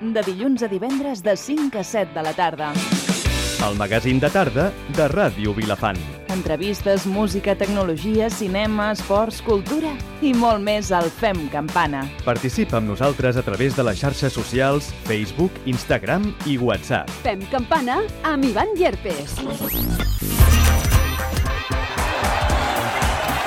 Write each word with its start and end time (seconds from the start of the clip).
De 0.00 0.20
dilluns 0.20 0.60
a 0.62 0.68
divendres 0.68 1.22
de 1.24 1.36
5 1.36 1.78
a 1.80 1.84
7 1.84 2.12
de 2.14 2.22
la 2.22 2.34
tarda. 2.36 2.72
El 3.64 3.76
magazín 3.80 4.20
de 4.20 4.28
tarda 4.28 4.66
de 4.92 5.06
Ràdio 5.08 5.54
Vilafant. 5.56 5.98
Entrevistes, 6.28 7.06
música, 7.06 7.54
tecnologia, 7.56 8.28
cinema, 8.28 8.90
esports, 8.92 9.40
cultura 9.40 9.94
i 10.20 10.34
molt 10.36 10.60
més 10.60 10.92
al 10.92 11.08
Fem 11.08 11.46
Campana. 11.48 12.04
Participa 12.28 12.76
amb 12.76 12.92
nosaltres 12.92 13.40
a 13.40 13.44
través 13.46 13.74
de 13.74 13.88
les 13.88 14.04
xarxes 14.04 14.36
socials 14.36 14.92
Facebook, 15.08 15.56
Instagram 15.64 16.28
i 16.44 16.60
WhatsApp. 16.60 17.08
Fem 17.24 17.48
campana 17.48 18.02
amb 18.22 18.44
Ivan 18.44 18.76
Llerpes. 18.76 19.40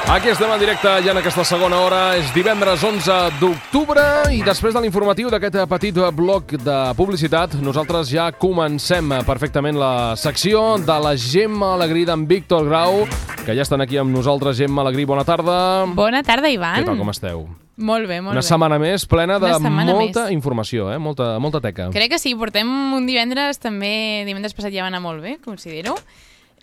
Aquí 0.10 0.28
estem 0.30 0.50
en 0.50 0.57
directe 0.60 0.89
ja 1.05 1.12
en 1.12 1.20
aquesta 1.20 1.44
segona 1.46 1.78
hora. 1.86 2.00
És 2.18 2.32
divendres 2.34 2.82
11 2.84 3.38
d'octubre 3.38 4.02
i 4.34 4.39
després 4.41 4.73
de 4.73 4.82
l'informatiu 4.82 5.30
d'aquest 5.30 5.59
petit 5.70 6.00
bloc 6.18 6.55
de 6.66 6.78
publicitat, 6.98 7.54
nosaltres 7.62 8.09
ja 8.09 8.32
comencem 8.34 9.14
perfectament 9.27 9.77
la 9.77 10.16
secció 10.17 10.80
de 10.81 10.95
la 11.05 11.14
Gemma 11.14 11.76
Alegrí 11.76 12.08
d'en 12.09 12.23
Víctor 12.26 12.66
Grau, 12.66 13.03
que 13.45 13.53
ja 13.53 13.62
estan 13.62 13.86
aquí 13.86 14.00
amb 14.02 14.09
nosaltres. 14.16 14.58
Gemma 14.58 14.81
Alegrí, 14.81 15.05
bona 15.05 15.23
tarda. 15.27 15.86
Bona 15.94 16.23
tarda, 16.26 16.50
Ivan. 16.50 16.81
Què 16.81 16.89
tal, 16.89 16.98
com 16.98 17.14
esteu? 17.14 17.45
Molt 17.78 18.09
bé, 18.09 18.17
molt 18.20 18.34
Una 18.34 18.41
bé. 18.41 18.48
setmana 18.50 18.80
més 18.81 19.05
plena 19.08 19.38
de 19.39 19.53
Una 19.55 19.70
molta 19.70 20.26
més. 20.26 20.34
informació, 20.34 20.89
eh? 20.91 20.98
molta, 20.98 21.38
molta 21.39 21.62
teca. 21.62 21.91
Crec 21.94 22.09
que 22.12 22.20
sí, 22.20 22.34
portem 22.36 22.67
un 22.98 23.05
divendres 23.05 23.62
també, 23.62 24.26
divendres 24.26 24.58
passat 24.58 24.73
ja 24.73 24.81
va 24.81 24.89
anar 24.89 25.05
molt 25.05 25.22
bé, 25.22 25.38
considero. 25.45 25.94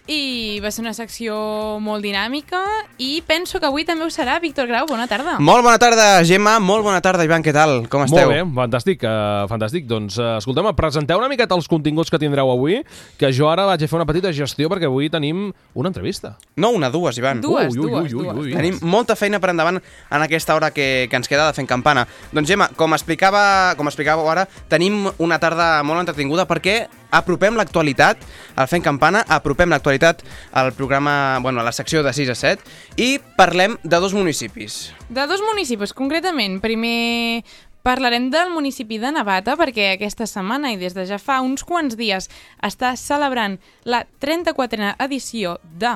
I 0.06 0.60
va 0.62 0.70
ser 0.70 0.84
una 0.84 0.92
secció 0.94 1.34
molt 1.82 2.04
dinàmica 2.06 2.60
i 3.02 3.24
penso 3.26 3.58
que 3.58 3.66
avui 3.66 3.82
també 3.82 4.04
ho 4.06 4.10
serà. 4.14 4.36
Víctor 4.38 4.68
Grau, 4.70 4.86
bona 4.86 5.08
tarda. 5.10 5.34
Molt 5.42 5.64
bona 5.66 5.80
tarda, 5.82 6.22
Gemma. 6.22 6.60
Molt 6.62 6.84
bona 6.86 7.00
tarda, 7.02 7.24
Ivan. 7.26 7.42
Què 7.42 7.50
tal? 7.50 7.88
Com 7.90 8.04
esteu? 8.04 8.28
Molt 8.30 8.36
bé, 8.36 8.44
fantàstic, 8.60 9.02
uh, 9.02 9.48
fantàstic. 9.50 9.88
Doncs, 9.90 10.20
uh, 10.22 10.36
escolteu 10.38 10.68
presenteu 10.78 11.18
una 11.18 11.26
miqueta 11.32 11.58
els 11.58 11.66
continguts 11.66 12.12
que 12.12 12.20
tindreu 12.22 12.52
avui, 12.52 12.84
que 13.18 13.32
jo 13.34 13.48
ara 13.50 13.64
vaig 13.66 13.82
a 13.82 13.88
fer 13.90 13.98
una 13.98 14.06
petita 14.06 14.30
gestió 14.30 14.70
perquè 14.70 14.86
avui 14.86 15.10
tenim 15.10 15.48
una 15.74 15.90
entrevista. 15.90 16.36
No, 16.54 16.70
una, 16.70 16.88
dues, 16.94 17.18
Ivan. 17.18 17.40
Dues, 17.42 17.74
Ui, 17.74 17.80
ui, 17.82 17.90
dues, 17.90 18.12
ui, 18.12 18.20
ui, 18.20 18.28
dues. 18.28 18.44
ui. 18.46 18.54
Tenim 18.54 18.78
molta 18.86 19.16
feina 19.18 19.40
per 19.42 19.50
endavant 19.50 19.80
en 19.82 20.22
aquesta 20.22 20.54
hora 20.54 20.70
que, 20.70 21.08
que 21.10 21.18
ens 21.18 21.26
queda 21.26 21.48
de 21.50 21.56
fent 21.58 21.66
campana. 21.66 22.06
Doncs, 22.30 22.46
Gemma, 22.46 22.70
com 22.78 22.94
explicava, 22.94 23.74
com 23.74 23.90
explicàveu 23.90 24.30
ara, 24.30 24.46
tenim 24.70 25.08
una 25.18 25.40
tarda 25.42 25.82
molt 25.82 26.04
entretinguda 26.04 26.46
perquè 26.46 26.84
apropem 27.10 27.54
l'actualitat 27.56 28.18
al 28.56 28.68
Fent 28.68 28.82
Campana, 28.84 29.24
apropem 29.28 29.68
l'actualitat 29.70 30.22
al 30.52 30.72
programa, 30.72 31.38
bueno, 31.42 31.60
a 31.60 31.64
la 31.64 31.72
secció 31.72 32.02
de 32.02 32.12
6 32.12 32.30
a 32.30 32.34
7 32.34 32.62
i 32.96 33.18
parlem 33.36 33.76
de 33.82 34.00
dos 34.00 34.14
municipis. 34.14 34.92
De 35.08 35.26
dos 35.26 35.40
municipis, 35.46 35.92
concretament. 35.92 36.60
Primer 36.60 37.44
parlarem 37.86 38.30
del 38.30 38.50
municipi 38.50 38.98
de 38.98 39.12
Navata 39.14 39.54
perquè 39.56 39.92
aquesta 39.94 40.26
setmana 40.26 40.72
i 40.74 40.76
des 40.80 40.94
de 40.96 41.04
ja 41.06 41.20
fa 41.22 41.40
uns 41.40 41.62
quants 41.62 41.94
dies 41.96 42.26
està 42.66 42.96
celebrant 42.98 43.60
la 43.84 44.04
34a 44.20 44.96
edició 45.06 45.60
de 45.62 45.92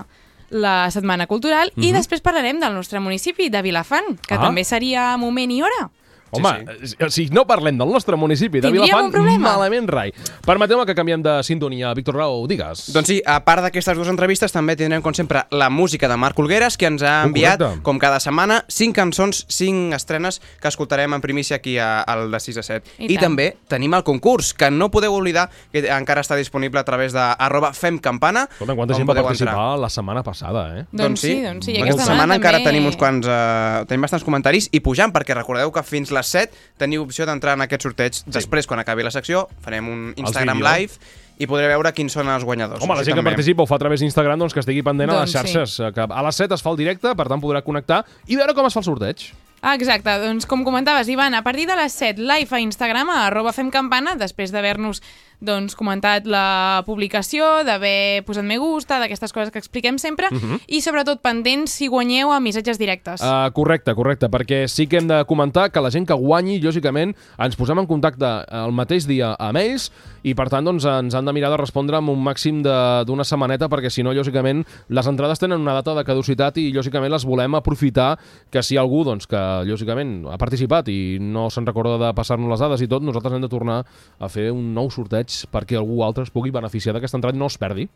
la 0.50 0.90
Setmana 0.90 1.26
Cultural 1.30 1.70
i 1.78 1.92
després 1.94 2.20
parlarem 2.22 2.58
del 2.58 2.74
nostre 2.74 2.98
municipi 2.98 3.48
de 3.50 3.62
Vilafant, 3.62 4.16
que 4.26 4.34
Ah. 4.34 4.40
també 4.40 4.64
seria 4.64 5.16
moment 5.16 5.50
i 5.50 5.62
hora. 5.62 5.90
Home, 6.32 6.64
sí, 6.84 6.94
sí. 6.96 7.10
si 7.10 7.24
no 7.34 7.44
parlem 7.46 7.76
del 7.78 7.88
nostre 7.90 8.16
municipi 8.16 8.60
de 8.60 8.68
Tindríem 8.68 8.84
Vilafant, 8.86 9.06
un 9.06 9.12
problema. 9.12 9.48
malament 9.52 9.88
rai. 9.90 10.12
Permeteu-me 10.46 10.86
que 10.86 10.94
canviem 10.94 11.22
de 11.22 11.42
sintonia. 11.42 11.92
Víctor 11.94 12.14
Grau, 12.14 12.46
digues. 12.46 12.92
Doncs 12.94 13.08
sí, 13.08 13.22
a 13.26 13.40
part 13.44 13.62
d'aquestes 13.62 13.96
dues 13.98 14.08
entrevistes 14.08 14.52
també 14.52 14.76
tindrem, 14.76 15.02
com 15.02 15.12
sempre, 15.14 15.44
la 15.50 15.68
música 15.70 16.08
de 16.08 16.16
Marc 16.16 16.38
Olgueres, 16.38 16.76
que 16.76 16.86
ens 16.86 17.02
ha 17.02 17.22
Oh, 17.24 17.26
enviat, 17.26 17.58
correcte. 17.58 17.82
com 17.82 17.98
cada 17.98 18.20
setmana, 18.20 18.64
cinc 18.68 18.94
cançons, 18.96 19.44
cinc 19.48 19.92
estrenes 19.94 20.40
que 20.60 20.68
escoltarem 20.68 21.12
en 21.14 21.20
primícia 21.20 21.56
aquí 21.56 21.78
a- 21.78 22.00
al 22.02 22.30
de 22.30 22.40
6 22.40 22.56
a 22.58 22.62
7. 22.62 22.88
I 22.98 23.04
I, 23.04 23.14
tant. 23.16 23.22
també 23.26 23.56
tenim 23.68 23.92
el 23.94 24.04
concurs, 24.04 24.54
que 24.54 24.70
no 24.70 24.90
podeu 24.90 25.12
oblidar, 25.14 25.50
que 25.72 25.86
encara 25.90 26.20
està 26.22 26.36
disponible 26.36 26.78
a 26.80 26.84
través 26.84 27.12
de 27.12 27.18
arroba 27.20 27.72
femcampana. 27.72 28.48
Escolta, 28.52 28.74
quanta 28.76 28.94
gent 28.94 29.08
va 29.08 29.14
participar 29.14 29.52
entrar. 29.54 29.78
la 29.78 29.88
setmana 29.90 30.22
passada, 30.22 30.78
eh? 30.80 30.86
Doncs 30.92 31.20
sí, 31.20 31.42
doncs 31.42 31.66
sí. 31.66 31.72
I 31.72 31.76
Aquesta 31.82 31.90
aquesta 31.90 32.04
setmana 32.04 32.20
setmana 32.22 32.34
encara 32.36 32.58
també- 32.58 32.70
tenim 32.70 32.86
uns 32.86 32.96
quants, 32.96 33.26
uh, 33.26 33.84
tenim 33.86 34.02
bastants 34.02 34.24
comentaris 34.24 34.68
i 34.72 34.80
pujant, 34.80 35.12
perquè 35.12 35.34
recordeu 35.34 35.70
que 35.72 35.82
fins 35.82 36.10
les 36.20 36.30
7 36.36 36.54
teniu 36.80 37.02
opció 37.08 37.26
d'entrar 37.28 37.56
en 37.58 37.64
aquest 37.66 37.88
sorteig. 37.88 38.20
Després, 38.30 38.68
quan 38.70 38.80
acabi 38.84 39.02
la 39.06 39.10
secció, 39.14 39.46
farem 39.64 39.88
un 39.88 40.06
Instagram 40.20 40.60
vídeos. 40.62 40.78
live 40.78 41.16
i 41.40 41.46
podreu 41.48 41.70
veure 41.72 41.90
quins 41.96 42.12
són 42.12 42.28
els 42.28 42.44
guanyadors. 42.44 42.82
Home, 42.84 42.94
la 42.98 43.02
gent 43.02 43.14
que 43.16 43.22
també. 43.22 43.30
participa 43.32 43.64
ho 43.64 43.66
fa 43.66 43.78
a 43.80 43.80
través 43.80 44.00
d'Instagram, 44.04 44.38
doncs 44.38 44.52
que 44.52 44.60
estigui 44.60 44.82
pendent 44.84 45.08
a 45.10 45.22
les 45.22 45.32
Doncs 45.32 45.48
sí. 45.48 45.54
xarxes. 45.56 45.78
eh, 45.80 45.92
Que 45.96 46.04
a 46.04 46.22
les 46.26 46.36
7 46.36 46.54
es 46.54 46.62
fa 46.62 46.70
el 46.70 46.76
directe, 46.76 47.14
per 47.16 47.28
tant 47.32 47.40
podrà 47.40 47.62
connectar 47.64 48.04
i 48.28 48.36
veure 48.36 48.52
com 48.54 48.66
es 48.68 48.74
fa 48.76 48.80
el 48.80 48.84
sorteig. 48.84 49.30
Ah, 49.62 49.74
exacte, 49.74 50.08
doncs 50.20 50.46
com 50.48 50.62
comentaves, 50.64 51.08
Ivan, 51.12 51.34
a 51.34 51.42
partir 51.44 51.66
de 51.68 51.76
les 51.76 51.92
7, 51.92 52.20
live 52.20 52.48
a 52.56 52.60
Instagram, 52.60 53.10
a 53.10 53.26
arroba 53.26 53.52
femcampana, 53.52 54.14
després 54.16 54.52
d'haver-nos 54.52 55.02
doncs, 55.40 55.74
comentat 55.78 56.26
la 56.28 56.82
publicació, 56.86 57.62
d'haver 57.64 58.22
posat 58.28 58.44
me 58.44 58.58
gusta, 58.60 58.98
d'aquestes 59.00 59.32
coses 59.32 59.50
que 59.50 59.58
expliquem 59.58 59.96
sempre, 59.98 60.28
i 60.68 60.80
sobretot 60.84 61.22
pendents 61.24 61.72
si 61.80 61.88
guanyeu 61.88 62.30
a 62.32 62.40
missatges 62.40 62.78
directes. 62.78 63.22
Uh, 63.24 63.48
correcte, 63.56 63.94
correcte, 63.96 64.28
perquè 64.28 64.66
sí 64.68 64.86
que 64.86 64.98
hem 65.00 65.08
de 65.08 65.22
comentar 65.24 65.70
que 65.72 65.80
la 65.80 65.90
gent 65.90 66.06
que 66.06 66.14
guanyi, 66.14 66.58
lògicament, 66.60 67.14
ens 67.38 67.56
posem 67.56 67.78
en 67.80 67.86
contacte 67.88 68.28
el 68.60 68.72
mateix 68.76 69.06
dia 69.08 69.32
amb 69.38 69.56
ells 69.60 69.90
i, 70.22 70.34
per 70.36 70.48
tant, 70.52 70.64
doncs, 70.68 70.84
ens 70.84 71.14
han 71.16 71.24
de 71.24 71.32
mirar 71.32 71.50
de 71.54 71.56
respondre 71.62 71.96
amb 71.96 72.12
un 72.12 72.20
màxim 72.22 72.60
de- 72.62 73.04
d'una 73.08 73.24
setmaneta 73.24 73.68
perquè, 73.72 73.88
si 73.90 74.02
no, 74.04 74.12
lògicament, 74.12 74.64
les 74.92 75.06
entrades 75.08 75.38
tenen 75.40 75.60
una 75.60 75.72
data 75.78 75.94
de 75.96 76.04
caducitat 76.04 76.58
i, 76.60 76.68
lògicament, 76.72 77.10
les 77.12 77.24
volem 77.24 77.54
aprofitar 77.56 78.18
que 78.50 78.62
si 78.62 78.76
algú, 78.76 79.04
doncs, 79.04 79.26
que, 79.26 79.40
lògicament, 79.64 80.26
ha 80.28 80.36
participat 80.36 80.88
i 80.92 81.16
no 81.20 81.48
se'n 81.50 81.64
recorda 81.66 81.96
de 81.98 82.12
passar-nos 82.14 82.50
les 82.50 82.60
dades 82.60 82.82
i 82.84 82.88
tot, 82.90 83.02
nosaltres 83.02 83.32
hem 83.38 83.42
de 83.46 83.48
tornar 83.48 83.80
a 84.20 84.28
fer 84.28 84.50
un 84.52 84.74
nou 84.74 84.90
sorteig 84.92 85.29
perquè 85.50 85.78
algú 85.78 86.02
altre 86.06 86.24
es 86.26 86.32
pugui 86.34 86.52
beneficiar 86.54 86.94
d'aquesta 86.94 87.18
entrada 87.20 87.36
i 87.36 87.40
no 87.40 87.50
es 87.50 87.58
perdi. 87.60 87.88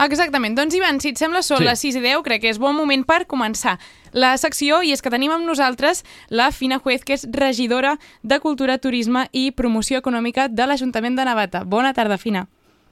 Exactament. 0.00 0.56
Doncs, 0.56 0.74
Ivan, 0.74 0.98
si 1.00 1.12
et 1.12 1.20
sembla, 1.20 1.42
són 1.44 1.60
sí. 1.60 1.66
les 1.68 1.82
6 1.84 1.98
i 2.00 2.02
10, 2.02 2.22
crec 2.26 2.42
que 2.42 2.50
és 2.50 2.58
bon 2.58 2.74
moment 2.74 3.04
per 3.06 3.22
començar 3.30 3.76
la 4.12 4.32
secció, 4.40 4.80
i 4.82 4.92
és 4.92 5.04
que 5.04 5.12
tenim 5.12 5.32
amb 5.34 5.46
nosaltres 5.46 6.02
la 6.30 6.50
Fina 6.50 6.80
Juez, 6.82 7.04
que 7.04 7.14
és 7.14 7.26
regidora 7.30 7.98
de 8.22 8.40
Cultura, 8.40 8.78
Turisme 8.78 9.28
i 9.32 9.50
Promoció 9.52 10.00
Econòmica 10.02 10.48
de 10.48 10.66
l'Ajuntament 10.66 11.16
de 11.18 11.28
Navata. 11.28 11.62
Bona 11.64 11.92
tarda, 11.94 12.18
Fina. 12.18 12.46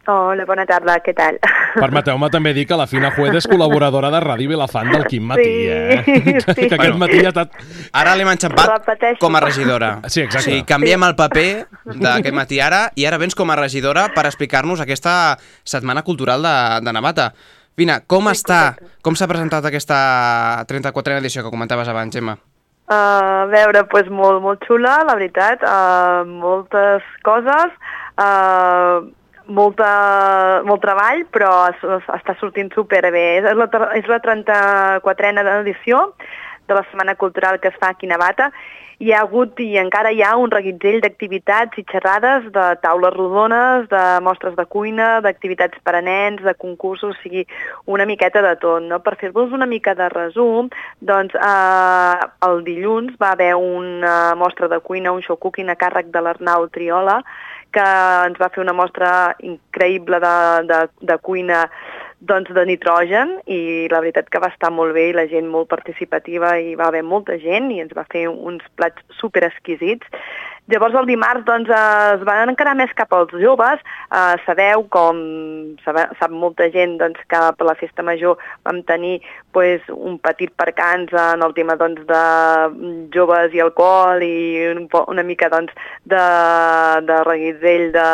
Hola, 0.06 0.46
bona 0.48 0.66
tarda, 0.68 1.00
què 1.04 1.16
tal? 1.16 1.40
Permeteu-me 1.74 2.30
també 2.32 2.52
dir 2.56 2.64
que 2.66 2.78
la 2.78 2.86
Fina 2.90 3.12
Juez 3.14 3.36
és 3.38 3.46
col·laboradora 3.50 4.10
de 4.12 4.20
Ràdio 4.24 4.50
Vilafant 4.50 4.90
del 4.90 5.06
Quim 5.10 5.28
Matí, 5.30 5.44
Sí, 5.44 5.68
eh? 5.68 6.02
sí. 6.04 6.66
que 6.68 6.74
aquest 6.74 6.98
matí 6.98 7.20
ha 7.24 7.30
estat... 7.30 7.54
Ara 7.92 8.16
l'hem 8.18 8.32
enxampat 8.32 9.16
com 9.20 9.36
a 9.36 9.44
regidora. 9.44 9.92
Sí, 10.08 10.24
exacte. 10.24 10.42
O 10.42 10.48
sigui, 10.50 10.64
canviem 10.68 11.06
el 11.06 11.16
paper 11.18 11.48
d'aquest 11.86 12.36
matí 12.36 12.60
ara 12.64 12.86
i 12.96 13.06
ara 13.06 13.20
vens 13.22 13.38
com 13.38 13.50
a 13.50 13.58
regidora 13.58 14.08
per 14.14 14.26
explicar-nos 14.28 14.82
aquesta 14.82 15.14
setmana 15.64 16.02
cultural 16.06 16.42
de, 16.42 16.54
de 16.86 16.94
Navata. 16.96 17.30
Vina, 17.78 18.00
com 18.06 18.26
està, 18.28 18.74
com 19.04 19.16
s'ha 19.16 19.28
presentat 19.30 19.64
aquesta 19.64 19.98
34a 20.68 21.20
edició 21.20 21.44
que 21.44 21.52
comentaves 21.52 21.88
abans, 21.88 22.12
Gemma? 22.12 22.34
Uh, 22.90 23.46
a 23.46 23.46
veure, 23.46 23.84
doncs 23.86 24.10
molt, 24.10 24.40
molt 24.42 24.64
xula, 24.66 24.96
la 25.06 25.14
veritat, 25.14 25.62
uh, 25.62 26.26
moltes 26.26 27.06
coses, 27.22 27.76
uh, 28.18 29.06
molta, 29.50 30.62
molt 30.66 30.82
treball, 30.84 31.24
però 31.34 31.50
es, 31.70 31.82
es, 31.98 32.12
està 32.20 32.36
sortint 32.40 32.70
superbé. 32.74 33.26
És 33.40 33.48
la, 33.58 33.68
és 33.98 34.10
la 34.10 34.20
34a 34.24 35.58
edició 35.60 36.10
de 36.70 36.76
la 36.78 36.84
Setmana 36.90 37.16
Cultural 37.16 37.58
que 37.60 37.68
es 37.68 37.80
fa 37.80 37.90
aquí 37.90 38.06
a 38.06 38.14
Navata. 38.14 38.52
Hi 39.00 39.14
ha 39.16 39.22
hagut 39.24 39.56
i 39.64 39.78
encara 39.80 40.10
hi 40.12 40.18
ha 40.20 40.34
un 40.36 40.50
reguitzell 40.52 40.98
d'activitats 41.00 41.78
i 41.80 41.86
xerrades, 41.88 42.50
de 42.52 42.64
taules 42.82 43.14
rodones, 43.14 43.86
de 43.88 44.02
mostres 44.20 44.58
de 44.58 44.66
cuina, 44.68 45.22
d'activitats 45.24 45.80
per 45.82 45.94
a 45.96 46.02
nens, 46.04 46.42
de 46.44 46.52
concursos, 46.52 47.16
o 47.16 47.22
sigui, 47.22 47.46
una 47.88 48.04
miqueta 48.04 48.42
de 48.44 48.52
tot. 48.60 48.84
No? 48.84 49.00
Per 49.00 49.16
fer-vos 49.22 49.56
una 49.56 49.68
mica 49.70 49.96
de 49.96 50.10
resum, 50.12 50.68
doncs 51.00 51.32
eh, 51.32 52.28
el 52.50 52.60
dilluns 52.68 53.16
va 53.22 53.32
haver 53.32 53.54
una 53.56 54.34
mostra 54.36 54.68
de 54.68 54.82
cuina, 54.84 55.16
un 55.16 55.24
show 55.24 55.40
cooking 55.40 55.72
a 55.72 55.80
càrrec 55.80 56.12
de 56.12 56.20
l'Arnau 56.20 56.68
Triola, 56.68 57.22
que 57.74 57.86
ens 58.26 58.38
va 58.40 58.50
fer 58.54 58.62
una 58.62 58.76
mostra 58.76 59.34
increïble 59.46 60.20
de, 60.22 60.36
de, 60.70 60.80
de 61.12 61.18
cuina 61.24 61.64
doncs, 62.20 62.52
de 62.52 62.64
nitrogen 62.68 63.38
i 63.48 63.88
la 63.92 64.02
veritat 64.04 64.28
que 64.28 64.40
va 64.42 64.50
estar 64.52 64.70
molt 64.74 64.92
bé 64.96 65.08
i 65.08 65.16
la 65.16 65.26
gent 65.30 65.48
molt 65.48 65.70
participativa 65.72 66.52
i 66.60 66.74
va 66.76 66.90
haver 66.90 67.02
molta 67.06 67.38
gent 67.40 67.70
i 67.72 67.80
ens 67.80 67.94
va 67.96 68.04
fer 68.12 68.26
uns 68.28 68.64
plats 68.76 69.00
super 69.20 69.44
exquisits. 69.48 70.06
Llavors 70.70 70.94
el 70.94 71.08
dimarts 71.08 71.42
doncs, 71.48 71.70
es 71.74 72.20
van 72.26 72.50
encarar 72.52 72.76
més 72.78 72.92
cap 72.94 73.10
als 73.16 73.32
joves. 73.42 73.80
Eh, 74.14 74.36
sabeu, 74.44 74.84
com 74.94 75.18
sabe, 75.82 76.04
sap 76.20 76.30
molta 76.30 76.68
gent, 76.70 76.96
doncs, 77.00 77.18
que 77.30 77.40
per 77.58 77.66
la 77.66 77.74
festa 77.80 78.04
major 78.06 78.38
vam 78.68 78.78
tenir 78.86 79.16
pues, 79.56 79.82
un 79.90 80.18
petit 80.22 80.52
percans 80.54 81.10
en 81.10 81.42
el 81.42 81.54
tema 81.56 81.74
doncs, 81.80 82.04
de 82.06 82.22
joves 83.16 83.56
i 83.56 83.62
alcohol 83.64 84.22
i 84.22 84.68
un, 84.70 84.84
una 85.10 85.24
mica 85.26 85.48
doncs, 85.50 85.74
de, 86.06 86.22
de 87.08 87.18
reguitzell 87.26 87.90
de, 87.96 88.10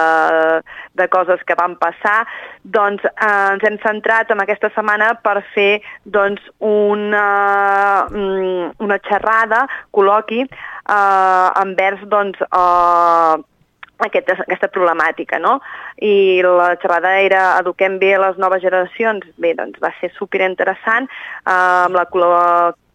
de 0.97 1.09
coses 1.13 1.43
que 1.45 1.59
van 1.61 1.77
passar. 1.83 2.23
Doncs 2.65 3.05
eh, 3.11 3.29
ens 3.53 3.67
hem 3.69 3.77
centrat 3.85 4.33
en 4.33 4.41
aquesta 4.45 4.73
setmana 4.73 5.13
per 5.21 5.43
fer 5.53 5.83
doncs, 6.05 6.41
una, 6.65 7.27
mm, 8.09 8.81
una 8.87 8.99
xerrada, 9.05 9.67
col·loqui, 9.93 10.47
eh, 10.89 11.51
envers 11.63 12.03
doncs, 12.11 12.41
eh, 12.47 13.37
aquesta, 14.05 14.37
aquesta 14.45 14.69
problemàtica, 14.73 15.39
no? 15.41 15.59
I 16.05 16.43
la 16.45 16.75
xerrada 16.83 17.15
era 17.25 17.45
Eduquem 17.63 17.99
bé 18.03 18.17
les 18.21 18.37
noves 18.43 18.63
generacions. 18.65 19.25
Bé, 19.41 19.55
doncs 19.57 19.81
va 19.83 19.93
ser 20.01 20.13
superinteressant 20.19 21.09
eh, 21.09 21.53
amb 21.53 21.97
la 21.97 22.07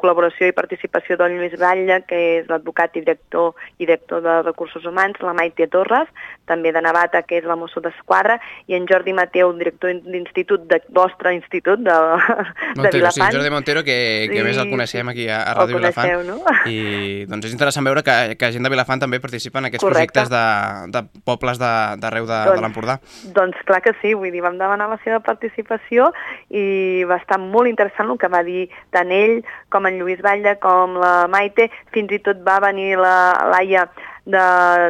col·laboració 0.02 0.50
i 0.50 0.56
participació 0.58 1.16
del 1.20 1.38
Lluís 1.38 1.54
Batlle, 1.62 2.02
que 2.10 2.20
és 2.42 2.50
l'advocat 2.50 2.96
i 2.98 3.04
director 3.06 3.54
i 3.78 3.86
director 3.86 4.22
de 4.26 4.40
Recursos 4.44 4.86
Humans, 4.86 5.22
la 5.22 5.34
Maite 5.38 5.68
Torres, 5.72 6.10
també 6.50 6.72
de 6.76 6.82
Navata, 6.84 7.22
que 7.24 7.38
és 7.40 7.46
la 7.48 7.56
mosso 7.56 7.80
d'Esquadra, 7.80 8.40
i 8.68 8.76
en 8.76 8.88
Jordi 8.90 9.14
Mateu, 9.16 9.54
director 9.58 9.94
d'institut, 10.04 10.66
de 10.68 10.82
vostre 10.90 11.34
institut, 11.38 11.80
de, 11.80 11.92
de 11.94 12.76
Montero, 12.76 12.92
sí, 12.92 12.98
Vilafant. 12.98 13.34
Jordi 13.38 13.50
Montero, 13.54 13.84
que, 13.86 13.98
que 14.28 14.36
Sí, 14.36 14.42
a 14.42 14.44
més 14.50 14.58
el 14.58 14.70
coneixem 14.72 15.06
sí. 15.08 15.12
aquí 15.14 15.28
a, 15.30 15.42
a 15.44 15.56
Ràdio 15.62 15.78
Vilafant. 15.78 16.10
coneixeu, 16.12 16.26
no? 16.28 16.58
I 16.72 17.26
doncs 17.30 17.46
és 17.48 17.54
interessant 17.56 17.86
veure 17.88 18.04
que, 18.04 18.18
que 18.40 18.52
gent 18.52 18.64
de 18.66 18.72
Vilafant 18.74 19.00
també 19.04 19.20
participa 19.24 19.60
en 19.62 19.70
aquests 19.70 19.84
Correcte. 19.86 20.20
projectes 20.20 20.30
de, 20.34 20.92
de 20.98 21.22
pobles 21.28 21.60
de- 21.62 21.72
d'arreu 22.02 22.26
de, 22.26 22.32
de, 22.34 22.46
Doncs- 22.52 22.60
de 22.60 22.66
l'Empordà. 22.66 22.96
Doncs 23.36 23.58
clar 23.68 23.82
que 23.86 23.94
sí, 24.02 24.14
vull 24.14 24.32
dir, 24.32 24.42
vam 24.44 24.58
demanar 24.60 24.90
la 24.90 25.00
seva 25.04 25.20
participació 25.20 26.12
i 26.50 27.04
va 27.08 27.18
estar 27.22 27.40
molt 27.42 27.70
interessant 27.70 28.10
el 28.12 28.18
que 28.22 28.30
va 28.32 28.42
dir 28.48 28.68
tant 28.92 29.12
ell 29.12 29.42
com 29.72 29.86
en 29.88 29.91
Lluís 30.00 30.22
Batlle 30.24 30.56
com 30.64 30.98
la 31.02 31.28
Maite, 31.32 31.70
fins 31.92 32.12
i 32.12 32.22
tot 32.24 32.42
va 32.48 32.60
venir 32.64 32.96
la 33.00 33.18
Laia 33.52 33.88
de 34.26 34.42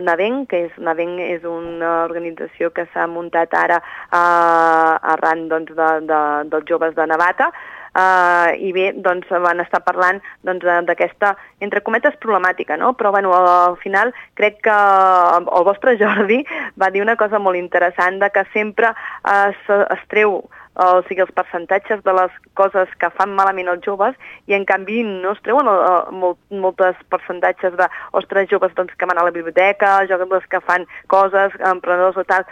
Navenc, 0.04 0.50
que 0.52 0.66
és, 0.68 0.72
Navenc 0.78 1.22
és 1.24 1.44
una 1.48 2.02
organització 2.06 2.72
que 2.76 2.86
s'ha 2.94 3.08
muntat 3.08 3.54
ara 3.56 3.80
eh, 3.82 4.96
arran 5.16 5.48
doncs, 5.52 5.72
de, 5.78 5.92
de, 6.10 6.24
dels 6.52 6.68
joves 6.68 6.98
de 6.98 7.08
Navata, 7.08 7.52
Uh, 7.92 8.56
I 8.56 8.70
bé, 8.72 8.86
doncs 9.04 9.28
van 9.44 9.60
estar 9.60 9.82
parlant 9.84 10.22
doncs, 10.48 10.64
d'aquesta, 10.88 11.34
entre 11.60 11.82
cometes, 11.84 12.16
problemàtica, 12.24 12.78
no? 12.80 12.94
Però 12.96 13.12
bueno, 13.12 13.34
al 13.36 13.76
final 13.82 14.14
crec 14.40 14.62
que 14.64 14.76
el 15.42 15.66
vostre 15.68 15.98
Jordi 16.00 16.40
va 16.80 16.88
dir 16.88 17.04
una 17.04 17.18
cosa 17.20 17.40
molt 17.40 17.60
interessant 17.60 18.22
de 18.24 18.30
que 18.32 18.46
sempre 18.54 18.94
es, 19.28 19.60
es 19.68 20.08
treu 20.08 20.40
o 20.76 21.02
sigui, 21.08 21.22
els 21.26 21.34
percentatges 21.36 22.04
de 22.06 22.14
les 22.16 22.32
coses 22.56 22.90
que 23.00 23.10
fan 23.18 23.36
malament 23.36 23.68
els 23.68 23.84
joves 23.84 24.16
i 24.48 24.56
en 24.56 24.64
canvi 24.66 25.04
no 25.04 25.34
es 25.36 25.44
treuen 25.44 25.68
uh, 25.68 26.08
molt, 26.16 26.40
moltes 26.50 26.96
percentatges 27.12 27.76
de, 27.80 27.90
ostres, 28.16 28.50
joves 28.52 28.74
doncs, 28.78 28.96
que 28.96 29.10
van 29.10 29.20
a 29.20 29.28
la 29.28 29.36
biblioteca, 29.36 30.00
joves 30.08 30.48
que 30.48 30.64
fan 30.64 30.88
coses, 31.12 31.56
emprenedors 31.74 32.18
o 32.18 32.28
tal. 32.28 32.48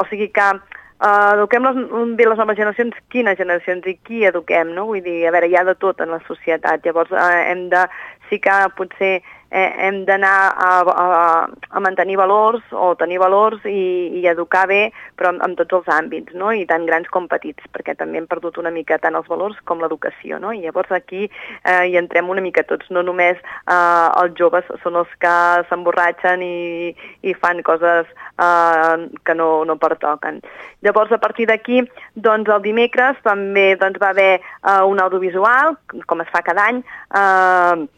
O 0.00 0.08
sigui 0.08 0.32
que 0.32 0.52
Uh, 0.98 1.36
eduquem 1.36 1.62
les, 1.62 1.76
bé 2.18 2.24
les 2.26 2.40
noves 2.40 2.56
generacions, 2.58 2.94
quines 3.14 3.36
generacions 3.38 3.84
i 3.86 3.92
qui 4.02 4.24
eduquem, 4.26 4.72
no? 4.74 4.88
Vull 4.88 5.04
dir, 5.04 5.20
a 5.28 5.30
veure, 5.30 5.46
hi 5.46 5.54
ha 5.54 5.62
de 5.62 5.76
tot 5.78 6.00
en 6.02 6.10
la 6.10 6.18
societat, 6.26 6.82
llavors 6.82 7.12
uh, 7.14 7.20
hem 7.52 7.68
de, 7.70 7.84
sí 8.26 8.40
que 8.42 8.56
potser 8.74 9.12
eh, 9.50 9.72
hem 9.86 10.04
d'anar 10.04 10.34
a, 10.52 10.70
a, 10.92 11.06
a 11.70 11.80
mantenir 11.80 12.18
valors 12.20 12.62
o 12.72 12.92
tenir 13.00 13.18
valors 13.22 13.64
i, 13.64 14.20
i 14.20 14.26
educar 14.28 14.66
bé, 14.68 14.80
però 15.16 15.32
en, 15.32 15.40
en 15.44 15.56
tots 15.58 15.80
els 15.80 15.90
àmbits, 15.94 16.34
no? 16.36 16.52
I 16.52 16.66
tant 16.68 16.86
grans 16.88 17.08
com 17.12 17.28
petits, 17.30 17.64
perquè 17.72 17.96
també 17.98 18.20
hem 18.20 18.28
perdut 18.30 18.58
una 18.60 18.72
mica 18.74 18.98
tant 19.02 19.16
els 19.18 19.28
valors 19.30 19.58
com 19.68 19.82
l'educació, 19.82 20.38
no? 20.42 20.52
I 20.52 20.62
llavors 20.66 20.92
aquí 20.92 21.26
eh, 21.28 21.84
hi 21.88 21.96
entrem 22.00 22.28
una 22.28 22.44
mica 22.44 22.66
tots, 22.68 22.90
no 22.94 23.02
només 23.06 23.38
eh, 23.38 24.06
els 24.22 24.36
joves 24.38 24.68
són 24.82 25.00
els 25.00 25.12
que 25.22 25.34
s'emborratxen 25.70 26.44
i, 26.44 26.94
i 27.22 27.36
fan 27.38 27.62
coses 27.66 28.08
eh, 28.38 29.08
que 29.24 29.36
no, 29.38 29.64
no 29.68 29.78
pertoquen. 29.80 30.42
Llavors, 30.84 31.12
a 31.12 31.18
partir 31.18 31.48
d'aquí, 31.50 31.82
doncs, 32.14 32.50
el 32.52 32.62
dimecres 32.62 33.18
també 33.24 33.72
doncs, 33.80 33.98
va 34.02 34.12
haver 34.12 34.32
eh, 34.38 34.82
un 34.86 35.00
audiovisual, 35.02 35.78
com 36.06 36.22
es 36.22 36.34
fa 36.34 36.44
cada 36.46 36.68
any, 36.70 36.82
eh, 37.16 37.88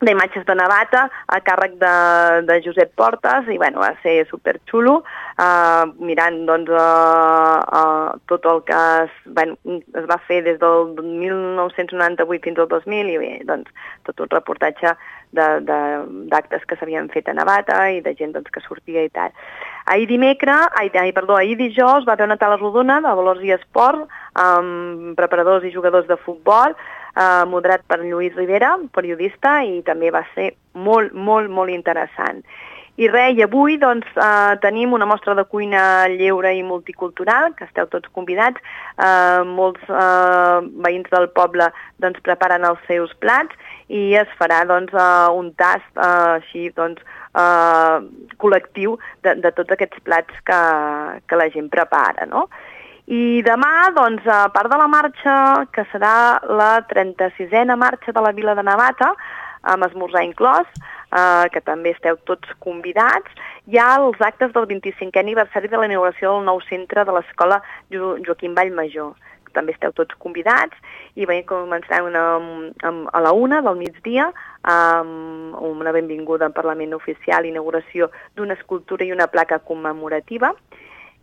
d'imatges 0.00 0.44
de 0.46 0.54
Navata 0.54 1.08
a 1.26 1.40
càrrec 1.42 1.74
de, 1.80 1.94
de 2.46 2.58
Josep 2.62 2.92
Portes 2.98 3.48
i 3.50 3.58
bueno, 3.58 3.80
va 3.82 3.90
ser 4.02 4.22
superxulo 4.30 5.00
uh, 5.02 5.84
mirant 5.98 6.44
doncs, 6.46 6.70
uh, 6.70 7.58
uh, 7.80 8.18
tot 8.30 8.46
el 8.46 8.62
que 8.68 8.78
es, 9.02 9.16
bueno, 9.26 9.58
es 9.74 10.06
va 10.10 10.20
fer 10.28 10.42
des 10.46 10.60
del 10.62 10.92
1998 11.02 12.44
fins 12.46 12.62
al 12.62 12.70
2000 12.70 13.14
i 13.14 13.18
bé, 13.22 13.32
doncs, 13.48 13.72
tot 14.06 14.22
un 14.22 14.30
reportatge 14.34 14.94
d'actes 15.32 16.62
que 16.64 16.76
s'havien 16.78 17.10
fet 17.12 17.26
a 17.28 17.34
Navata 17.36 17.82
i 17.92 17.98
de 18.04 18.14
gent 18.16 18.32
doncs, 18.36 18.52
que 18.54 18.62
sortia 18.64 19.02
i 19.04 19.10
tal. 19.12 19.34
Ahir 19.90 20.06
dimecres, 20.08 20.70
ai, 20.78 20.88
ai, 20.94 21.12
perdó, 21.16 21.36
ahir 21.36 21.58
dijous 21.58 22.06
va 22.06 22.14
haver 22.14 22.28
una 22.28 22.38
taula 22.40 22.56
rodona 22.60 23.00
de 23.04 23.12
Valors 23.18 23.42
i 23.44 23.52
Esport 23.56 24.06
amb 24.38 25.18
preparadors 25.18 25.66
i 25.66 25.74
jugadors 25.74 26.06
de 26.08 26.16
futbol 26.22 26.76
eh, 27.18 27.44
moderat 27.50 27.84
per 27.90 28.00
Lluís 28.04 28.36
Rivera, 28.38 28.76
periodista, 28.94 29.58
i 29.66 29.82
també 29.82 30.12
va 30.14 30.24
ser 30.34 30.52
molt, 30.74 31.12
molt, 31.12 31.50
molt 31.50 31.74
interessant. 31.74 32.44
I 32.98 33.06
res, 33.06 33.36
i 33.38 33.44
avui 33.44 33.76
doncs, 33.78 34.06
eh, 34.18 34.54
tenim 34.58 34.92
una 34.92 35.06
mostra 35.06 35.34
de 35.38 35.44
cuina 35.46 36.08
lleure 36.10 36.50
i 36.50 36.64
multicultural, 36.66 37.52
que 37.54 37.68
esteu 37.68 37.86
tots 37.86 38.10
convidats. 38.10 38.58
Eh, 38.98 39.44
molts 39.46 39.84
eh, 39.86 40.58
veïns 40.82 41.06
del 41.12 41.28
poble 41.30 41.68
doncs, 42.02 42.18
preparen 42.26 42.66
els 42.66 42.82
seus 42.90 43.14
plats 43.22 43.54
i 43.86 44.16
es 44.18 44.32
farà 44.40 44.64
doncs, 44.66 44.90
eh, 44.90 45.30
un 45.30 45.52
tast 45.54 45.86
eh, 45.94 46.40
així 46.40 46.72
doncs, 46.74 47.04
eh, 47.38 48.34
col·lectiu 48.42 48.98
de, 49.22 49.36
de 49.46 49.54
tots 49.54 49.78
aquests 49.78 50.02
plats 50.02 50.42
que, 50.42 50.60
que 51.30 51.38
la 51.38 51.48
gent 51.54 51.70
prepara. 51.70 52.26
No? 52.26 52.48
I 53.08 53.40
demà, 53.40 53.88
doncs, 53.96 54.26
a 54.28 54.50
part 54.52 54.68
de 54.68 54.76
la 54.76 54.86
marxa, 54.92 55.34
que 55.72 55.80
serà 55.88 56.40
la 56.44 56.82
36a 56.90 57.76
marxa 57.80 58.12
de 58.12 58.20
la 58.20 58.32
Vila 58.36 58.52
de 58.54 58.64
Navata, 58.66 59.14
amb 59.72 59.86
esmorzar 59.86 60.26
inclòs, 60.26 60.68
eh, 61.16 61.46
que 61.54 61.62
també 61.64 61.94
esteu 61.94 62.18
tots 62.28 62.52
convidats, 62.60 63.32
hi 63.64 63.78
ha 63.80 63.94
els 64.02 64.20
actes 64.20 64.52
del 64.52 64.68
25è 64.68 65.22
aniversari 65.22 65.70
de 65.72 65.80
la 65.80 65.88
inauguració 65.88 66.34
del 66.34 66.44
nou 66.50 66.60
centre 66.68 67.06
de 67.08 67.14
l'escola 67.16 67.62
jo 67.88 68.18
Joaquim 68.26 68.52
Vallmajor. 68.54 69.14
També 69.56 69.72
esteu 69.72 69.94
tots 69.96 70.14
convidats 70.20 70.76
i 71.16 71.24
bé, 71.24 71.40
començarà 71.48 72.02
una, 72.04 72.24
amb, 72.84 73.08
a 73.08 73.20
la 73.24 73.32
una 73.32 73.62
del 73.64 73.80
migdia 73.80 74.28
amb 74.68 75.56
una 75.64 75.94
benvinguda 75.96 76.44
al 76.44 76.52
Parlament 76.52 76.92
Oficial, 76.92 77.48
inauguració 77.48 78.10
d'una 78.36 78.58
escultura 78.60 79.08
i 79.08 79.12
una 79.16 79.30
placa 79.32 79.58
commemorativa. 79.64 80.52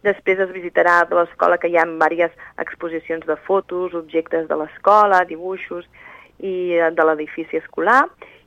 Després 0.06 0.40
es 0.44 0.54
visitarà 0.54 1.00
de 1.10 1.18
l'escola 1.18 1.58
que 1.58 1.72
hi 1.72 1.78
ha 1.82 1.86
diverses 1.88 2.34
exposicions 2.62 3.26
de 3.26 3.36
fotos, 3.48 3.96
objectes 3.98 4.48
de 4.48 4.58
l'escola, 4.60 5.24
dibuixos 5.26 5.88
i 6.40 6.78
de 6.94 7.06
l'edifici 7.08 7.58
escolar. 7.58 8.04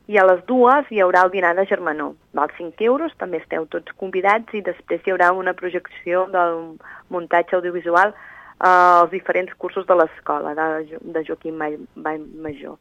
I 0.09 0.17
a 0.17 0.25
les 0.25 0.39
dues 0.47 0.87
hi 0.89 1.03
haurà 1.03 1.21
el 1.25 1.33
dinar 1.35 1.51
de 1.57 1.67
germanor. 1.69 2.15
Val 2.33 2.49
5 2.57 2.81
euros, 2.87 3.13
també 3.21 3.37
esteu 3.43 3.67
tots 3.69 3.93
convidats 4.01 4.55
i 4.57 4.63
després 4.65 5.03
hi 5.05 5.13
haurà 5.13 5.29
una 5.37 5.53
projecció 5.53 6.25
del 6.33 6.79
muntatge 7.13 7.57
audiovisual 7.59 8.15
eh, 8.15 8.71
als 8.71 9.11
diferents 9.11 9.53
cursos 9.53 9.85
de 9.85 9.99
l'escola 9.99 10.55
de, 10.57 10.97
de 10.99 11.23
Joaquim 11.27 11.61
Vallmajor. 11.61 12.79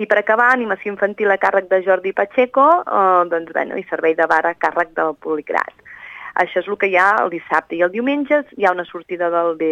I 0.00 0.08
per 0.10 0.18
acabar, 0.18 0.48
animació 0.50 0.90
infantil 0.94 1.30
a 1.30 1.38
càrrec 1.38 1.68
de 1.70 1.82
Jordi 1.84 2.14
Pacheco 2.16 2.64
eh, 2.80 3.24
doncs, 3.30 3.52
bueno, 3.52 3.76
i 3.76 3.84
servei 3.90 4.16
de 4.16 4.26
bar 4.30 4.44
a 4.48 4.56
càrrec 4.56 4.96
del 4.96 5.12
Poligrat. 5.20 5.84
Això 6.34 6.60
és 6.60 6.68
el 6.68 6.78
que 6.78 6.88
hi 6.90 6.96
ha 6.98 7.10
el 7.22 7.30
dissabte. 7.30 7.76
I 7.76 7.84
el 7.86 7.92
diumenge 7.94 8.40
hi 8.58 8.66
ha 8.66 8.72
una 8.74 8.86
sortida 8.88 9.30
del 9.30 9.54
B, 9.60 9.68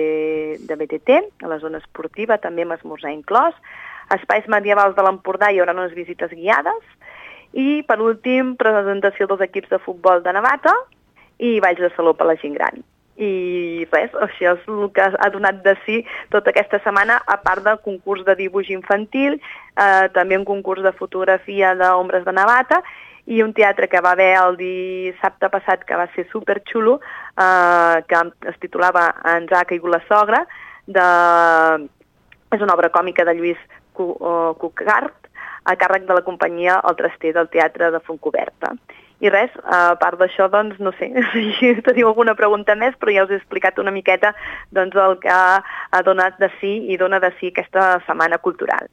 de 0.62 0.76
BTT, 0.78 1.18
a 1.42 1.50
la 1.50 1.58
zona 1.58 1.80
esportiva, 1.82 2.38
també 2.38 2.62
amb 2.62 2.76
esmorzar 2.76 3.10
inclòs. 3.10 3.56
Espais 4.14 4.46
medievals 4.46 4.94
de 4.94 5.02
l'Empordà 5.02 5.50
hi 5.50 5.58
haurà 5.58 5.74
unes 5.74 5.96
visites 5.98 6.30
guiades. 6.30 6.80
I, 7.52 7.82
per 7.88 7.98
últim, 8.00 8.54
presentació 8.56 9.26
dels 9.26 9.42
equips 9.48 9.74
de 9.74 9.82
futbol 9.82 10.22
de 10.22 10.32
Navata 10.32 10.72
i 11.42 11.58
balls 11.60 11.82
de 11.82 11.90
saló 11.96 12.14
per 12.14 12.30
la 12.30 12.38
gent 12.40 12.54
gran. 12.54 12.80
I 13.18 13.84
res, 13.90 14.14
això 14.24 14.54
és 14.54 14.68
el 14.70 14.86
que 14.94 15.04
ha 15.04 15.28
donat 15.34 15.60
de 15.66 15.74
si 15.84 15.98
tota 16.32 16.50
aquesta 16.54 16.78
setmana, 16.80 17.18
a 17.26 17.36
part 17.42 17.66
del 17.66 17.82
concurs 17.84 18.24
de 18.24 18.38
dibuix 18.38 18.70
infantil, 18.72 19.36
eh, 19.76 20.08
també 20.14 20.38
un 20.38 20.46
concurs 20.48 20.82
de 20.82 20.94
fotografia 20.96 21.74
d'ombres 21.74 22.24
de 22.24 22.32
Navata 22.32 22.80
i 23.26 23.42
un 23.42 23.52
teatre 23.54 23.88
que 23.88 24.00
va 24.02 24.12
haver 24.16 24.32
el 24.40 24.56
dissabte 24.58 25.48
passat 25.52 25.84
que 25.86 25.98
va 25.98 26.08
ser 26.14 26.26
superxulo, 26.32 26.98
eh, 27.38 28.02
que 28.08 28.22
es 28.50 28.58
titulava 28.60 29.08
Ens 29.36 29.52
ha 29.52 29.64
caigut 29.64 29.94
la 29.94 30.02
sogra, 30.08 30.44
de... 30.86 31.08
és 32.52 32.60
una 32.60 32.74
obra 32.74 32.90
còmica 32.92 33.24
de 33.24 33.36
Lluís 33.38 33.60
eh, 33.60 34.50
Cucart, 34.58 35.30
a 35.64 35.76
càrrec 35.78 36.08
de 36.08 36.16
la 36.18 36.24
companyia 36.26 36.80
El 36.88 36.96
Traster 36.98 37.32
del 37.36 37.48
Teatre 37.48 37.92
de 37.94 38.00
Fontcoberta. 38.02 38.74
I 39.22 39.30
res, 39.30 39.52
a 39.62 39.94
part 40.00 40.18
d'això, 40.18 40.48
doncs, 40.50 40.80
no 40.82 40.90
sé 40.98 41.12
si 41.60 41.70
teniu 41.86 42.10
alguna 42.10 42.34
pregunta 42.34 42.74
més, 42.74 42.96
però 42.98 43.14
ja 43.14 43.26
us 43.28 43.30
he 43.30 43.38
explicat 43.38 43.78
una 43.78 43.94
miqueta 43.94 44.32
doncs, 44.74 44.98
el 44.98 45.20
que 45.22 45.30
ha 45.30 46.02
donat 46.02 46.40
de 46.42 46.50
si 46.58 46.72
i 46.90 46.98
dona 46.98 47.22
de 47.22 47.30
si 47.38 47.52
aquesta 47.52 48.00
setmana 48.08 48.42
cultural. 48.42 48.90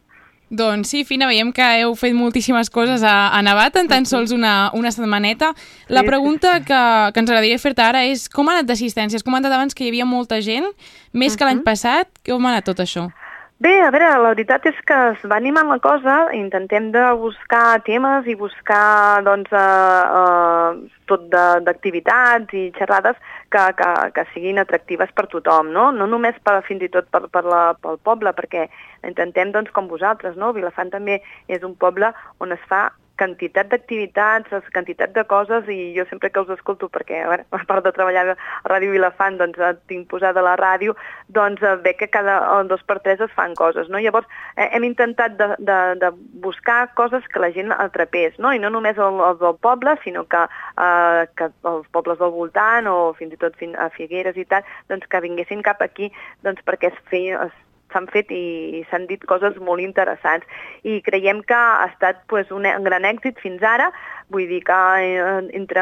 Doncs 0.49 0.89
sí, 0.89 1.03
Fina, 1.05 1.27
veiem 1.29 1.51
que 1.53 1.65
heu 1.81 1.93
fet 1.93 2.15
moltíssimes 2.17 2.71
coses 2.73 3.03
a, 3.05 3.29
a 3.37 3.41
Navata 3.45 3.83
en 3.83 3.89
tan 3.91 4.07
sols 4.09 4.33
una, 4.33 4.71
una 4.73 4.89
setmaneta. 4.91 5.51
La 5.93 6.01
pregunta 6.03 6.55
que, 6.65 6.79
que 7.13 7.21
ens 7.21 7.29
agradaria 7.29 7.59
fer-te 7.61 7.85
ara 7.85 8.01
és 8.09 8.25
com 8.33 8.49
ha 8.49 8.57
anat 8.57 8.71
d'assistència? 8.71 9.21
Has 9.21 9.27
comentat 9.27 9.53
abans 9.53 9.77
que 9.77 9.85
hi 9.85 9.93
havia 9.93 10.09
molta 10.09 10.41
gent, 10.41 10.65
més 11.13 11.37
que 11.37 11.45
l'any 11.45 11.61
passat. 11.65 12.09
Com 12.25 12.49
ha 12.49 12.55
anat 12.55 12.65
tot 12.71 12.81
això? 12.81 13.11
Bé, 13.59 13.73
a 13.83 13.89
veure, 13.91 14.07
la 14.23 14.29
veritat 14.31 14.69
és 14.69 14.77
que 14.87 14.97
es 15.09 15.23
va 15.27 15.35
animant 15.35 15.67
la 15.67 15.81
cosa, 15.83 16.13
intentem 16.31 16.85
de 16.93 17.01
buscar 17.19 17.81
temes 17.83 18.27
i 18.31 18.35
buscar 18.39 19.19
doncs, 19.25 19.51
eh, 19.51 20.03
eh, 20.19 21.01
tot 21.11 21.25
d'activitats 21.67 22.55
i 22.55 22.61
xerrades 22.77 23.19
que, 23.51 23.65
que, 23.81 23.89
que 24.15 24.25
siguin 24.31 24.63
atractives 24.63 25.11
per 25.11 25.27
tothom, 25.33 25.73
no? 25.75 25.89
No 25.91 26.07
només 26.07 26.39
per, 26.39 26.55
fins 26.69 26.87
i 26.87 26.91
tot 26.93 27.11
per, 27.11 27.25
per 27.35 27.43
la, 27.43 27.61
pel 27.83 27.99
poble, 27.99 28.31
perquè 28.39 28.69
intentem, 29.11 29.51
doncs, 29.51 29.75
com 29.75 29.91
vosaltres, 29.91 30.39
no? 30.39 30.53
Vilafant 30.55 30.95
també 30.95 31.19
és 31.51 31.67
un 31.67 31.75
poble 31.75 32.13
on 32.39 32.55
es 32.55 32.63
fa 32.71 32.85
quantitat 33.19 33.69
d'activitats, 33.71 34.51
es- 34.55 34.69
quantitat 34.73 35.13
de 35.15 35.23
coses 35.27 35.67
i 35.69 35.93
jo 35.97 36.05
sempre 36.09 36.31
que 36.31 36.39
us 36.41 36.49
escolto, 36.55 36.89
perquè 36.89 37.19
veure, 37.27 37.45
a 37.59 37.61
part 37.67 37.83
de 37.85 37.91
treballar 37.95 38.23
a 38.33 38.37
Ràdio 38.71 38.93
Vilafant, 38.95 39.37
doncs 39.41 39.59
tinc 39.91 40.07
posada 40.11 40.41
la 40.45 40.55
ràdio, 40.59 40.95
doncs 41.27 41.61
eh, 41.61 41.75
veig 41.83 41.99
que 41.99 42.09
cada 42.09 42.39
eh, 42.61 42.63
dos 42.71 42.81
per 42.87 42.99
tres 43.05 43.21
es 43.27 43.33
fan 43.35 43.53
coses, 43.59 43.89
no? 43.91 43.99
Llavors 44.01 44.27
eh, 44.55 44.69
hem 44.71 44.87
intentat 44.87 45.35
de, 45.39 45.49
de, 45.59 45.79
de 46.01 46.11
buscar 46.45 46.93
coses 46.95 47.27
que 47.29 47.43
la 47.43 47.51
gent 47.55 47.73
atrapés, 47.75 48.39
no? 48.39 48.53
I 48.55 48.59
no 48.63 48.71
només 48.73 48.97
el, 48.97 49.19
els 49.29 49.39
del 49.43 49.57
poble, 49.61 49.97
sinó 50.03 50.25
que, 50.31 50.45
eh, 50.79 51.27
que 51.35 51.51
els 51.73 51.87
pobles 51.93 52.19
del 52.23 52.31
voltant 52.35 52.87
o 52.87 52.97
fins 53.19 53.35
i 53.35 53.41
tot 53.41 53.55
fin, 53.59 53.75
a 53.75 53.89
Figueres 53.93 54.37
i 54.39 54.45
tal, 54.49 54.63
doncs 54.89 55.07
que 55.09 55.21
vinguessin 55.25 55.61
cap 55.65 55.81
aquí 55.85 56.11
doncs 56.45 56.63
perquè 56.65 56.93
es 56.93 57.01
feia, 57.11 57.43
es 57.49 57.65
s'han 57.93 58.07
fet 58.13 58.31
i, 58.31 58.83
s'han 58.89 59.07
dit 59.09 59.23
coses 59.29 59.57
molt 59.63 59.83
interessants. 59.83 60.45
I 60.83 61.01
creiem 61.05 61.43
que 61.43 61.57
ha 61.57 61.87
estat 61.89 62.23
pues, 62.27 62.51
un 62.51 62.67
gran 62.87 63.07
èxit 63.07 63.39
fins 63.43 63.63
ara, 63.63 63.91
vull 64.29 64.45
dir 64.49 64.59
que 64.63 64.77
eh, 65.01 65.49
entre 65.57 65.81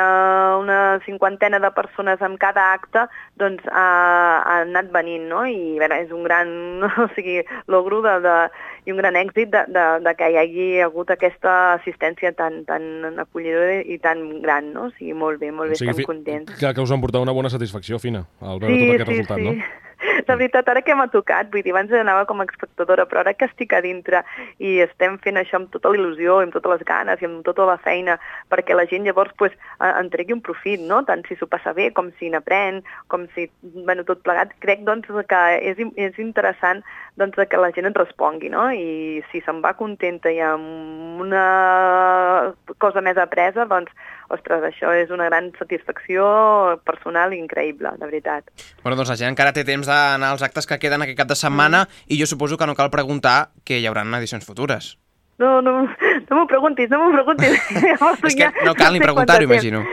una 0.61 0.99
cinquantena 1.05 1.59
de 1.59 1.71
persones 1.75 2.21
en 2.23 2.37
cada 2.39 2.71
acte 2.73 3.05
doncs 3.35 3.63
ha, 3.67 3.87
ha 4.43 4.55
anat 4.63 4.91
venint, 4.93 5.27
no? 5.29 5.43
I 5.45 5.75
a 5.77 5.81
veure, 5.83 5.99
és 6.05 6.11
un 6.15 6.23
gran, 6.23 6.49
o 7.03 7.07
sigui, 7.15 7.41
logro 7.67 8.01
de, 8.05 8.17
de, 8.23 8.35
i 8.87 8.93
un 8.95 9.01
gran 9.01 9.19
èxit 9.19 9.51
de, 9.53 9.65
de, 9.75 9.85
de 10.05 10.15
que 10.19 10.29
hi 10.31 10.39
hagi 10.41 10.67
hagut 10.85 11.11
aquesta 11.13 11.57
assistència 11.73 12.31
tan, 12.37 12.61
tan 12.69 13.19
acollidora 13.19 13.81
i 13.83 13.99
tan 14.03 14.23
gran, 14.45 14.71
no? 14.73 14.87
O 14.87 14.95
sigui, 14.95 15.13
molt 15.17 15.43
bé, 15.43 15.51
molt 15.51 15.73
bé, 15.73 15.79
estem 15.81 15.93
fi- 15.97 16.07
contents. 16.07 16.55
que, 16.55 16.71
que 16.73 16.81
us 16.87 16.91
han 16.95 17.03
portat 17.03 17.21
una 17.25 17.35
bona 17.35 17.51
satisfacció, 17.53 17.99
Fina, 17.99 18.23
al 18.41 18.63
veure 18.63 18.79
tot 18.79 18.95
aquest 18.95 19.11
resultat, 19.13 19.43
no? 19.43 19.57
La 20.27 20.35
veritat, 20.35 20.67
ara 20.69 20.81
que 20.85 20.93
m'ha 20.93 21.07
tocat, 21.09 21.47
vull 21.53 21.63
dir, 21.65 21.71
abans 21.73 21.91
anava 21.95 22.25
com 22.29 22.41
a 22.41 22.45
espectadora, 22.45 23.05
però 23.09 23.21
ara 23.23 23.31
que 23.33 23.47
estic 23.47 23.71
a 23.73 23.79
dintre 23.81 24.19
i 24.61 24.75
estem 24.83 25.15
fent 25.23 25.39
això 25.39 25.57
amb 25.57 25.71
tota 25.73 25.89
la 25.89 25.97
il·lusió, 25.97 26.35
amb 26.43 26.53
totes 26.53 26.73
les 26.75 26.83
ganes 26.85 27.21
i 27.23 27.25
amb 27.25 27.39
tota 27.47 27.65
la 27.65 27.77
feina, 27.81 28.17
perquè 28.51 28.75
la 28.77 28.87
gent 28.89 29.05
llavors 29.07 29.33
pues, 29.37 29.55
en 29.83 30.09
tregui 30.13 30.35
un 30.35 30.43
profit, 30.45 30.81
no? 30.81 31.03
tant 31.07 31.23
si 31.27 31.37
s'ho 31.37 31.49
passa 31.51 31.73
bé 31.77 31.89
com 31.95 32.11
si 32.19 32.31
n'aprèn, 32.33 32.81
com 33.11 33.27
si, 33.35 33.47
bueno, 33.61 34.05
tot 34.07 34.23
plegat, 34.25 34.53
crec 34.63 34.85
doncs, 34.87 35.09
que 35.29 35.41
és, 35.71 35.81
és 35.95 36.19
interessant 36.23 36.83
doncs, 37.17 37.39
que 37.49 37.61
la 37.61 37.71
gent 37.75 37.89
et 37.89 37.97
respongui, 37.97 38.51
no? 38.53 38.67
i 38.71 39.23
si 39.31 39.41
se'n 39.45 39.63
va 39.65 39.75
contenta 39.79 40.31
i 40.33 40.39
amb 40.43 41.21
una 41.23 41.47
cosa 42.77 43.01
més 43.01 43.17
apresa, 43.17 43.65
doncs, 43.69 43.91
ostres, 44.33 44.63
això 44.67 44.91
és 44.95 45.11
una 45.13 45.29
gran 45.29 45.49
satisfacció 45.59 46.27
personal 46.87 47.33
increïble, 47.35 47.93
de 47.97 48.05
veritat. 48.05 48.51
Bueno, 48.83 48.97
doncs 48.99 49.13
la 49.13 49.19
gent 49.19 49.31
encara 49.31 49.55
té 49.55 49.63
temps 49.67 49.87
d'anar 49.87 50.33
als 50.33 50.45
actes 50.45 50.67
que 50.67 50.79
queden 50.81 51.05
aquest 51.05 51.19
cap 51.19 51.31
de 51.31 51.39
setmana 51.39 51.85
i 52.07 52.19
jo 52.19 52.29
suposo 52.29 52.57
que 52.59 52.67
no 52.67 52.75
cal 52.75 52.93
preguntar 52.93 53.51
que 53.63 53.79
hi 53.79 53.87
haurà 53.87 54.05
edicions 54.17 54.45
futures. 54.45 54.95
No, 55.37 55.61
no, 55.61 55.87
no 56.29 56.41
m'ho 56.41 56.47
preguntis, 56.49 56.89
no 56.91 57.03
m'ho 57.03 57.13
preguntis. 57.15 57.57
És 58.27 58.35
que 58.35 58.51
no 58.65 58.75
cal 58.75 58.93
ni 58.93 59.03
preguntar-ho, 59.03 59.43
imagino. 59.43 59.83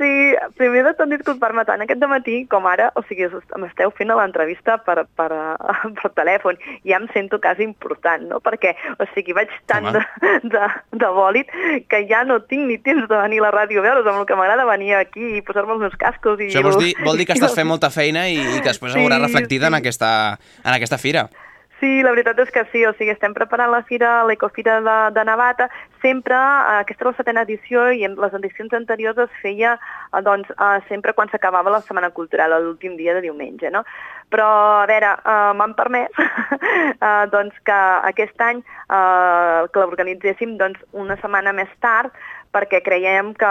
Sí, 0.00 0.32
primer 0.56 0.82
de 0.84 0.92
tot 0.96 1.10
disculpar-me 1.12 1.62
tant 1.68 1.82
aquest 1.84 2.00
matí 2.08 2.38
com 2.48 2.64
ara, 2.68 2.88
o 2.96 3.02
sigui, 3.04 3.26
m'esteu 3.60 3.92
fent 3.96 4.12
l'entrevista 4.16 4.78
per, 4.84 5.04
per, 5.16 5.28
per 5.98 6.10
telèfon 6.16 6.56
i 6.82 6.92
ja 6.92 7.00
em 7.00 7.06
sento 7.12 7.40
quasi 7.40 7.66
important, 7.68 8.24
no? 8.30 8.40
Perquè, 8.44 8.72
o 8.96 9.08
sigui, 9.14 9.36
vaig 9.36 9.52
tant 9.68 9.90
Home. 9.90 10.00
de, 10.00 10.32
de, 10.54 10.70
de 11.02 11.10
bòlit 11.16 11.52
que 11.92 12.02
ja 12.08 12.22
no 12.28 12.40
tinc 12.48 12.64
ni 12.68 12.78
temps 12.80 13.08
de 13.08 13.20
venir 13.26 13.42
a 13.42 13.48
la 13.48 13.52
ràdio 13.58 13.84
a 13.84 13.86
veure's, 13.90 14.08
amb 14.08 14.22
el 14.22 14.28
que 14.28 14.38
m'agrada 14.40 14.64
venir 14.68 14.94
aquí 14.96 15.36
i 15.36 15.44
posar-me 15.44 15.76
els 15.76 15.84
meus 15.84 16.00
cascos. 16.00 16.40
I 16.40 16.48
Això 16.48 16.64
vols 16.64 16.80
dir, 16.80 16.94
vol 17.04 17.20
dir 17.20 17.28
que 17.28 17.36
estàs 17.36 17.56
fent 17.56 17.68
molta 17.68 17.92
feina 17.92 18.26
i, 18.28 18.40
i 18.40 18.58
que 18.60 18.72
després 18.72 18.96
Sí, 18.96 19.00
haurà 19.04 19.20
reflectida 19.20 19.68
sí. 19.68 19.72
en, 19.74 19.80
aquesta, 19.82 20.10
en 20.64 20.72
aquesta 20.74 21.00
fira. 21.00 21.28
Sí, 21.80 22.02
la 22.04 22.10
veritat 22.12 22.36
és 22.42 22.50
que 22.52 22.60
sí, 22.68 22.82
o 22.84 22.90
sigui, 22.98 23.14
estem 23.14 23.32
preparant 23.32 23.70
la 23.72 23.80
fira, 23.88 24.10
l'Ecofira 24.28 24.82
de, 24.84 24.96
de 25.16 25.22
Navata, 25.24 25.70
sempre, 26.02 26.36
eh, 26.36 26.74
aquesta 26.82 27.06
és 27.06 27.08
la 27.08 27.12
setena 27.16 27.44
edició 27.46 27.86
i 27.96 28.04
en 28.04 28.18
les 28.20 28.34
edicions 28.36 28.74
anteriors 28.76 29.16
es 29.24 29.38
feia 29.40 29.78
eh, 29.78 30.20
doncs, 30.26 30.50
eh, 30.52 30.82
sempre 30.90 31.14
quan 31.16 31.32
s'acabava 31.32 31.72
la 31.72 31.80
Setmana 31.80 32.10
Cultural, 32.12 32.52
l'últim 32.60 32.98
dia 32.98 33.14
de 33.16 33.24
diumenge, 33.24 33.72
no? 33.72 33.80
Però, 34.28 34.50
a 34.82 34.84
veure, 34.90 35.14
eh, 35.24 35.52
m'han 35.56 35.72
permès 35.78 36.20
eh, 36.20 37.24
doncs, 37.32 37.56
que 37.64 37.80
aquest 38.12 38.44
any 38.44 38.60
eh, 38.60 39.64
que 39.72 39.80
l'organitzéssim 39.80 40.58
doncs, 40.60 40.84
una 40.92 41.16
setmana 41.24 41.56
més 41.56 41.72
tard, 41.80 42.12
perquè 42.54 42.80
creiem 42.82 43.32
que 43.38 43.50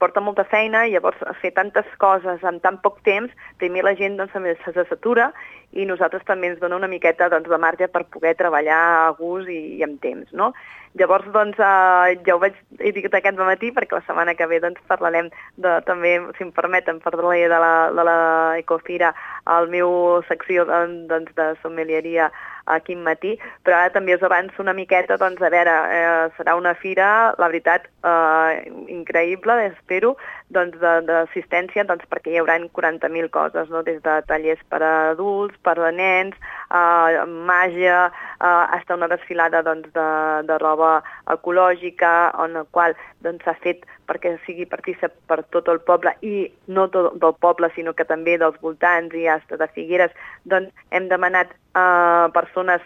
porta 0.00 0.20
molta 0.20 0.44
feina 0.44 0.84
i 0.86 0.92
llavors 0.92 1.20
fer 1.40 1.52
tantes 1.56 1.88
coses 2.02 2.42
en 2.44 2.60
tan 2.60 2.80
poc 2.84 3.00
temps, 3.06 3.32
primer 3.60 3.84
la 3.86 3.94
gent 3.96 4.18
doncs, 4.20 4.34
també 4.34 4.56
se 4.64 4.84
satura 4.90 5.30
i 5.72 5.86
nosaltres 5.88 6.24
també 6.28 6.52
ens 6.52 6.60
dona 6.60 6.76
una 6.76 6.90
miqueta 6.90 7.30
doncs, 7.32 7.48
de 7.48 7.58
marge 7.60 7.88
per 7.92 8.04
poder 8.12 8.34
treballar 8.36 8.80
a 9.06 9.14
gust 9.18 9.48
i, 9.52 9.78
i 9.78 9.86
amb 9.86 10.00
temps, 10.04 10.28
no? 10.32 10.52
Llavors, 10.96 11.26
doncs, 11.28 11.58
eh, 11.60 12.16
ja 12.24 12.36
ho 12.36 12.40
vaig 12.40 12.56
dit 12.80 13.14
aquest 13.14 13.40
matí 13.44 13.68
perquè 13.74 13.98
la 13.98 14.04
setmana 14.06 14.34
que 14.36 14.46
ve 14.48 14.60
doncs, 14.64 14.80
parlarem 14.88 15.28
de, 15.60 15.74
també, 15.88 16.14
si 16.38 16.46
em 16.46 16.52
permeten, 16.56 17.02
parlaré 17.04 17.50
de 17.52 17.58
la, 17.60 17.74
de 17.92 18.06
la 18.08 18.18
Ecofira 18.62 19.12
al 19.46 19.70
meu 19.72 20.22
secció 20.28 20.66
doncs, 20.66 21.32
de 21.38 21.54
sommelieria 21.62 22.30
a 22.66 22.80
quin 22.82 23.02
matí, 23.06 23.36
però 23.62 23.78
ara 23.78 23.92
també 23.94 24.16
us 24.16 24.24
avanço 24.26 24.58
una 24.62 24.74
miqueta, 24.74 25.16
doncs 25.20 25.42
a 25.42 25.50
veure, 25.54 25.74
eh, 25.94 26.26
serà 26.36 26.56
una 26.58 26.74
fira, 26.74 27.34
la 27.38 27.48
veritat, 27.48 27.86
eh, 28.02 28.66
increïble, 28.90 29.54
espero, 29.70 30.16
doncs 30.50 30.78
d'assistència, 30.78 31.86
doncs 31.86 32.06
perquè 32.10 32.34
hi 32.34 32.40
haurà 32.42 32.58
40.000 32.58 33.30
coses, 33.30 33.70
no? 33.70 33.82
des 33.86 34.02
de 34.02 34.16
tallers 34.26 34.62
per 34.70 34.82
a 34.82 34.94
adults, 35.12 35.54
per 35.62 35.78
a 35.78 35.92
nens, 35.94 36.34
eh, 36.70 37.24
màgia, 37.26 38.10
eh, 38.10 38.64
hasta 38.78 38.98
una 38.98 39.08
desfilada 39.14 39.62
doncs, 39.62 39.92
de, 39.94 40.08
de 40.50 40.58
roba 40.58 41.02
ecològica, 41.30 42.32
on 42.42 42.56
el 42.56 42.66
qual 42.74 42.98
doncs, 43.22 43.46
s'ha 43.46 43.54
fet 43.62 43.86
perquè 44.06 44.36
sigui 44.46 44.66
partícip 44.70 45.14
per 45.26 45.42
tot 45.54 45.68
el 45.68 45.80
poble 45.82 46.12
i 46.22 46.46
no 46.70 46.86
tot 46.94 47.16
del 47.22 47.34
poble, 47.42 47.70
sinó 47.74 47.94
que 47.98 48.06
també 48.06 48.36
dels 48.38 48.58
voltants 48.62 49.14
i 49.18 49.26
hasta 49.36 49.60
de 49.60 49.68
Figueres, 49.76 50.14
doncs 50.44 50.72
hem 50.90 51.08
demanat 51.12 51.52
eh, 51.52 52.26
persones 52.34 52.84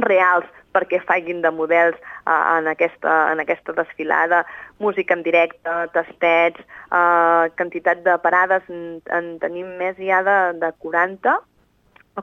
reals 0.00 0.48
perquè 0.74 1.00
facin 1.02 1.42
de 1.42 1.50
models 1.50 1.98
uh, 1.98 2.56
en, 2.56 2.68
aquesta, 2.70 3.14
en 3.32 3.42
aquesta 3.42 3.74
desfilada, 3.76 4.44
música 4.78 5.16
en 5.16 5.24
directe, 5.26 5.76
tastets, 5.94 6.62
uh, 6.94 7.50
quantitat 7.58 8.04
de 8.06 8.16
parades, 8.22 8.66
en, 8.70 9.00
en 9.10 9.32
tenim 9.42 9.74
més 9.80 9.98
ja 9.98 10.22
de, 10.26 10.40
de 10.62 10.72
40 10.84 11.38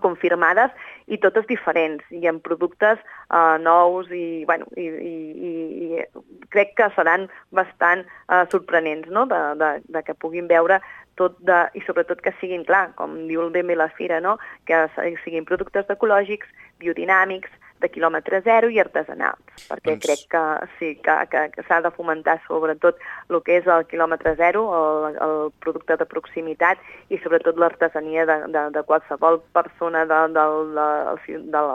confirmades 0.04 0.74
i 1.10 1.18
totes 1.24 1.48
diferents 1.50 2.04
i 2.13 2.27
amb 2.30 2.44
productes 2.46 3.00
uh, 3.32 3.56
nous 3.63 4.12
i, 4.13 4.44
bueno, 4.46 4.68
i, 4.77 4.86
i, 4.86 5.16
i, 5.50 5.51
i 5.98 6.44
crec 6.54 6.75
que 6.77 6.89
seran 6.94 7.25
bastant 7.56 8.04
uh, 8.27 8.44
sorprenents 8.51 9.10
no? 9.10 9.25
de, 9.32 9.39
de, 9.58 9.72
de 9.88 10.04
que 10.06 10.18
puguin 10.22 10.51
veure 10.51 10.77
tot 11.19 11.38
de, 11.45 11.62
i 11.77 11.83
sobretot 11.86 12.21
que 12.24 12.33
siguin, 12.41 12.65
clar, 12.67 12.91
com 13.00 13.15
diu 13.29 13.43
el 13.43 13.53
BM 13.53 13.77
la 13.77 13.89
Fira, 13.97 14.21
no? 14.24 14.38
que 14.69 14.86
siguin 15.24 15.47
productes 15.50 15.89
ecològics, 15.93 16.50
biodinàmics, 16.81 17.51
de 17.81 17.89
quilòmetre 17.93 18.41
zero 18.45 18.69
i 18.74 18.79
artesanals, 18.81 19.41
perquè 19.69 19.93
Doncs- 19.93 20.05
crec 20.05 20.21
que 20.33 20.43
sí, 20.77 20.89
que, 21.05 21.15
que, 21.31 21.43
que 21.53 21.65
s'ha 21.67 21.79
de 21.86 21.91
fomentar 21.93 22.39
sobretot 22.47 22.97
el 23.29 23.41
que 23.45 23.59
és 23.59 23.69
el 23.69 23.86
quilòmetre 23.91 24.33
zero, 24.39 24.63
el, 24.77 25.19
el 25.27 25.38
producte 25.63 25.97
de 26.00 26.07
proximitat 26.09 26.81
i 27.13 27.21
sobretot 27.21 27.59
l'artesania 27.62 28.25
de, 28.29 28.39
de, 28.53 28.63
de 28.74 28.86
qualsevol 28.89 29.41
persona 29.53 30.05
de, 30.09 30.21
de, 30.33 30.47
de, 30.74 30.88
de, 31.27 31.41
de, 31.53 31.65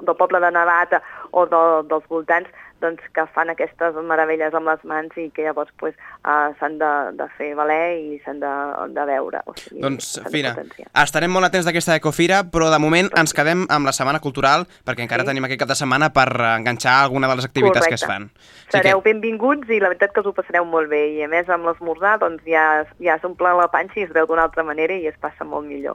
del 0.00 0.16
poble 0.16 0.40
de 0.40 0.50
Navata 0.50 1.02
o 1.32 1.46
de, 1.46 1.62
dels 1.88 2.08
voltants 2.08 2.48
doncs, 2.82 2.98
que 3.14 3.22
fan 3.30 3.46
aquestes 3.52 3.94
meravelles 4.08 4.54
amb 4.58 4.66
les 4.66 4.80
mans 4.90 5.14
i 5.22 5.28
que 5.30 5.44
llavors 5.46 5.70
pues, 5.78 5.94
uh, 6.26 6.50
s'han 6.58 6.80
de, 6.80 6.88
de 7.14 7.28
fer 7.38 7.52
valer 7.54 7.94
i 7.94 8.16
s'han 8.24 8.40
de, 8.42 8.50
de 8.90 9.04
veure. 9.06 9.38
O 9.46 9.54
sigui, 9.54 9.78
Doncs, 9.84 10.08
Fira, 10.32 10.50
potenciar. 10.56 10.88
estarem 11.04 11.30
molt 11.30 11.46
atents 11.46 11.68
d'aquesta 11.68 11.94
ecofira, 12.00 12.42
però 12.50 12.72
de 12.74 12.80
moment 12.82 13.06
ens 13.22 13.34
quedem 13.38 13.62
amb 13.70 13.86
la 13.86 13.94
Setmana 13.94 14.18
Cultural, 14.24 14.66
perquè 14.82 15.06
encara 15.06 15.22
Sí. 15.22 15.28
tenim 15.30 15.46
aquest 15.46 15.60
cap 15.62 15.70
de 15.70 15.76
setmana 15.78 16.08
per 16.12 16.26
enganxar 16.56 16.96
alguna 17.04 17.28
de 17.30 17.36
les 17.38 17.44
activitats 17.46 17.86
que 17.86 17.94
es 17.94 18.04
fan. 18.04 18.26
Així 18.34 18.80
Sereu 18.80 18.98
que, 19.00 19.12
benvinguts 19.12 19.70
i 19.70 19.78
la 19.78 19.92
veritat 19.92 20.10
que 20.12 20.20
us 20.20 20.26
ho 20.26 20.34
passareu 20.34 20.66
molt 20.66 20.90
bé 20.90 21.04
i 21.14 21.22
a 21.22 21.28
més 21.30 21.48
amb 21.54 21.70
l'esmorzar 21.70 22.16
doncs 22.18 22.42
ja, 22.50 22.82
ja 22.98 23.18
s'omple 23.22 23.54
la 23.60 23.68
panxa 23.70 24.00
i 24.00 24.08
es 24.08 24.12
veu 24.12 24.26
d'una 24.26 24.48
altra 24.48 24.64
manera 24.66 24.98
i 24.98 25.06
es 25.06 25.14
passa 25.22 25.46
molt 25.46 25.68
millor. 25.70 25.94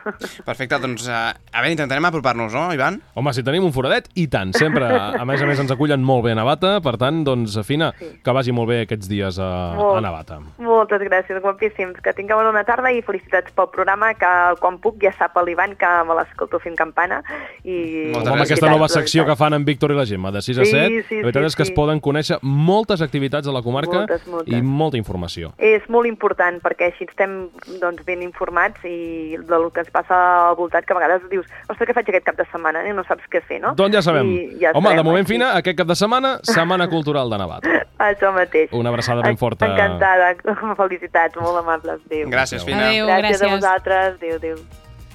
perfecte, 0.48 0.78
doncs, 0.80 1.06
eh, 1.08 1.12
a 1.12 1.60
veure, 1.60 1.76
intentarem 1.76 2.08
apropar-nos, 2.08 2.56
no, 2.56 2.70
Ivan? 2.72 3.02
Home, 3.14 3.31
Home, 3.32 3.38
si 3.40 3.42
tenim 3.46 3.64
un 3.64 3.72
foradet, 3.72 4.08
i 4.20 4.26
tant. 4.28 4.52
Sempre, 4.52 4.84
a 4.92 5.24
més 5.24 5.40
a 5.40 5.46
més, 5.48 5.58
ens 5.62 5.70
acullen 5.72 6.02
molt 6.04 6.24
bé 6.26 6.32
a 6.34 6.36
Navata, 6.36 6.74
per 6.84 6.96
tant, 7.00 7.22
doncs, 7.24 7.54
Fina, 7.64 7.92
Sí. 7.98 8.10
que 8.22 8.32
vagi 8.32 8.52
molt 8.52 8.68
bé 8.68 8.82
aquests 8.84 9.08
dies 9.08 9.38
a, 9.38 9.72
Molt. 9.76 9.96
a 9.96 10.00
Navata. 10.04 10.38
Moltes 10.58 11.00
gràcies, 11.00 11.40
guapíssims. 11.40 12.00
Que 12.02 12.12
tingueu 12.12 12.38
una 12.38 12.50
bona 12.52 12.64
tarda 12.64 12.92
i 12.92 13.00
felicitats 13.02 13.52
pel 13.56 13.70
programa, 13.72 14.12
que 14.14 14.26
quan 14.60 14.78
puc 14.78 15.00
ja 15.02 15.12
sap 15.16 15.36
l'Ivan 15.46 15.76
que 15.76 15.86
me 16.06 16.14
l'escolto 16.18 16.58
fent 16.60 16.76
campana. 16.76 17.22
I... 17.64 18.10
Moltes 18.12 18.28
Home, 18.28 18.40
gràcies. 18.42 18.50
aquesta 18.52 18.70
nova 18.70 18.88
secció 18.88 19.24
que 19.26 19.36
fan 19.36 19.54
en 19.54 19.64
Víctor 19.64 19.92
i 19.92 19.94
la 19.96 20.04
Gemma, 20.06 20.30
de 20.30 20.42
6 20.42 20.58
a 20.58 20.64
Sí, 20.64 20.70
7, 20.70 21.02
sí, 21.08 21.16
la 21.16 21.22
veritat 21.30 21.42
sí, 21.42 21.46
és 21.46 21.56
que 21.56 21.62
es 21.62 21.68
sí. 21.68 21.74
poden 21.74 22.00
conèixer 22.00 22.38
moltes 22.42 23.00
activitats 23.00 23.48
a 23.48 23.52
la 23.52 23.62
comarca 23.62 24.02
Moltes, 24.02 24.26
moltes. 24.26 24.52
i 24.54 24.60
molta 24.62 24.96
informació. 24.98 25.52
És 25.58 25.88
molt 25.88 26.06
important 26.06 26.60
perquè 26.60 26.90
així 26.92 27.04
estem 27.08 27.48
doncs, 27.80 28.04
ben 28.04 28.22
informats 28.22 28.84
i 28.84 29.36
del 29.38 29.70
que 29.72 29.80
ens 29.80 29.90
passa 29.90 30.48
al 30.50 30.56
voltant, 30.56 30.84
que 30.84 30.92
a 30.92 30.96
vegades 30.98 31.22
dius, 31.30 31.46
ostres, 31.68 31.88
què 31.88 31.94
faig 31.94 32.08
aquest 32.08 32.24
cap 32.26 32.36
de 32.36 32.44
setmana? 32.50 32.82
I 32.88 32.92
no 32.92 33.04
saps 33.04 33.21
què 33.30 33.42
fer, 33.46 33.60
no? 33.62 33.74
Doncs 33.78 33.96
ja 33.98 34.02
sabem. 34.04 34.28
I 34.32 34.60
ja 34.62 34.74
Home, 34.74 34.94
de 34.96 35.02
moment, 35.02 35.24
així. 35.24 35.34
Fina, 35.34 35.52
aquest 35.60 35.78
cap 35.78 35.90
de 35.90 35.96
setmana, 35.98 36.36
Setmana 36.48 36.88
Cultural 36.92 37.30
de 37.32 37.40
Navata. 37.42 37.80
Això 38.10 38.32
mateix. 38.34 38.72
Una 38.74 38.90
abraçada 38.90 39.22
ben 39.22 39.38
forta. 39.38 39.68
Encantada. 39.70 40.32
Felicitats, 40.82 41.38
molt 41.40 41.62
amables. 41.62 42.00
Adéu. 42.06 42.30
Gràcies, 42.32 42.64
Fina. 42.66 42.88
Adéu, 42.88 43.10
gràcies. 43.10 43.42
gràcies. 43.42 43.50
a 43.50 43.54
vosaltres. 43.56 44.14
Adéu, 44.16 44.38
adéu. 44.40 44.62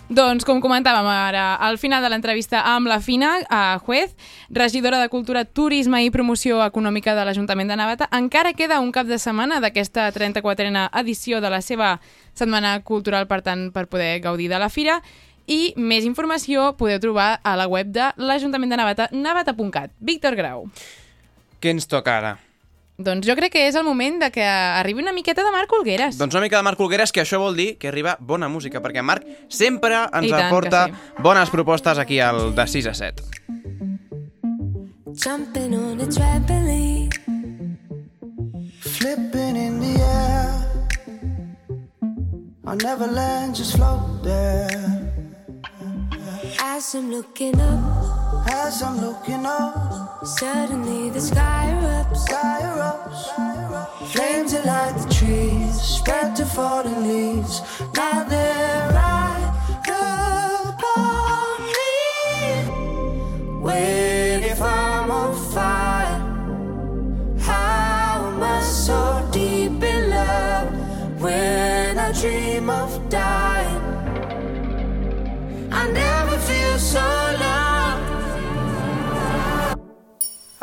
Doncs, 0.08 0.46
com 0.48 0.62
comentàvem 0.64 1.04
ara, 1.12 1.58
al 1.60 1.76
final 1.76 2.00
de 2.00 2.08
l'entrevista 2.08 2.62
amb 2.72 2.88
la 2.88 3.02
Fina, 3.04 3.34
a 3.52 3.76
Juez, 3.84 4.14
regidora 4.48 5.02
de 5.02 5.10
Cultura, 5.12 5.44
Turisme 5.44 6.00
i 6.06 6.14
Promoció 6.16 6.62
Econòmica 6.64 7.12
de 7.12 7.26
l'Ajuntament 7.28 7.68
de 7.68 7.76
Navata, 7.76 8.08
encara 8.16 8.54
queda 8.56 8.80
un 8.80 8.94
cap 8.96 9.10
de 9.10 9.18
setmana 9.20 9.60
d'aquesta 9.60 10.08
34a 10.16 10.88
edició 11.02 11.42
de 11.44 11.52
la 11.52 11.60
seva 11.60 11.98
Setmana 12.40 12.78
Cultural, 12.88 13.28
per 13.28 13.42
tant, 13.44 13.68
per 13.76 13.90
poder 13.92 14.22
gaudir 14.24 14.48
de 14.48 14.62
la 14.64 14.70
fira. 14.72 15.02
I 15.48 15.74
més 15.80 16.04
informació 16.04 16.74
podeu 16.76 17.00
trobar 17.00 17.38
a 17.40 17.56
la 17.56 17.70
web 17.72 17.94
de 17.96 18.10
l'Ajuntament 18.20 18.74
de 18.74 18.80
Navata, 18.80 19.08
navata.cat. 19.16 19.94
Víctor 20.00 20.36
Grau. 20.36 20.68
Què 21.64 21.72
ens 21.72 21.88
toca 21.88 22.18
ara? 22.20 22.34
Doncs 22.98 23.28
jo 23.30 23.36
crec 23.38 23.54
que 23.54 23.62
és 23.70 23.76
el 23.78 23.86
moment 23.86 24.18
de 24.20 24.32
que 24.34 24.44
arribi 24.44 25.04
una 25.04 25.14
miqueta 25.14 25.44
de 25.46 25.52
Marc 25.54 25.72
Olgueres. 25.78 26.18
Doncs 26.18 26.34
una 26.34 26.42
mica 26.44 26.58
de 26.58 26.66
Marc 26.66 26.80
Olgueres, 26.82 27.14
que 27.14 27.22
això 27.22 27.38
vol 27.40 27.56
dir 27.56 27.76
que 27.78 27.92
arriba 27.92 28.18
bona 28.20 28.50
música, 28.50 28.82
perquè 28.82 29.04
Marc 29.06 29.24
sempre 29.54 30.02
ens 30.10 30.28
I 30.28 30.34
tant 30.34 30.48
aporta 30.48 30.88
sí. 30.90 31.22
bones 31.22 31.54
propostes 31.54 32.02
aquí 32.02 32.20
al 32.20 32.56
de 32.58 32.68
6 32.68 32.90
a 32.90 32.96
7. 32.98 33.24
Jumping 35.18 35.78
on 35.78 36.02
a 36.02 36.10
trampoline. 36.10 37.10
Flipping 38.82 39.56
in 39.56 39.80
the 39.80 39.94
air. 40.02 40.68
I'll 42.66 42.76
never 42.78 43.08
land, 43.08 43.56
just 43.56 43.78
float 43.78 44.24
there. 44.24 45.08
As 46.60 46.96
I'm 46.96 47.12
looking 47.12 47.60
up, 47.60 48.48
As 48.50 48.82
I'm 48.82 49.00
looking 49.02 49.46
up, 49.46 50.26
suddenly 50.26 51.10
the 51.10 51.20
sky 51.22 51.66
erupts. 51.76 52.18
sky 52.26 52.60
erupts. 52.64 54.12
Flames 54.12 54.52
that 54.54 54.66
light 54.66 54.96
the 54.98 55.14
trees, 55.14 55.82
spread 55.82 56.36
to 56.38 56.46
fallen 56.46 57.08
leaves. 57.08 57.62
Now 57.96 58.24
they're 58.24 58.90
right 58.92 59.52
upon 59.88 61.62
me. 61.78 61.94
Wait 63.62 64.42
if 64.52 64.62
I'm 64.62 65.12
on 65.12 65.36
fire. 65.54 66.20
How 67.40 68.28
am 68.28 68.42
I 68.42 68.62
so 68.62 69.28
deep 69.32 69.84
in 69.84 70.10
love 70.10 71.22
when 71.22 71.98
I 72.00 72.12
dream 72.14 72.70
of 72.70 73.10
dying? 73.10 73.57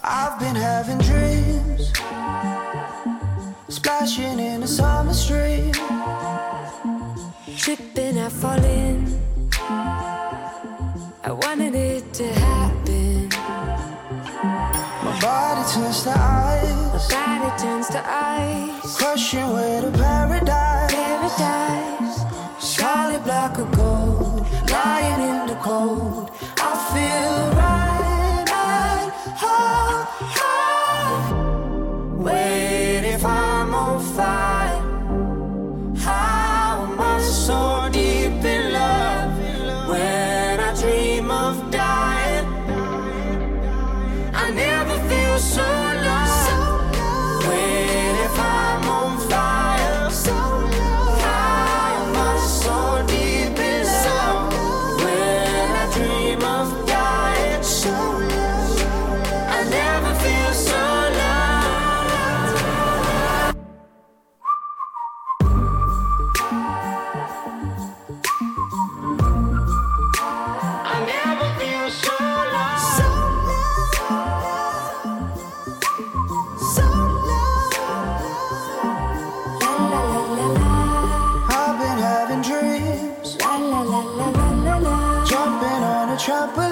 I've 0.06 0.38
been 0.38 0.54
having 0.54 0.98
dreams, 0.98 1.90
splashing 3.70 4.38
in 4.38 4.62
a 4.62 4.66
summer 4.66 5.14
stream. 5.14 5.72
Tripping, 7.56 8.18
I 8.18 8.28
fall 8.28 8.62
in. 8.62 9.18
I 11.24 11.32
wanted 11.32 11.74
it 11.74 12.12
to 12.14 12.26
happen. 12.34 13.28
My 15.04 15.18
body 15.22 15.72
turns 15.72 16.02
to 16.04 16.10
ice, 16.10 17.10
My 17.10 17.48
body 17.48 17.62
turns 17.62 17.88
to 17.88 18.02
ice. 18.04 18.96
crushing 18.98 19.54
way 19.54 19.80
to 19.80 19.90
paradise. 19.90 20.92
Paradise. 20.92 22.24
Solid 22.58 23.24
block 23.24 23.56
of 23.56 23.72
gold, 23.72 24.46
lying 24.70 25.20
in 25.30 25.46
the 25.46 25.54
cold. 25.62 26.30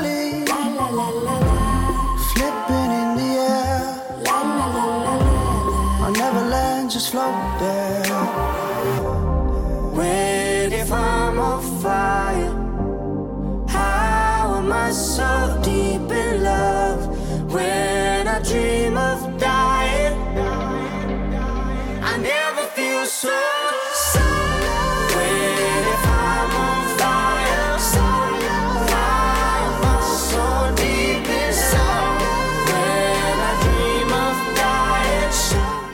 La. 0.03 1.37
flipping 2.31 2.91
in 3.01 3.09
the 3.21 3.31
air. 3.57 3.83
I'll 6.03 6.13
never 6.13 6.43
land, 6.55 6.91
just 6.91 7.11
float 7.11 7.35
there. 7.61 8.03
Wait 9.99 10.71
if 10.73 10.91
I'm 10.93 11.39
on 11.39 11.61
fire. 11.83 12.55
How 13.69 14.57
am 14.59 14.73
I 14.73 14.91
so 14.91 15.61
deep 15.63 16.11
in 16.11 16.43
love 16.43 17.01
when 17.53 18.27
I 18.29 18.39
dream 18.43 18.82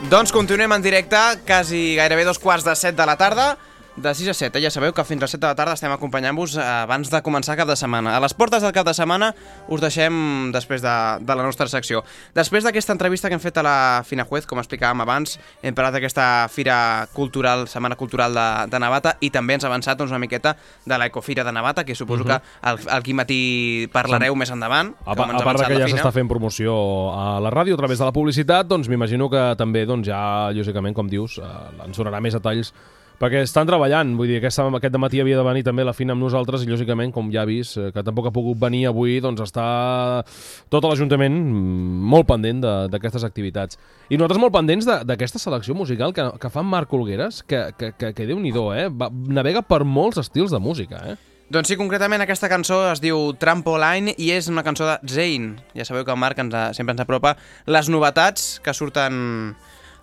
Doncs 0.09 0.31
continuem 0.33 0.73
en 0.73 0.81
directe, 0.81 1.18
quasi 1.44 1.92
gairebé 1.99 2.23
dos 2.25 2.38
quarts 2.40 2.64
de 2.64 2.73
set 2.81 2.97
de 2.97 3.05
la 3.05 3.18
tarda, 3.21 3.59
de 4.03 4.13
6 4.15 4.29
a 4.31 4.35
7. 4.35 4.61
Ja 4.63 4.71
sabeu 4.71 4.93
que 4.95 5.05
fins 5.05 5.23
a 5.23 5.29
7 5.29 5.41
de 5.43 5.47
la 5.51 5.57
tarda 5.59 5.75
estem 5.75 5.91
acompanyant-vos 5.93 6.57
eh, 6.57 6.63
abans 6.65 7.11
de 7.11 7.21
començar 7.27 7.57
cap 7.59 7.69
de 7.69 7.77
setmana. 7.77 8.17
A 8.17 8.21
les 8.23 8.35
portes 8.35 8.63
del 8.63 8.73
cap 8.73 8.87
de 8.87 8.95
setmana 8.95 9.33
us 9.69 9.81
deixem 9.83 10.51
després 10.55 10.83
de, 10.85 10.95
de 11.27 11.35
la 11.37 11.43
nostra 11.47 11.67
secció. 11.69 12.05
Després 12.37 12.65
d'aquesta 12.65 12.95
entrevista 12.95 13.29
que 13.29 13.35
hem 13.39 13.43
fet 13.43 13.59
a 13.59 13.65
la 13.67 13.77
Fina 14.07 14.25
Juez, 14.29 14.47
com 14.47 14.61
explicàvem 14.63 15.03
abans, 15.05 15.39
hem 15.63 15.75
parlat 15.75 15.97
d'aquesta 15.99 16.49
fira 16.53 17.07
cultural, 17.15 17.67
setmana 17.69 17.97
cultural 17.99 18.35
de, 18.35 18.47
de 18.71 18.81
Navata, 18.83 19.17
i 19.21 19.31
també 19.35 19.57
ens 19.59 19.65
ha 19.67 19.71
avançat 19.73 19.99
doncs, 19.99 20.13
una 20.15 20.23
miqueta 20.23 20.55
de 20.87 20.99
l'Ecofira 20.99 21.45
de 21.45 21.53
Navata, 21.53 21.85
que 21.85 21.95
suposo 21.99 22.25
que 22.29 22.39
al, 22.63 22.79
al 22.89 23.03
matí 23.19 23.89
parlareu 23.93 24.37
més 24.39 24.51
endavant. 24.55 24.95
A, 25.05 25.15
pa- 25.17 25.27
a 25.33 25.43
part 25.43 25.59
que 25.67 25.75
ja 25.81 25.89
s'està 25.91 26.13
fent 26.15 26.29
promoció 26.31 26.75
a 27.17 27.41
la 27.43 27.51
ràdio 27.51 27.75
a 27.75 27.81
través 27.81 27.99
de 27.99 28.05
la 28.07 28.13
publicitat, 28.15 28.69
doncs 28.71 28.89
m'imagino 28.89 29.29
que 29.33 29.43
també 29.59 29.85
doncs, 29.89 30.07
ja, 30.09 30.51
lògicament, 30.55 30.95
com 30.95 31.09
dius, 31.11 31.39
eh, 31.43 31.85
ens 31.87 31.99
donarà 31.99 32.21
més 32.23 32.37
detalls 32.37 32.73
perquè 33.18 33.40
estan 33.42 33.66
treballant, 33.66 34.12
vull 34.18 34.28
dir, 34.31 34.37
aquesta, 34.38 34.66
aquest 34.78 34.96
matí 35.02 35.18
havia 35.20 35.37
de 35.40 35.44
venir 35.46 35.64
també 35.66 35.85
la 35.85 35.92
Fina 35.96 36.14
amb 36.14 36.22
nosaltres 36.22 36.62
i 36.62 36.68
lògicament, 36.70 37.11
com 37.12 37.33
ja 37.35 37.42
ha 37.42 37.48
vist, 37.48 37.76
eh, 37.76 37.88
que 37.94 38.02
tampoc 38.07 38.28
ha 38.31 38.35
pogut 38.35 38.59
venir 38.62 38.85
avui, 38.87 39.18
doncs 39.24 39.42
està 39.42 39.64
tot 40.70 40.85
l'Ajuntament 40.87 41.35
mm, 41.35 42.02
molt 42.14 42.28
pendent 42.28 42.62
de- 42.62 42.76
d'aquestes 42.92 43.24
activitats. 43.26 43.78
I 44.09 44.16
nosaltres 44.16 44.40
molt 44.40 44.54
pendents 44.54 44.87
de- 44.87 45.00
d'aquesta 45.04 45.38
selecció 45.42 45.74
musical 45.74 46.14
que, 46.14 46.28
que 46.38 46.50
fa 46.50 46.62
Marc 46.62 46.92
Olgueres, 46.94 47.42
que, 47.42 47.72
que, 47.78 47.92
que, 47.98 48.12
que 48.14 48.26
déu-n'hi-do, 48.28 48.68
eh? 48.74 48.88
Va, 48.88 49.11
navega 49.11 49.62
per 49.66 49.83
molts 49.85 50.18
estils 50.22 50.50
de 50.54 50.59
música, 50.62 51.02
eh? 51.12 51.16
Doncs 51.48 51.70
sí, 51.70 51.78
concretament 51.81 52.20
aquesta 52.20 52.44
cançó 52.52 52.83
es 52.92 53.00
diu 53.00 53.31
Trampoline 53.40 54.12
i 54.20 54.26
és 54.35 54.50
una 54.52 54.61
cançó 54.62 54.85
de 54.85 54.98
Zayn. 55.09 55.54
Ja 55.72 55.87
sabeu 55.88 56.04
que 56.04 56.12
el 56.12 56.18
Marc 56.20 56.37
ens, 56.42 56.52
sempre 56.76 56.92
ens 56.92 57.00
apropa 57.00 57.38
les 57.64 57.88
novetats 57.88 58.59
que 58.61 58.74
surten 58.76 59.54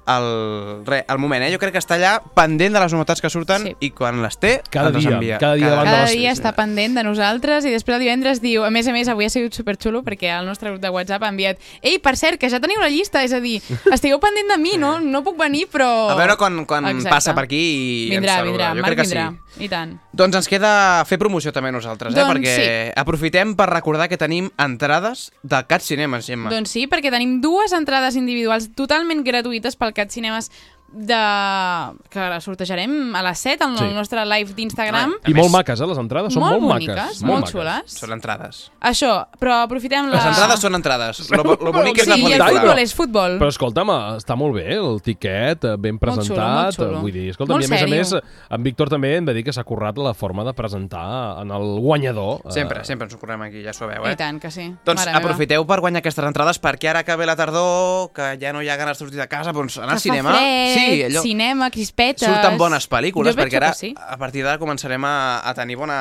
al, 0.05 0.85
re, 0.85 1.03
al 1.07 1.17
moment. 1.19 1.43
Eh? 1.43 1.51
Jo 1.53 1.59
crec 1.59 1.73
que 1.73 1.81
està 1.81 1.95
allà 1.97 2.19
pendent 2.35 2.73
de 2.75 2.79
les 2.79 2.93
novetats 2.93 3.21
que 3.21 3.29
surten 3.29 3.63
Sí. 3.65 3.75
i 3.79 3.89
quan 3.91 4.21
les 4.21 4.37
té 4.37 4.61
Cada 4.69 4.89
ens 4.89 4.95
les 4.97 5.05
dia, 5.05 5.13
envia. 5.15 5.37
cada 5.39 5.55
dia 5.55 5.69
de 5.69 5.75
Cada 5.83 6.01
les- 6.03 6.11
dia 6.13 6.31
està 6.31 6.53
pendent 6.55 6.95
de 6.95 7.03
nosaltres 7.03 7.65
i 7.65 7.71
després 7.71 7.95
el 7.95 8.01
divendres 8.03 8.41
diu, 8.41 8.63
a 8.63 8.69
més 8.69 8.87
a 8.87 8.91
més 8.93 9.07
avui 9.07 9.25
ha 9.25 9.29
sigut 9.29 9.53
superxulo 9.53 10.03
perquè 10.03 10.29
el 10.39 10.45
nostre 10.45 10.69
grup 10.69 10.81
de 10.81 10.89
WhatsApp 10.89 11.23
ha 11.23 11.29
enviat 11.29 11.57
ei, 11.81 11.97
per 11.99 12.15
cert, 12.17 12.37
que 12.39 12.49
ja 12.49 12.59
teniu 12.59 12.79
la 12.79 12.89
llista, 12.89 13.23
és 13.23 13.33
a 13.33 13.39
dir, 13.39 13.61
estigueu 13.91 14.19
pendent 14.19 14.49
de 14.51 14.57
mi, 14.57 14.77
no? 14.77 14.99
No 14.99 15.23
puc 15.23 15.37
venir, 15.39 15.67
però... 15.71 16.09
A 16.11 16.15
veure 16.15 16.35
quan, 16.37 16.65
quan 16.65 16.85
Exacte. 16.85 17.09
passa 17.09 17.33
per 17.35 17.45
aquí 17.45 17.63
i 18.05 18.09
Vindrà, 18.11 18.37
ens 18.39 18.45
saluda. 18.45 18.51
vindrà, 18.51 18.69
jo 18.75 18.81
Marc 18.81 18.93
crec 18.93 18.97
que 19.01 19.07
vindrà, 19.09 19.29
sí. 19.57 19.63
i 19.65 19.69
tant. 19.69 19.95
Doncs 20.13 20.35
ens 20.35 20.47
queda 20.47 21.03
fer 21.09 21.17
promoció 21.17 21.51
també 21.51 21.71
nosaltres, 21.71 22.13
eh? 22.13 22.19
Doncs 22.19 22.31
perquè 22.33 22.55
sí. 22.55 22.91
aprofitem 22.95 23.55
per 23.55 23.69
recordar 23.71 24.07
que 24.09 24.17
tenim 24.17 24.51
entrades 24.57 25.31
del 25.43 25.65
Cat 25.67 25.81
Cinemes, 25.81 26.25
Gemma. 26.27 26.49
Doncs 26.53 26.69
sí, 26.71 26.85
perquè 26.87 27.09
tenim 27.11 27.39
dues 27.41 27.73
entrades 27.73 28.15
individuals 28.15 28.69
totalment 28.75 29.23
gratuïtes 29.25 29.75
pel 29.75 29.94
Cat 29.95 30.11
Cinemes 30.11 30.49
de... 30.95 31.99
que 32.09 32.19
la 32.29 32.39
sortejarem 32.41 33.15
a 33.15 33.21
les 33.25 33.39
7 33.39 33.63
al 33.63 33.77
Sí. 33.77 33.85
nostre 33.93 34.23
live 34.25 34.53
d'Instagram. 34.55 35.13
I 35.25 35.33
més- 35.33 35.35
molt 35.41 35.51
maques, 35.51 35.79
eh, 35.81 35.85
les 35.87 35.97
entrades? 35.97 36.33
Són 36.33 36.41
Molt 36.43 36.61
molt, 36.61 36.73
boniques, 36.73 36.95
maques. 36.95 37.21
molt 37.23 37.39
maques. 37.41 37.51
xules. 37.51 37.91
Són 37.99 38.11
entrades. 38.13 38.71
Això, 38.81 39.27
però 39.39 39.63
aprofitem 39.65 40.07
la... 40.09 40.15
Les 40.17 40.25
entrades 40.31 40.59
són 40.61 40.75
entrades. 40.75 41.29
Lo, 41.31 41.43
lo 41.43 41.71
bonic 41.73 41.97
és 41.99 42.05
Sí, 42.05 42.09
la 42.09 42.17
i 42.17 42.33
el 42.33 42.39
pel·lícula. 42.41 42.59
futbol 42.61 42.79
és 42.79 42.93
futbol. 42.95 43.37
Però 43.39 43.49
escolta'm, 43.49 43.89
està 44.21 44.35
molt 44.37 44.55
bé 44.55 44.75
el 44.75 45.01
tiquet, 45.01 45.63
eh, 45.65 45.75
ben 45.77 45.97
Molt 45.99 46.21
xulo, 46.21 46.35
presentat. 46.35 46.63
molt 46.63 46.75
xulo. 46.79 47.01
Vull 47.01 47.11
dir, 47.11 47.29
escolta'm, 47.31 47.55
Molt 47.55 47.63
i 47.63 47.67
a 47.67 47.69
més 47.75 47.83
a 47.83 47.87
més, 47.87 48.13
en 48.49 48.63
Víctor 48.63 48.89
també 48.89 49.15
hem 49.17 49.25
de 49.25 49.33
dir 49.33 49.43
que 49.43 49.53
s'ha 49.53 49.63
currat 49.63 49.97
la 49.97 50.13
forma 50.13 50.43
de 50.45 50.53
presentar 50.53 51.41
en 51.41 51.51
el 51.51 51.79
guanyador. 51.79 52.41
eh, 52.45 52.51
Sempre, 52.51 52.83
sempre 52.85 53.05
ens 53.05 53.13
ho 53.15 53.19
correm 53.19 53.41
aquí, 53.41 53.63
ja 53.63 53.73
s'ho 53.73 53.87
veu, 53.87 54.05
eh? 54.05 54.13
I 54.13 54.15
tant 54.15 54.39
que 54.41 54.49
sí. 54.51 54.73
Doncs 54.85 55.01
Mare 55.01 55.11
meva. 55.11 55.19
aprofiteu 55.25 55.65
per 55.67 55.79
guanyar 55.81 55.99
aquestes 55.99 56.23
entrades 56.25 56.61
perquè 56.61 56.89
ara 56.89 57.03
que 57.03 57.15
ve 57.15 57.25
la 57.25 57.35
tardor, 57.35 58.11
que 58.13 58.37
ja 58.39 58.53
no 58.53 58.61
hi 58.61 58.69
ha 58.69 58.75
ganes 58.77 58.97
de 58.97 59.03
sortir 59.05 59.19
de 59.19 59.27
casa, 59.27 59.51
doncs 59.51 59.77
anar 59.77 59.87
Que 59.89 59.93
al 59.93 59.99
cinema... 59.99 60.31
Fa 60.31 60.37
fred, 60.37 60.73
sí, 60.75 60.84
allò... 61.09 61.21
cinema, 61.21 61.69
crispetes... 61.71 62.27
Surten 62.27 62.57
bones 62.57 62.87
pel·lícules, 62.89 63.35
perquè 63.35 63.57
ara, 63.61 63.73
Sí. 63.73 63.93
a 63.97 64.17
partir 64.17 64.43
d'ara, 64.45 64.59
començarem 64.61 65.03
a, 65.05 65.41
a 65.43 65.53
tenir 65.57 65.75
bones, 65.77 65.95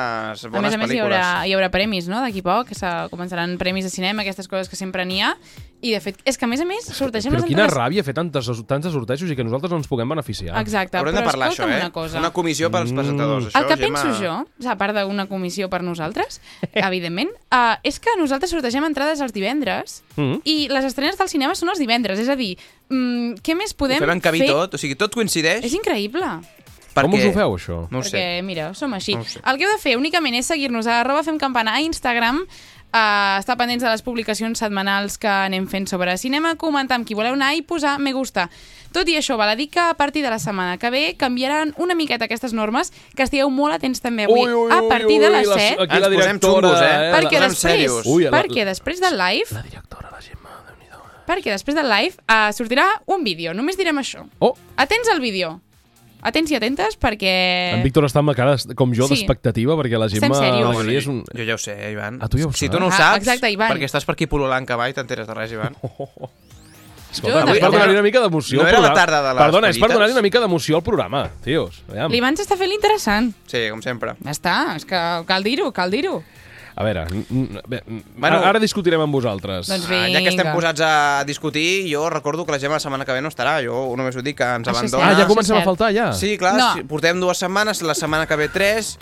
A 0.45 0.49
més 0.49 0.51
bones 0.51 0.73
a 0.73 0.77
més 0.81 0.91
hi 0.91 0.99
haurà, 1.03 1.23
hi 1.47 1.53
haurà 1.57 1.69
premis, 1.73 2.07
no?, 2.11 2.21
d'aquí 2.23 2.41
poc, 2.45 2.69
que 2.71 2.75
se- 2.75 2.95
començaran 3.11 3.57
premis 3.57 3.83
de 3.85 3.91
cinema, 3.93 4.21
aquestes 4.23 4.47
coses 4.47 4.69
que 4.69 4.75
sempre 4.79 5.05
n'hi 5.05 5.21
ha, 5.21 5.35
i 5.85 5.91
de 5.93 5.99
fet, 6.01 6.17
és 6.25 6.37
que 6.39 6.45
a 6.45 6.49
més 6.49 6.61
a 6.61 6.65
més 6.65 6.85
sortegem 6.97 7.29
Però 7.35 7.41
les 7.43 7.45
quina 7.49 7.65
entrades... 7.67 7.77
ràbia 7.77 8.03
fer 8.03 8.13
tantes, 8.17 8.47
tantes 8.65 8.91
sortejos 8.95 9.29
i 9.29 9.35
que 9.37 9.43
nosaltres 9.45 9.69
no 9.69 9.77
ens 9.77 9.87
puguem 9.91 10.09
beneficiar. 10.09 10.55
Exacte, 10.61 10.97
Haurem 10.97 11.13
però 11.13 11.21
de 11.21 11.27
parlar, 11.29 11.49
això, 11.51 11.67
eh? 11.69 11.77
una 11.83 11.91
cosa. 11.93 12.17
Una 12.17 12.31
comissió 12.33 12.71
pels 12.73 12.89
Mm. 12.91 12.95
presentadors, 12.97 13.45
això, 13.51 13.59
El 13.61 13.67
que 13.67 13.77
Gemma. 13.83 14.01
penso 14.01 14.23
jo, 14.23 14.69
a 14.71 14.75
part 14.79 14.95
d'una 14.97 15.27
comissió 15.27 15.69
per 15.69 15.83
nosaltres, 15.83 16.41
evidentment, 16.73 17.29
uh, 17.53 17.75
és 17.83 17.99
que 17.99 18.09
nosaltres 18.17 18.49
sortegem 18.55 18.83
entrades 18.87 19.21
els 19.21 19.33
divendres 19.35 20.01
Mm. 20.15 20.39
i 20.47 20.67
les 20.71 20.85
estrenes 20.87 21.17
del 21.19 21.27
cinema 21.29 21.53
són 21.59 21.69
els 21.69 21.77
divendres. 21.77 22.17
És 22.23 22.29
a 22.29 22.35
dir, 22.39 22.55
mm, 22.89 23.39
què 23.45 23.55
més 23.55 23.73
Ho 23.73 23.79
podem 23.83 23.99
fem 24.03 24.13
encabir 24.17 24.43
fer? 24.45 24.51
tot, 24.51 24.73
o 24.75 24.77
sigui, 24.81 24.95
tot 24.95 25.13
coincideix. 25.15 25.63
És 25.65 25.73
increïble. 25.73 26.25
Com 26.95 27.11
perquè... 27.11 27.17
us 27.19 27.25
ho 27.27 27.33
feu, 27.35 27.55
això? 27.57 27.79
No 27.91 27.99
ho 27.99 28.05
perquè, 28.05 28.21
sé. 28.39 28.41
mira, 28.47 28.69
som 28.73 28.93
així. 28.95 29.15
No 29.15 29.21
ho 29.21 29.27
sé. 29.27 29.41
El 29.43 29.57
que 29.59 29.65
heu 29.67 29.71
de 29.73 29.81
fer 29.81 29.97
únicament 29.99 30.35
és 30.39 30.47
seguir-nos 30.47 30.87
a 30.87 31.01
arroba 31.01 31.23
fem 31.27 31.37
campana 31.37 31.73
a 31.75 31.81
Instagram, 31.83 32.45
uh, 32.45 33.35
estar 33.41 33.57
pendents 33.59 33.83
de 33.83 33.89
les 33.91 34.01
publicacions 34.05 34.57
setmanals 34.63 35.17
que 35.19 35.27
anem 35.27 35.67
fent 35.67 35.89
sobre 35.91 36.15
cinema, 36.17 36.53
comentar 36.55 36.95
amb 36.95 37.05
qui 37.07 37.13
voleu 37.17 37.33
anar 37.35 37.51
i 37.57 37.61
posar 37.67 37.97
me 37.99 38.13
gusta. 38.15 38.47
Tot 38.95 39.09
i 39.11 39.17
això, 39.19 39.35
val 39.35 39.49
a 39.51 39.57
dir 39.59 39.67
que 39.73 39.81
a 39.83 39.93
partir 39.99 40.21
de 40.23 40.29
la 40.31 40.39
setmana 40.39 40.77
que 40.79 40.87
ve 40.89 41.01
canviaran 41.19 41.73
una 41.83 41.95
miqueta 41.99 42.29
aquestes 42.29 42.53
normes, 42.55 42.93
que 43.13 43.23
estigueu 43.27 43.49
molt 43.51 43.75
atents 43.75 43.99
també 43.99 44.23
avui 44.23 44.47
a 44.71 44.79
partir 44.87 45.19
de 45.19 45.29
les 45.33 45.49
7, 45.51 45.81
Aquí 45.83 45.99
la 45.99 46.07
directora, 46.13 46.69
xungos, 46.71 46.79
eh? 46.79 47.11
la- 47.11 47.17
perquè 47.19 47.41
després, 47.43 47.59
serios. 47.59 48.05
Ui, 48.07 48.23
la- 48.23 48.31
perquè 48.31 48.63
després 48.63 49.01
del 49.03 49.17
live, 49.19 49.51
La 49.51 49.63
directora, 49.67 50.11
la 50.15 50.21
Gemma, 50.23 50.55
déu 50.69 50.79
nhi 50.79 50.87
perquè 51.27 51.51
després 51.53 51.75
del 51.77 51.89
live 51.89 52.15
uh, 52.29 52.49
sortirà 52.55 52.87
un 53.07 53.23
vídeo, 53.23 53.53
només 53.53 53.77
direm 53.77 53.97
això. 54.01 54.25
Oh, 54.39 54.55
Atents 54.77 55.09
al 55.13 55.21
vídeo. 55.21 55.59
Atents 56.25 56.49
i 56.49 56.55
atentes 56.57 56.95
perquè... 56.97 57.75
en 57.75 57.83
Víctor 57.85 58.07
està 58.07 58.17
amb 58.23 58.31
la 58.31 58.33
cara 58.33 58.55
com 58.75 58.89
jo 58.97 59.05
Sí. 59.05 59.13
d'expectativa 59.13 59.75
perquè 59.77 59.99
la 60.01 60.07
Estem 60.09 60.23
Gemma... 60.25 60.39
No, 60.57 60.71
Maria 60.73 60.97
és 60.97 61.05
un... 61.11 61.19
Jo 61.37 61.43
ja 61.45 61.53
ho 61.53 61.61
sé, 61.61 61.75
Ivan. 61.91 62.17
Ah, 62.19 62.27
tu 62.27 62.39
ja 62.41 62.47
ho 62.47 62.51
Si 62.51 62.65
saps? 62.65 62.73
tu 62.73 62.79
no 62.81 62.87
ho 62.87 62.89
Ah, 62.89 62.97
saps, 62.97 63.21
exacte, 63.27 63.51
Ivan. 63.53 63.69
perquè 63.69 63.85
estàs 63.85 64.05
per 64.07 64.15
aquí 64.17 64.25
pol·lulant 64.25 64.65
cavall, 64.65 64.93
t'enteres 64.97 65.27
de 65.29 65.33
res, 65.37 65.51
Ivan. 65.53 65.77
Escolta, 67.15 67.45
Jo 67.45 67.53
és 67.53 67.59
per 67.59 67.59
també. 67.61 67.77
donar-li 67.77 67.93
una 67.95 68.01
mica 68.03 68.19
d'emoció 68.25 68.57
No 68.57 68.63
al 68.65 68.69
era 68.73 68.79
la 68.81 68.87
programa. 68.89 69.05
tarda 69.05 69.19
de 69.21 69.33
les 69.35 69.43
Perdona, 69.45 69.69
és 69.69 69.77
per 69.79 69.89
donar-li 69.93 70.15
una 70.17 70.21
mica 70.25 70.39
d'emoció 70.43 70.75
al 70.79 70.83
programa, 70.83 71.21
tios. 71.45 71.77
L'Ivan 72.11 72.35
s'està 72.35 72.57
fent 72.59 72.69
l'interessant. 72.73 73.29
Sí, 73.47 73.61
com 73.71 73.81
sempre. 73.85 74.15
Ja 74.25 74.33
està, 74.33 74.55
és 74.75 74.83
que 74.89 74.99
cal 75.29 75.45
dir-ho, 75.45 75.69
cal 75.71 75.93
dir-ho. 75.93 76.17
A 76.75 76.83
veure, 76.83 77.05
bé, 77.67 77.81
Bueno. 78.17 78.41
ara 78.43 78.59
discutirem 78.59 78.99
amb 78.99 79.13
vosaltres. 79.15 79.67
Doncs 79.67 79.85
Ah, 79.89 80.07
ja 80.11 80.19
que 80.19 80.27
estem 80.27 80.43
Vinga. 80.43 80.53
posats 80.53 80.81
a 80.83 81.23
discutir, 81.25 81.85
jo 81.87 82.09
recordo 82.09 82.45
que 82.45 82.51
la 82.51 82.59
Gemma 82.59 82.75
la 82.75 82.79
setmana 82.81 83.05
que 83.05 83.13
ve 83.13 83.21
no 83.21 83.29
estarà. 83.29 83.63
Jo 83.63 83.95
només 83.95 84.15
ho 84.15 84.21
dic 84.21 84.35
que 84.37 84.43
ens 84.43 84.67
Això 84.67 84.71
és 84.71 84.77
abandona. 84.93 85.11
Ah, 85.11 85.15
ja 85.21 85.25
comencem 85.27 85.55
a 85.55 85.61
faltar, 85.63 85.93
ja? 85.93 86.11
Sí, 86.13 86.37
clar, 86.37 86.55
No. 86.57 86.87
portem 86.87 87.19
dues 87.19 87.37
setmanes, 87.37 87.81
la 87.81 87.95
setmana 87.95 88.27
que 88.27 88.35
ve 88.35 88.49
tres, 88.49 88.97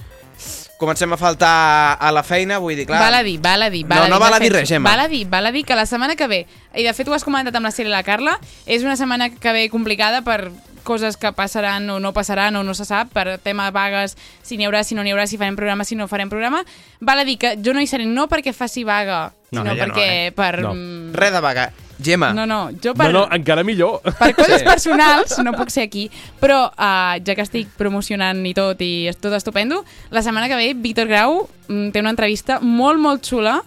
comencem 0.78 1.12
a 1.14 1.18
faltar 1.18 1.98
a 2.00 2.12
la 2.12 2.22
feina, 2.22 2.60
vull 2.60 2.76
dir, 2.76 2.86
clar... 2.86 3.00
Val 3.00 3.14
a 3.16 3.24
dir, 3.24 3.40
val 3.40 3.62
a 3.64 3.70
dir. 3.72 3.86
Val 3.88 3.98
No, 3.98 4.04
a 4.04 4.06
dir, 4.06 4.14
no 4.14 4.20
val 4.20 4.34
a 4.34 4.40
dir 4.40 4.52
res, 4.54 4.70
Gemma. 4.70 4.90
Val 4.92 5.00
a 5.00 5.08
dir, 5.08 5.26
val 5.28 5.46
a 5.48 5.52
dir 5.52 5.64
que 5.66 5.76
la 5.76 5.86
setmana 5.88 6.16
que 6.16 6.28
ve, 6.28 6.46
i 6.76 6.84
de 6.84 6.94
fet 6.94 7.08
ho 7.08 7.14
has 7.14 7.24
comentat 7.24 7.56
amb 7.56 7.66
la 7.66 7.72
Cira 7.72 7.90
i 7.90 7.92
la 7.92 8.04
Carla, 8.04 8.38
és 8.68 8.84
una 8.84 8.96
setmana 8.96 9.30
que 9.32 9.52
ve 9.54 9.70
complicada 9.70 10.22
per 10.22 10.52
coses 10.84 11.17
que 11.17 11.32
passaran 11.34 11.89
o 11.89 12.00
no 12.00 12.12
passaran 12.13 12.56
o 12.56 12.63
no 12.63 12.74
se 12.78 12.86
sap, 12.86 13.10
per 13.15 13.38
tema 13.39 13.72
vagues, 13.72 14.17
si 14.43 14.58
n'hi 14.58 14.67
haurà, 14.67 14.84
si 14.84 14.96
no 14.96 15.04
n'hi 15.04 15.12
haurà, 15.15 15.26
si 15.28 15.38
farem 15.41 15.56
programa, 15.56 15.84
si 15.88 15.96
no 15.96 16.08
farem 16.08 16.30
programa. 16.30 16.63
Val 17.00 17.19
a 17.19 17.26
dir 17.26 17.38
que 17.39 17.56
jo 17.63 17.74
no 17.74 17.82
hi 17.82 17.88
seré 17.88 18.06
no 18.06 18.28
perquè 18.30 18.54
faci 18.54 18.84
vaga, 18.84 19.32
No, 19.54 19.62
sinó 19.62 19.72
ella 19.74 19.86
no, 19.88 19.93
perquè 19.93 20.28
eh? 20.28 20.32
per... 20.36 20.62
No. 20.62 20.74
mm, 20.74 21.13
Res 21.13 21.32
de 21.34 21.41
vaga. 21.41 21.72
Gemma, 22.04 22.32
No, 22.34 22.46
no, 22.50 22.72
jo 22.84 22.91
No, 22.91 22.96
per... 22.98 23.12
no, 23.13 23.28
encara 23.32 23.63
millor. 23.63 24.02
per 24.19 24.34
coses 24.36 24.62
Sí. 24.62 24.65
personals 24.65 25.38
no 25.46 25.54
puc 25.54 25.69
ser 25.69 25.84
aquí, 25.86 26.10
però 26.41 26.65
uh, 26.74 27.19
ja 27.24 27.36
que 27.38 27.43
estic 27.46 27.69
promocionant 27.78 28.41
i 28.50 28.54
tot 28.58 28.82
i 28.82 29.08
és 29.08 29.15
tot 29.22 29.32
estupendo, 29.38 29.84
la 30.10 30.24
setmana 30.26 30.50
que 30.50 30.58
ve 30.58 30.74
Víctor 30.74 31.08
Grau 31.08 31.48
mm, 31.69 31.91
té 31.93 32.02
una 32.02 32.10
entrevista 32.12 32.60
molt, 32.60 33.00
molt 33.00 33.22
xula 33.24 33.62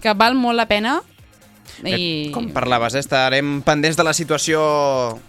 que 0.00 0.14
val 0.16 0.34
molt 0.38 0.56
la 0.56 0.64
pena 0.70 1.00
i... 1.88 2.28
eh, 2.28 2.30
com 2.34 2.48
parlaves, 2.52 2.94
eh, 2.94 3.02
estarem 3.04 3.60
pendents 3.66 3.96
de 3.96 4.04
la 4.04 4.12
situació... 4.16 4.60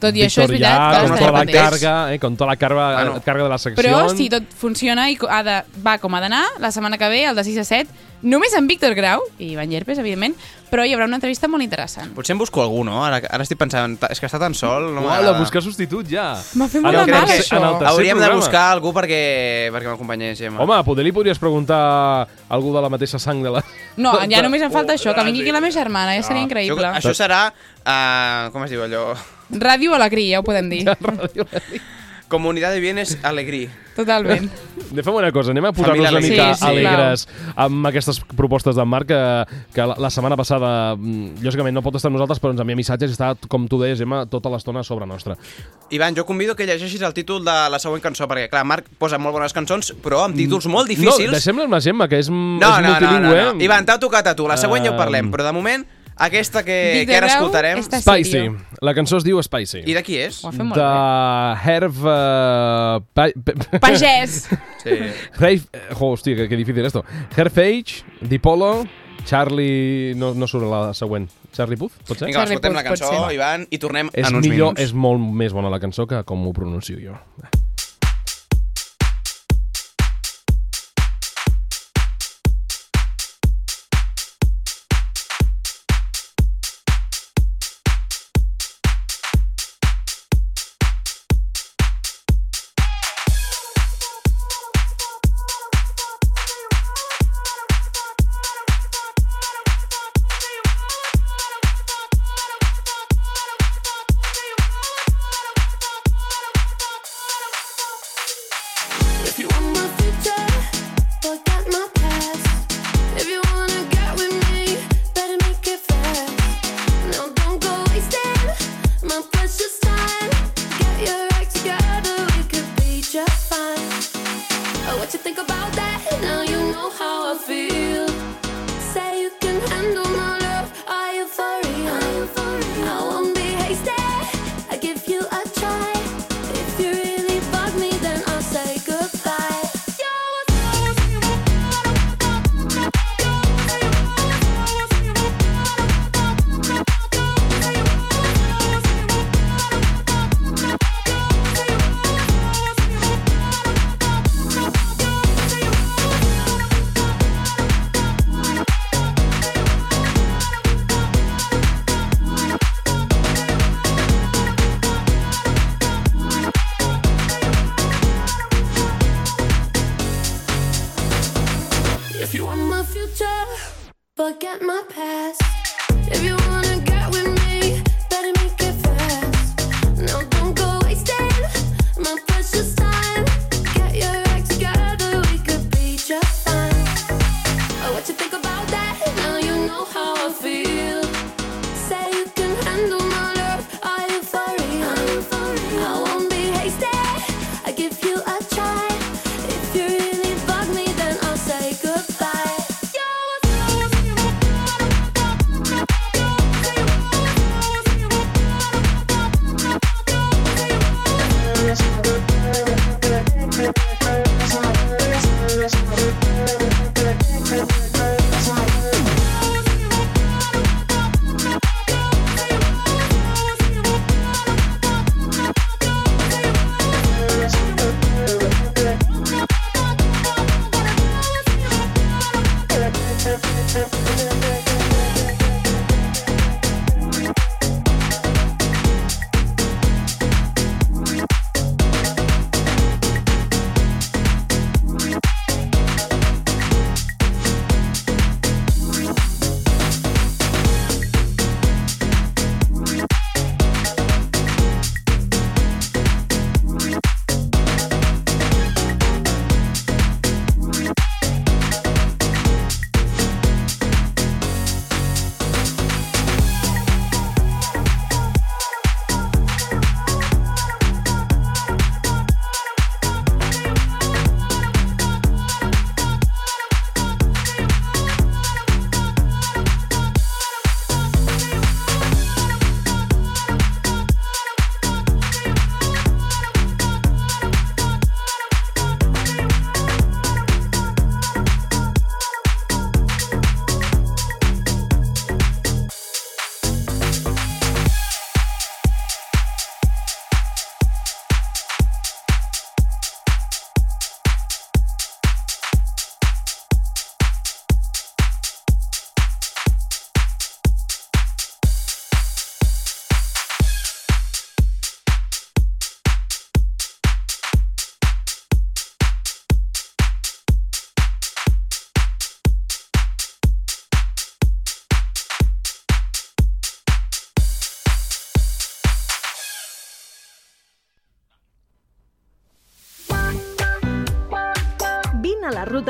Tot 0.01 0.15
i 0.15 0.25
això 0.25 0.43
és 0.45 0.51
veritat 0.51 0.97
estarem 0.97 1.15
tota 1.15 1.31
la 1.35 1.45
carga, 1.47 1.95
eh, 2.13 2.19
con 2.19 2.35
tota 2.35 2.51
la 2.51 2.57
carga, 2.59 2.87
Bueno. 2.97 3.21
carga 3.25 3.43
de 3.43 3.49
la 3.49 3.57
secció. 3.57 3.81
Però 3.81 4.07
si 4.15 4.29
tot 4.29 4.43
funciona 4.57 5.09
i 5.09 5.17
ha 5.29 5.41
de, 5.47 5.57
va 5.85 5.97
com 6.01 6.15
ha 6.15 6.21
d'anar, 6.23 6.43
la 6.59 6.71
setmana 6.71 6.97
que 6.97 7.09
ve, 7.09 7.25
el 7.29 7.35
de 7.35 7.43
6 7.43 7.57
a 7.63 7.63
7, 7.63 7.89
només 8.21 8.53
amb 8.57 8.69
Víctor 8.69 8.93
Grau 8.97 9.23
i 9.39 9.51
Ivan 9.53 9.69
Llerpes, 9.71 9.99
evidentment, 10.01 10.35
però 10.71 10.85
hi 10.87 10.93
haurà 10.95 11.03
una 11.09 11.17
entrevista 11.17 11.49
molt 11.51 11.63
interessant. 11.65 12.13
Potser 12.15 12.31
en 12.35 12.39
busco 12.39 12.61
algú, 12.63 12.83
no? 12.87 13.01
Ara, 13.03 13.19
ara 13.27 13.43
estic 13.43 13.59
pensant, 13.59 13.97
és 14.09 14.21
que 14.21 14.27
està 14.29 14.39
tan 14.39 14.53
sol, 14.55 14.87
no 14.95 15.03
Uala, 15.03 15.33
buscar 15.39 15.59
substitut 15.65 16.07
ja. 16.11 16.29
M'ha 16.55 16.67
fet 16.71 16.83
molt 16.85 16.95
de 17.01 17.11
mal, 17.11 17.27
això. 17.33 17.59
Hauríem 17.59 18.15
de 18.15 18.23
programa. 18.23 18.39
buscar 18.39 18.63
algú 18.77 18.93
perquè, 18.95 19.21
perquè 19.73 19.91
m'acompanyés, 19.91 20.37
Gemma. 20.39 20.61
Home, 20.63 20.79
poder 20.87 21.03
li 21.07 21.11
podries 21.15 21.41
preguntar 21.41 21.81
algú 22.47 22.71
de 22.75 22.85
la 22.85 22.91
mateixa 22.93 23.19
sang 23.19 23.43
de 23.43 23.51
la... 23.57 23.63
No, 23.97 24.15
ja 24.31 24.41
només 24.45 24.61
em 24.63 24.71
falta 24.71 24.93
Oh, 24.93 24.99
això, 24.99 25.13
que 25.15 25.23
vingui 25.27 25.41
aquí 25.43 25.51
la 25.51 25.59
meva 25.63 25.73
germana, 25.75 26.15
ja 26.15 26.23
seria 26.23 26.41
Això, 26.41 26.47
increïble. 26.47 26.87
això 27.01 27.13
serà, 27.15 27.41
uh, 27.83 28.51
com 28.53 28.63
es 28.63 28.71
diu 28.71 28.83
allò? 28.85 29.09
Ràdio 29.51 29.93
Alegrí, 29.97 30.29
ja 30.31 30.39
ho 30.39 30.43
podem 30.47 30.69
dir. 30.71 30.85
Comunitat 32.31 32.71
de 32.73 32.79
Bienes 32.79 33.17
Alegrí. 33.27 33.65
Totalment. 33.95 34.47
Anem 34.91 35.05
fem 35.05 35.15
una 35.15 35.29
cosa, 35.31 35.51
anem 35.53 35.65
a 35.67 35.71
posar-nos 35.75 36.09
una 36.09 36.19
mica 36.19 36.45
Sí, 36.51 36.59
sí, 36.59 36.65
alegres 36.67 37.21
amb 37.59 37.87
aquestes 37.87 38.17
propostes 38.35 38.75
d'en 38.75 38.87
Marc, 38.91 39.07
que, 39.07 39.19
que 39.75 39.85
la, 39.87 39.95
la 40.03 40.09
setmana 40.11 40.35
passada, 40.39 40.97
mm, 40.97 41.39
lògicament 41.45 41.75
no 41.77 41.83
pot 41.85 41.95
estar 41.95 42.09
amb 42.09 42.17
nosaltres, 42.17 42.41
però 42.43 42.51
ens 42.51 42.63
envia 42.63 42.75
missatges 42.79 43.13
i 43.13 43.15
està, 43.15 43.29
com 43.51 43.69
tu 43.71 43.79
deies, 43.79 43.99
Gemma, 44.01 44.25
tota 44.31 44.51
l'estona 44.51 44.83
sobre 44.87 45.07
nostra. 45.07 45.37
Ivan, 45.95 46.15
jo 46.17 46.25
convido 46.27 46.57
que 46.59 46.67
llegeixis 46.67 47.03
el 47.07 47.15
títol 47.15 47.45
de 47.47 47.55
la 47.71 47.79
següent 47.79 48.03
cançó, 48.03 48.27
perquè, 48.31 48.49
clar, 48.51 48.65
Marc 48.67 48.89
posa 48.99 49.19
molt 49.21 49.37
bones 49.37 49.55
cançons, 49.55 49.93
però 50.03 50.25
amb 50.25 50.35
títols 50.39 50.67
molt 50.71 50.91
difícils. 50.91 51.31
No, 51.31 51.37
deixem-la 51.37 51.69
amb 51.69 51.77
la 51.77 51.83
Gemma, 51.83 52.09
que 52.11 52.19
és, 52.19 52.27
no, 52.31 52.59
és 52.59 52.59
no, 52.59 52.75
no, 52.75 52.81
no, 52.81 52.91
multilingüe. 52.91 53.47
no. 53.53 53.63
Ivan, 53.63 53.87
t'ha 53.87 53.99
tocat 54.01 54.27
a 54.31 54.35
tu, 54.35 54.47
la 54.51 54.59
següent 54.59 54.87
ja 54.87 54.95
ho 54.95 54.99
parlem, 54.99 55.21
Um, 55.21 55.29
però 55.35 55.45
de 55.45 55.51
moment, 55.55 55.83
aquesta 56.21 56.63
que, 56.65 56.77
que 57.07 57.17
ara 57.17 57.29
escoltarem... 57.31 57.81
està 57.81 57.99
Spicy. 58.01 58.31
serio. 58.31 58.55
La 58.85 58.93
cançó 58.97 59.19
es 59.19 59.25
diu 59.25 59.41
Spicy. 59.43 59.83
I 59.89 59.95
de 59.97 60.03
qui 60.05 60.17
és? 60.21 60.39
Ho 60.43 60.49
ha 60.49 60.55
fet 60.55 60.65
molt 60.67 60.79
de 60.79 60.85
bé. 60.85 61.73
Herb... 61.73 61.99
Uh, 62.01 63.03
pa, 63.17 63.27
pa, 63.33 63.81
Pagès. 63.87 64.43
Sí. 64.83 64.97
Herb, 65.41 65.67
oh, 65.97 66.11
hòstia, 66.11 66.37
que, 66.39 66.49
que 66.51 66.59
difícil 66.59 66.85
esto. 66.85 67.03
Herfage, 67.35 68.03
Dipolo, 68.21 68.73
Charlie... 69.25 70.13
No, 70.17 70.33
no 70.33 70.49
surt 70.49 70.65
la 70.69 70.83
següent. 70.97 71.29
Charlie 71.51 71.77
Puth, 71.77 71.97
pot 72.07 72.15
ser? 72.17 72.29
Vinga, 72.29 72.41
Charlie 72.41 72.57
escoltem 72.57 72.77
la 72.77 72.85
Puth, 72.85 72.93
pot 72.93 73.03
cançó, 73.05 73.25
ser. 73.27 73.35
Ivan, 73.35 73.67
i 73.69 73.81
tornem 73.81 74.13
és 74.13 74.29
en 74.29 74.39
uns 74.39 74.47
millor, 74.47 74.71
minuts. 74.71 74.85
és 74.87 74.93
molt 74.93 75.21
més 75.43 75.53
bona 75.53 75.73
la 75.73 75.81
cançó 75.83 76.07
que 76.09 76.23
com 76.27 76.47
ho 76.47 76.55
pronuncio 76.55 77.01
jo. 77.01 77.17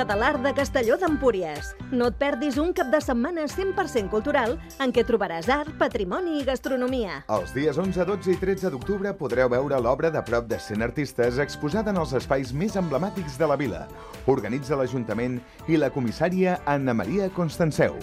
L'Art 0.02 0.42
de 0.42 0.52
Castelló 0.58 0.96
d'Empúries. 0.98 1.76
No 1.92 2.08
et 2.10 2.16
perdis 2.18 2.58
un 2.58 2.72
cap 2.74 2.90
de 2.90 2.98
setmana 3.04 3.44
100% 3.46 4.10
cultural 4.10 4.56
en 4.82 4.94
què 4.96 5.04
trobaràs 5.06 5.50
art, 5.54 5.70
patrimoni 5.78 6.40
i 6.40 6.48
gastronomia. 6.48 7.20
Els 7.30 7.54
dies 7.54 7.78
11, 7.78 8.08
12 8.10 8.34
i 8.34 8.40
13 8.42 8.74
d'octubre 8.74 9.14
podreu 9.20 9.52
veure 9.54 9.78
l'obra 9.78 10.10
de 10.10 10.26
prop 10.26 10.50
de 10.50 10.58
100 10.58 10.88
artistes 10.90 11.38
exposada 11.38 11.94
en 11.94 12.02
els 12.02 12.18
espais 12.18 12.50
més 12.52 12.76
emblemàtics 12.82 13.38
de 13.38 13.54
la 13.54 13.60
vila. 13.62 13.86
Organitza 14.26 14.80
l'Ajuntament 14.80 15.38
i 15.70 15.78
la 15.78 15.94
comissària 15.94 16.58
Anna 16.66 16.98
Maria 16.98 17.30
Constanceu. 17.38 18.02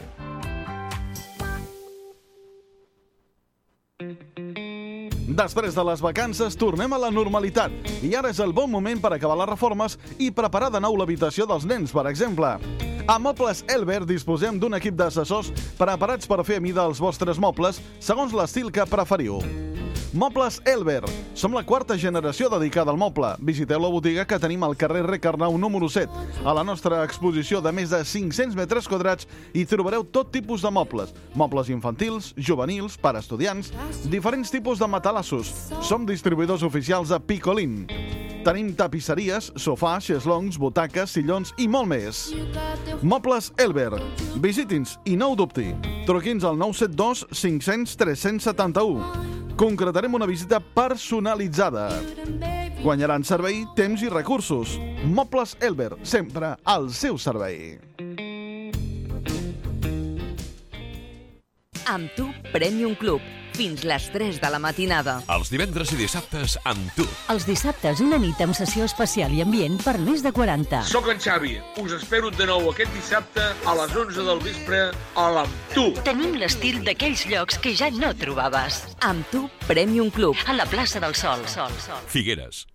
Després 5.38 5.76
de 5.76 5.82
les 5.86 6.00
vacances 6.02 6.56
tornem 6.58 6.90
a 6.90 6.98
la 6.98 7.12
normalitat 7.14 7.70
i 8.02 8.08
ara 8.18 8.32
és 8.32 8.40
el 8.42 8.50
bon 8.50 8.66
moment 8.72 8.98
per 8.98 9.12
acabar 9.14 9.36
les 9.38 9.46
reformes 9.52 9.94
i 10.18 10.32
preparar 10.34 10.72
de 10.74 10.80
nou 10.82 10.96
l'habitació 10.98 11.46
dels 11.46 11.62
nens, 11.68 11.94
per 11.94 12.08
exemple. 12.10 12.56
A 13.06 13.18
Mobles 13.22 13.62
Elber 13.70 14.00
disposem 14.02 14.58
d'un 14.58 14.74
equip 14.74 14.98
d'assessors 14.98 15.52
preparats 15.78 16.26
per 16.26 16.42
fer 16.42 16.58
a 16.58 16.64
mida 16.64 16.82
els 16.90 16.98
vostres 16.98 17.38
mobles 17.38 17.78
segons 18.02 18.34
l'estil 18.34 18.74
que 18.74 18.88
preferiu. 18.90 19.38
Mobles 20.12 20.62
Elber. 20.64 21.04
Som 21.34 21.52
la 21.52 21.62
quarta 21.66 21.96
generació 21.98 22.48
dedicada 22.48 22.90
al 22.90 22.96
moble. 22.96 23.34
Visiteu 23.44 23.80
la 23.80 23.90
botiga 23.92 24.24
que 24.24 24.38
tenim 24.40 24.62
al 24.64 24.76
carrer 24.76 25.02
Recarnau 25.04 25.58
número 25.60 25.88
7. 25.88 26.08
A 26.48 26.54
la 26.56 26.64
nostra 26.64 27.02
exposició 27.04 27.60
de 27.60 27.72
més 27.76 27.92
de 27.92 28.00
500 28.00 28.56
metres 28.56 28.88
quadrats 28.88 29.28
hi 29.52 29.66
trobareu 29.68 30.06
tot 30.08 30.32
tipus 30.32 30.64
de 30.64 30.72
mobles. 30.72 31.12
Mobles 31.36 31.68
infantils, 31.68 32.32
juvenils, 32.36 32.96
per 32.96 33.18
estudiants, 33.20 33.70
diferents 34.08 34.50
tipus 34.50 34.80
de 34.80 34.88
matalassos. 34.88 35.52
Som 35.84 36.08
distribuïdors 36.08 36.64
oficials 36.64 37.12
de 37.12 37.20
Picolín. 37.20 37.84
Tenim 38.48 38.72
tapisseries, 38.72 39.52
sofàs, 39.60 40.08
xeslongs, 40.08 40.56
butaques, 40.56 41.12
sillons 41.12 41.52
i 41.60 41.68
molt 41.68 41.92
més. 41.92 42.30
Mobles 43.02 43.52
Elber. 43.60 44.00
Visiti'ns 44.40 44.96
i 45.04 45.18
no 45.20 45.34
ho 45.34 45.36
dubti. 45.36 45.74
Truqui'ns 46.08 46.48
al 46.48 46.56
972 46.56 47.26
500 47.28 47.98
371. 48.00 49.37
Concretarem 49.58 50.14
una 50.14 50.24
visita 50.24 50.60
personalitzada. 50.60 51.88
Guanyaran 52.78 53.24
servei, 53.26 53.64
temps 53.74 54.04
i 54.06 54.10
recursos. 54.12 54.76
Mobles 55.02 55.56
Elber, 55.58 55.96
sempre 56.06 56.52
al 56.62 56.86
seu 56.94 57.18
servei. 57.18 57.80
Amb 61.90 62.14
tu, 62.14 62.30
Premium 62.54 62.94
Club. 62.94 63.37
Fins 63.58 63.82
les 63.82 64.04
3 64.14 64.36
de 64.38 64.48
la 64.54 64.60
matinada. 64.62 65.16
Els 65.34 65.48
divendres 65.50 65.90
i 65.90 65.96
dissabtes 65.98 66.54
amb 66.70 66.92
tu. 66.94 67.02
Els 67.32 67.42
dissabtes, 67.48 67.98
una 68.04 68.20
nit 68.22 68.38
amb 68.44 68.54
sessió 68.54 68.86
especial 68.86 69.34
i 69.34 69.42
ambient 69.42 69.80
per 69.82 69.96
més 69.98 70.22
de 70.22 70.30
40. 70.36 70.84
Soc 70.86 71.10
en 71.10 71.18
Xavi. 71.18 71.56
Us 71.82 71.96
espero 71.98 72.30
de 72.30 72.46
nou 72.46 72.70
aquest 72.70 72.94
dissabte 72.94 73.42
a 73.42 73.76
les 73.80 73.98
11 74.04 74.28
del 74.30 74.46
vespre 74.46 74.80
a 74.94 75.28
l'Amb 75.34 75.74
tu. 75.74 75.90
Tenim 76.06 76.38
l'estil 76.38 76.84
d'aquells 76.86 77.26
llocs 77.26 77.58
que 77.58 77.74
ja 77.74 77.90
no 77.98 78.14
trobaves. 78.22 78.84
Amb 79.02 79.26
tu, 79.34 79.48
Premium 79.66 80.14
Club. 80.14 80.38
A 80.46 80.54
la 80.54 80.70
plaça 80.70 81.02
del 81.02 81.18
Sol. 81.18 81.42
Sol, 81.50 81.74
Sol. 81.82 82.02
Figueres. 82.06 82.68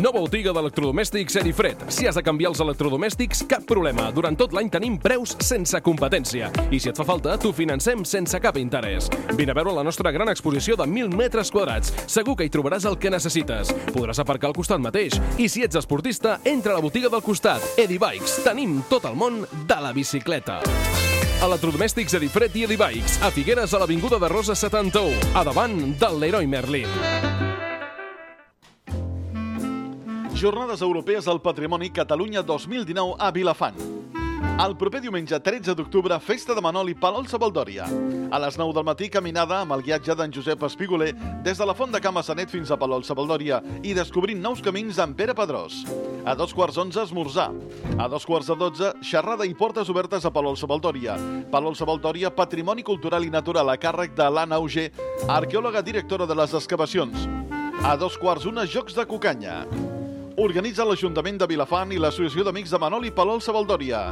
Nova 0.00 0.16
botiga 0.22 0.52
d'electrodomèstics 0.56 1.34
Erifred. 1.36 1.82
Si 1.92 2.06
has 2.08 2.16
de 2.16 2.22
canviar 2.24 2.54
els 2.54 2.60
electrodomèstics, 2.64 3.42
cap 3.50 3.66
problema. 3.68 4.06
Durant 4.16 4.36
tot 4.38 4.54
l'any 4.56 4.70
tenim 4.72 4.94
preus 4.96 5.34
sense 5.44 5.76
competència. 5.84 6.48
I 6.72 6.78
si 6.80 6.88
et 6.88 6.96
fa 6.96 7.04
falta, 7.04 7.34
t'ho 7.36 7.52
financem 7.52 8.06
sense 8.08 8.40
cap 8.40 8.56
interès. 8.56 9.10
Vine 9.36 9.52
a 9.52 9.58
veure 9.58 9.74
la 9.76 9.84
nostra 9.84 10.08
gran 10.16 10.32
exposició 10.32 10.78
de 10.80 10.86
1.000 10.88 11.12
metres 11.20 11.52
quadrats. 11.52 11.92
Segur 12.08 12.38
que 12.38 12.48
hi 12.48 12.52
trobaràs 12.54 12.88
el 12.88 12.96
que 12.96 13.12
necessites. 13.12 13.74
Podràs 13.92 14.22
aparcar 14.24 14.48
al 14.48 14.56
costat 14.56 14.80
mateix. 14.80 15.20
I 15.36 15.50
si 15.52 15.66
ets 15.68 15.76
esportista, 15.76 16.38
entra 16.48 16.72
a 16.72 16.80
la 16.80 16.86
botiga 16.86 17.12
del 17.12 17.20
costat. 17.26 17.60
Edibikes. 17.76 18.40
Tenim 18.46 18.80
tot 18.88 19.04
el 19.04 19.20
món 19.20 19.42
de 19.44 19.80
la 19.84 19.92
bicicleta. 19.92 20.62
Electrodomèstics 21.44 22.16
Edifred 22.16 22.56
i 22.56 22.64
Edibikes. 22.70 23.20
A 23.20 23.28
Figueres, 23.36 23.76
a 23.76 23.84
l'Avinguda 23.84 24.16
de 24.16 24.32
Rosa 24.32 24.56
71. 24.56 25.36
A 25.36 25.44
davant 25.44 25.76
del 26.00 26.22
Leroy 26.24 26.48
Merlin. 26.48 26.88
Jornades 30.40 30.80
Europees 30.80 31.26
del 31.26 31.38
Patrimoni 31.42 31.90
Catalunya 31.90 32.40
2019 32.40 33.16
a 33.18 33.30
Vilafant. 33.30 33.74
El 34.64 34.72
proper 34.80 35.02
diumenge 35.04 35.36
13 35.36 35.74
d'octubre, 35.76 36.16
festa 36.16 36.54
de 36.56 36.62
Manoli 36.64 36.94
Palol 36.96 37.26
Sabaldòria. 37.28 37.84
A 38.32 38.40
les 38.40 38.56
9 38.56 38.72
del 38.72 38.86
matí, 38.88 39.10
caminada 39.12 39.58
amb 39.60 39.76
el 39.76 39.82
guiatge 39.84 40.16
d'en 40.16 40.32
Josep 40.32 40.64
Espigoler 40.64 41.10
des 41.44 41.60
de 41.60 41.66
la 41.68 41.74
Font 41.76 41.92
de 41.92 42.00
Cama 42.00 42.22
Sanet 42.24 42.48
fins 42.48 42.72
a 42.72 42.78
Palol 42.80 43.04
Sabaldòria 43.04 43.60
i 43.84 43.92
descobrint 43.92 44.40
nous 44.40 44.64
camins 44.64 44.96
amb 44.96 45.12
Pere 45.18 45.36
Pedrós. 45.36 45.84
A 46.24 46.32
dos 46.32 46.56
quarts 46.56 46.80
onze, 46.80 47.04
esmorzar. 47.04 47.50
A 47.98 48.08
dos 48.08 48.24
quarts 48.24 48.48
de 48.48 48.56
dotze, 48.56 48.94
xerrada 49.04 49.44
i 49.44 49.52
portes 49.52 49.92
obertes 49.92 50.24
a 50.24 50.32
Palol 50.32 50.56
Sabaldòria. 50.56 51.20
Palol 51.52 51.76
Sabaldòria, 51.76 52.32
Patrimoni 52.32 52.80
Cultural 52.82 53.28
i 53.28 53.30
Natural 53.36 53.68
a 53.68 53.76
càrrec 53.76 54.16
de 54.16 54.32
l'Anna 54.32 54.56
Auger, 54.56 54.88
arqueòloga 55.28 55.84
directora 55.84 56.24
de 56.24 56.40
les 56.40 56.56
excavacions. 56.56 57.28
A 57.84 57.98
dos 58.00 58.16
quarts 58.16 58.48
una, 58.48 58.64
Jocs 58.64 58.96
de 58.96 59.04
Cucanya. 59.04 59.66
Organitza 60.38 60.84
l'Ajuntament 60.86 61.40
de 61.40 61.46
Vilafant 61.50 61.90
i 61.92 61.98
l'Associació 61.98 62.44
d'Amics 62.46 62.70
de 62.70 62.78
Manoli 62.78 63.10
Palol 63.10 63.40
Sabaldòria. 63.42 64.02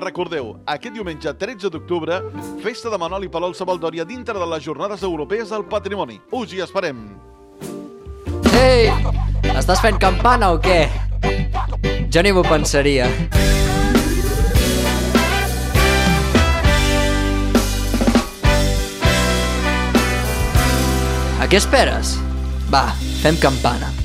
Recordeu, 0.00 0.54
aquest 0.66 0.94
diumenge 0.96 1.32
13 1.38 1.70
d'octubre, 1.70 2.18
festa 2.64 2.90
de 2.90 2.98
Manoli 2.98 3.28
Palol 3.30 3.54
Sabaldòria 3.54 4.04
dintre 4.04 4.38
de 4.38 4.48
les 4.50 4.64
Jornades 4.64 5.02
Europees 5.06 5.50
del 5.50 5.64
Patrimoni. 5.70 6.18
Us 6.32 6.52
hi 6.52 6.62
esperem! 6.64 7.04
Ei! 8.56 8.90
Estàs 9.54 9.80
fent 9.80 10.00
campana 10.00 10.50
o 10.52 10.58
què? 10.60 10.88
Jo 12.10 12.24
ni 12.26 12.34
m'ho 12.34 12.42
pensaria. 12.42 13.06
A 21.40 21.48
què 21.48 21.56
esperes? 21.56 22.18
Va, 22.70 22.88
fem 23.22 23.38
campana. 23.40 23.99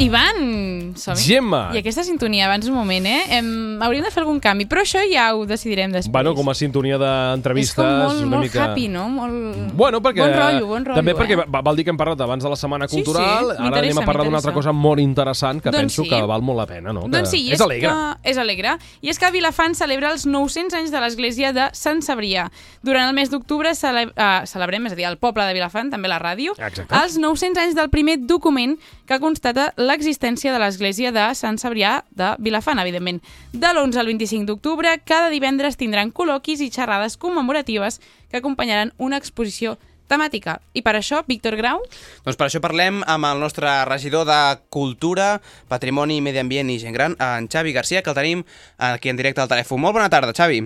Ivan, 0.00 0.92
som-hi. 0.96 1.22
Gemma. 1.22 1.70
I 1.74 1.80
aquesta 1.82 2.02
sintonia, 2.06 2.46
abans 2.46 2.66
un 2.68 2.74
moment, 2.74 3.06
eh? 3.06 3.38
Em, 3.38 3.50
hauríem 3.82 4.04
de 4.06 4.10
fer 4.10 4.22
algun 4.22 4.40
canvi, 4.40 4.64
però 4.70 4.82
això 4.84 5.02
ja 5.10 5.28
ho 5.36 5.44
decidirem 5.48 5.92
després. 5.92 6.12
Bueno, 6.12 6.32
com 6.34 6.48
a 6.48 6.54
sintonia 6.56 6.96
és 6.96 7.02
d'entrevistes... 7.02 7.76
com 7.76 7.86
molt, 7.86 8.22
una 8.24 8.30
molt 8.36 8.46
mica... 8.48 8.64
happy, 8.64 8.86
no? 8.92 9.06
Molt... 9.12 9.74
Bueno, 9.76 10.00
perquè... 10.04 10.24
Bon 10.24 10.34
rotllo, 10.36 10.66
bon 10.70 10.86
rotllo, 10.88 11.00
També 11.00 11.14
perquè 11.18 11.36
eh? 11.36 11.44
va- 11.44 11.62
val 11.66 11.76
dir 11.78 11.84
que 11.84 11.92
hem 11.92 12.00
parlat 12.00 12.24
abans 12.24 12.44
de 12.44 12.52
la 12.52 12.58
Setmana 12.58 12.88
Sí, 12.88 12.96
sí, 12.96 13.04
Cultural, 13.04 13.52
ara 13.58 13.82
anem 13.82 14.00
a 14.00 14.06
parlar 14.08 14.26
d'una 14.26 14.40
altra 14.40 14.54
cosa 14.56 14.72
molt 14.72 15.02
interessant 15.04 15.60
que 15.60 15.70
Doncs 15.70 15.82
penso 15.84 16.04
sí. 16.06 16.10
que 16.10 16.20
val 16.26 16.42
molt 16.42 16.62
la 16.62 16.66
pena, 16.70 16.94
no? 16.96 17.04
Doncs 17.06 17.28
que 17.28 17.36
sí, 17.36 17.42
i 17.50 17.54
és 17.54 17.60
alegre. 17.64 17.92
Que, 17.92 18.30
és 18.32 18.40
alegre. 18.40 18.76
I 19.04 19.12
és 19.12 19.20
que 19.20 19.30
Vilafant 19.34 19.76
celebra 19.78 20.14
els 20.14 20.26
900 20.26 20.78
anys 20.80 20.94
de 20.94 21.04
l'església 21.04 21.52
de 21.56 21.68
Sant 21.76 22.00
Cebrià. 22.04 22.48
Durant 22.82 23.06
el 23.08 23.14
mes 23.16 23.30
d'octubre 23.32 23.74
cele 23.76 24.08
uh, 24.10 24.42
celebrem, 24.48 24.88
és 24.88 24.96
a 24.96 24.98
dir, 24.98 25.06
el 25.10 25.20
poble 25.20 25.44
de 25.46 25.54
Vilafant, 25.56 25.92
també 25.92 26.10
la 26.10 26.18
ràdio, 26.22 26.56
Exacte. 26.58 26.88
els 27.02 27.18
900 27.20 27.66
anys 27.66 27.76
del 27.78 27.92
primer 27.92 28.18
document 28.24 28.78
que 29.06 29.20
constata 29.22 29.70
l'existència 29.90 30.54
de 30.54 30.62
l'església 30.62 31.10
de 31.10 31.26
Sant 31.34 31.58
Cebrià 31.58 32.00
de 32.14 32.32
Vilafant, 32.38 32.78
evidentment. 32.78 33.20
De 33.52 33.68
l'11 33.72 33.98
al 33.98 34.10
25 34.12 34.46
d'octubre, 34.46 34.94
cada 35.04 35.30
divendres 35.32 35.78
tindran 35.80 36.12
col·loquis 36.14 36.62
i 36.62 36.70
xerrades 36.70 37.18
commemoratives 37.18 37.98
que 38.30 38.38
acompanyaran 38.38 38.94
una 38.98 39.18
exposició 39.18 39.76
temàtica. 40.10 40.58
I 40.74 40.82
per 40.82 40.96
això, 40.98 41.22
Víctor 41.26 41.56
Grau, 41.58 41.82
Doncs 42.26 42.38
per 42.38 42.48
això 42.48 42.60
parlem 42.62 43.00
amb 43.06 43.28
el 43.30 43.42
nostre 43.42 43.70
regidor 43.88 44.26
de 44.28 44.40
Cultura, 44.70 45.40
Patrimoni, 45.70 46.20
Medi 46.20 46.42
Ambient 46.42 46.70
i 46.70 46.78
Gent 46.82 46.94
Gran, 46.94 47.16
en 47.18 47.48
Xavi 47.50 47.74
Garcia, 47.74 48.02
que 48.02 48.10
el 48.10 48.18
tenim 48.18 48.44
aquí 48.78 49.10
en 49.10 49.18
directe 49.18 49.42
al 49.42 49.50
telèfon. 49.50 49.80
Molt 49.80 49.98
bona 49.98 50.10
tarda, 50.10 50.34
Xavi. 50.36 50.64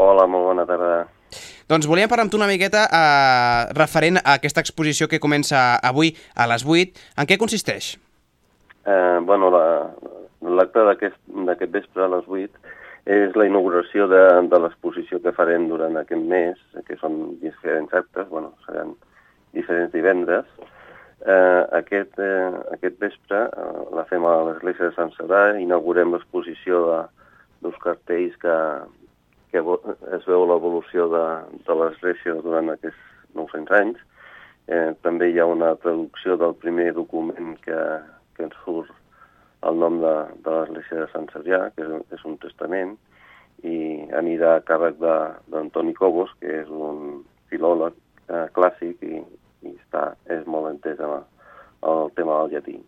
Hola, 0.00 0.26
molt 0.26 0.52
bona 0.52 0.68
tarda. 0.68 1.08
Doncs 1.70 1.86
volíem 1.86 2.10
parlar 2.10 2.24
amb 2.26 2.32
tu 2.32 2.38
una 2.40 2.48
miqueta 2.50 2.86
eh, 2.90 3.72
referent 3.78 4.18
a 4.18 4.40
aquesta 4.40 4.62
exposició 4.64 5.06
que 5.08 5.20
comença 5.22 5.78
avui 5.78 6.16
a 6.34 6.48
les 6.50 6.64
8. 6.66 7.10
En 7.20 7.28
què 7.30 7.38
consisteix? 7.38 7.94
Eh, 8.86 9.18
bueno, 9.22 9.50
la- 9.50 9.90
l'acte 10.40 10.84
d'aquest 10.84 11.16
d'aquest 11.46 11.72
vespre 11.72 12.04
a 12.04 12.08
les 12.08 12.26
8 12.28 12.50
és 13.06 13.34
la 13.36 13.46
inauguració 13.46 14.06
de, 14.08 14.22
de 14.48 14.58
l'exposició 14.60 15.20
que 15.20 15.32
farem 15.36 15.68
durant 15.68 15.96
aquest 15.96 16.22
mes, 16.22 16.58
que 16.86 16.96
són 17.00 17.38
diferents 17.40 17.92
actes, 17.92 18.28
bueno, 18.28 18.52
seran 18.66 18.94
diferents 19.52 19.92
divendres. 19.92 20.46
Eh, 21.20 21.62
aquest, 21.76 22.18
eh, 22.18 22.50
aquest 22.72 22.96
vespre 23.00 23.42
eh, 23.48 23.80
la 23.96 24.04
fem 24.08 24.24
a 24.24 24.36
l'església 24.48 24.88
de 24.88 24.94
Sant 24.96 25.12
Sadà, 25.16 25.42
inaugurem 25.60 26.12
l'exposició 26.14 26.84
dels 27.60 27.76
cartells 27.82 28.36
que, 28.40 28.54
que 29.52 29.60
es 29.60 30.24
veu 30.28 30.46
l'evolució 30.48 31.08
de, 31.12 31.24
de 31.66 31.76
l'església 31.76 32.38
durant 32.40 32.70
aquests 32.72 33.34
900 33.36 33.76
anys. 33.80 33.98
Eh, 34.70 34.92
també 35.02 35.28
hi 35.28 35.40
ha 35.40 35.46
una 35.50 35.74
traducció 35.82 36.36
del 36.40 36.54
primer 36.54 36.92
document 36.94 37.56
que, 37.64 37.76
que 38.40 38.48
ens 38.48 38.56
surt 38.64 38.90
el 39.68 39.76
nom 39.76 39.98
de, 40.00 40.14
de 40.40 40.52
l'església 40.56 41.02
de 41.04 41.08
Sant 41.12 41.26
Cebrià, 41.34 41.66
que 41.76 41.84
és, 41.84 42.06
és 42.16 42.22
un 42.24 42.38
testament, 42.40 42.94
i 43.68 43.76
anirà 44.16 44.54
a 44.56 44.62
càrrec 44.64 44.96
de- 45.02 45.34
d'Antoni 45.52 45.92
Cobos, 45.98 46.30
que 46.40 46.62
és 46.62 46.70
un 46.72 47.20
filòleg 47.52 47.92
eh, 48.30 48.46
clàssic 48.56 49.02
i, 49.04 49.20
i 49.68 49.74
està, 49.74 50.14
és 50.32 50.46
molt 50.48 50.70
entès 50.72 50.96
en 51.02 51.12
el, 51.18 51.26
el 51.90 52.08
tema 52.16 52.40
del 52.40 52.56
llatí. 52.56 52.78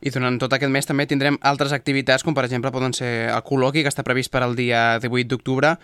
I 0.00 0.12
durant 0.14 0.36
tot 0.40 0.52
aquest 0.54 0.72
mes 0.72 0.86
també 0.88 1.08
tindrem 1.08 1.36
altres 1.44 1.72
activitats, 1.76 2.22
com 2.24 2.36
per 2.36 2.44
exemple 2.46 2.70
poden 2.72 2.92
ser 2.96 3.28
el 3.32 3.42
col·loqui, 3.48 3.82
que 3.84 3.90
està 3.90 4.04
previst 4.04 4.32
per 4.32 4.44
al 4.44 4.54
dia 4.56 4.98
18 5.02 5.28
d'octubre, 5.32 5.74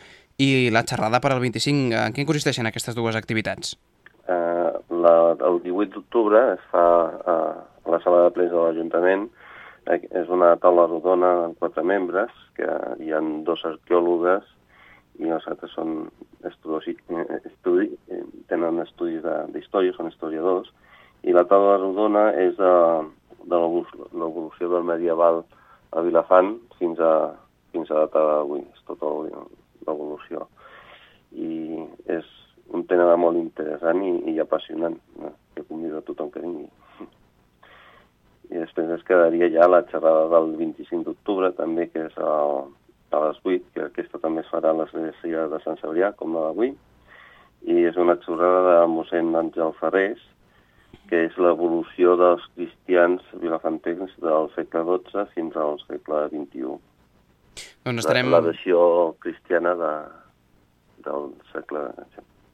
i 0.41 0.69
la 0.75 0.85
xerrada 0.85 1.21
per 1.21 1.33
al 1.33 1.41
25. 1.43 1.97
En 1.97 2.15
què 2.17 2.25
consisteixen 2.29 2.69
aquestes 2.69 2.97
dues 2.97 3.17
activitats? 3.17 3.75
Eh, 4.29 4.71
la, 5.05 5.15
el 5.49 5.61
18 5.65 5.97
d'octubre 5.99 6.41
es 6.55 6.63
fa 6.73 6.85
eh, 7.35 7.63
a 7.85 7.95
la 7.95 8.01
sala 8.05 8.25
de 8.25 8.35
plens 8.37 8.53
de 8.53 8.61
l'Ajuntament. 8.61 9.29
Eh, 9.87 10.01
és 10.21 10.31
una 10.33 10.55
taula 10.61 10.87
rodona 10.89 11.33
amb 11.47 11.59
quatre 11.61 11.85
membres, 11.85 12.33
que 12.57 12.69
hi 13.05 13.13
ha 13.13 13.21
dos 13.45 13.65
arqueòlogues 13.69 14.47
i 15.23 15.31
els 15.31 15.45
altres 15.51 15.75
són 15.77 16.09
eh, 16.43 16.51
estudi, 16.51 17.91
eh, 18.09 18.23
tenen 18.51 18.81
estudis 18.83 19.23
d'història, 19.53 19.95
són 19.97 20.11
historiadors, 20.11 20.71
i 21.25 21.33
la 21.33 21.45
taula 21.49 21.77
rodona 21.81 22.31
és 22.41 22.57
de, 22.57 22.73
de 23.45 23.57
l'evolu- 23.57 24.09
l'evolució 24.13 24.71
del 24.73 24.89
medieval 24.89 25.43
a 25.95 26.03
Vilafant 26.05 26.57
fins 26.79 27.01
a, 27.01 27.35
fins 27.73 27.91
a 27.91 28.05
data 28.05 28.25
d'avui, 28.31 28.65
és 28.75 28.87
tota 28.89 29.13
l'evolució. 29.87 30.49
I 31.35 31.85
és 32.13 32.27
un 32.75 32.85
tema 32.91 33.17
molt 33.21 33.39
interessant 33.39 34.03
i, 34.03 34.13
i 34.35 34.41
apassionant, 34.43 34.97
no? 35.21 35.33
que 35.55 35.65
convido 35.69 36.01
a 36.01 36.07
tothom 36.07 36.31
que 36.35 36.43
vingui. 36.43 36.69
I 38.51 38.61
després 38.61 38.91
es 38.95 39.05
quedaria 39.09 39.49
ja 39.53 39.69
la 39.71 39.85
xerrada 39.91 40.27
del 40.33 40.55
25 40.59 41.05
d'octubre, 41.09 41.53
també, 41.57 41.89
que 41.93 42.07
és 42.09 42.19
a, 42.21 42.35
a 43.15 43.23
les 43.27 43.41
8, 43.43 43.71
que 43.75 43.87
aquesta 43.87 44.21
també 44.23 44.45
es 44.45 44.51
farà 44.53 44.75
a 44.75 44.79
l'església 44.81 45.47
de 45.53 45.61
Sant 45.65 45.81
Cebrià, 45.81 46.13
com 46.19 46.37
la 46.37 46.49
d'avui, 46.49 46.75
i 47.65 47.85
és 47.89 47.97
una 48.01 48.19
xerrada 48.25 48.63
de 48.69 48.79
mossèn 48.93 49.33
Àngel 49.41 49.73
Ferrés, 49.81 50.21
que 51.09 51.25
és 51.29 51.37
l'evolució 51.41 52.15
dels 52.21 52.45
cristians 52.57 53.25
vilafantens 53.41 54.13
del 54.25 54.51
segle 54.55 54.99
XII 55.05 55.27
fins 55.35 55.57
al 55.61 55.79
segle 55.85 56.27
XXI. 56.33 56.77
Doncs 57.85 58.05
estarem... 58.05 58.31
La, 58.33 58.41
la 58.41 58.49
versió 58.49 58.79
cristiana 59.25 59.75
de, 59.81 59.93
del 61.05 61.31
segle, 61.53 61.87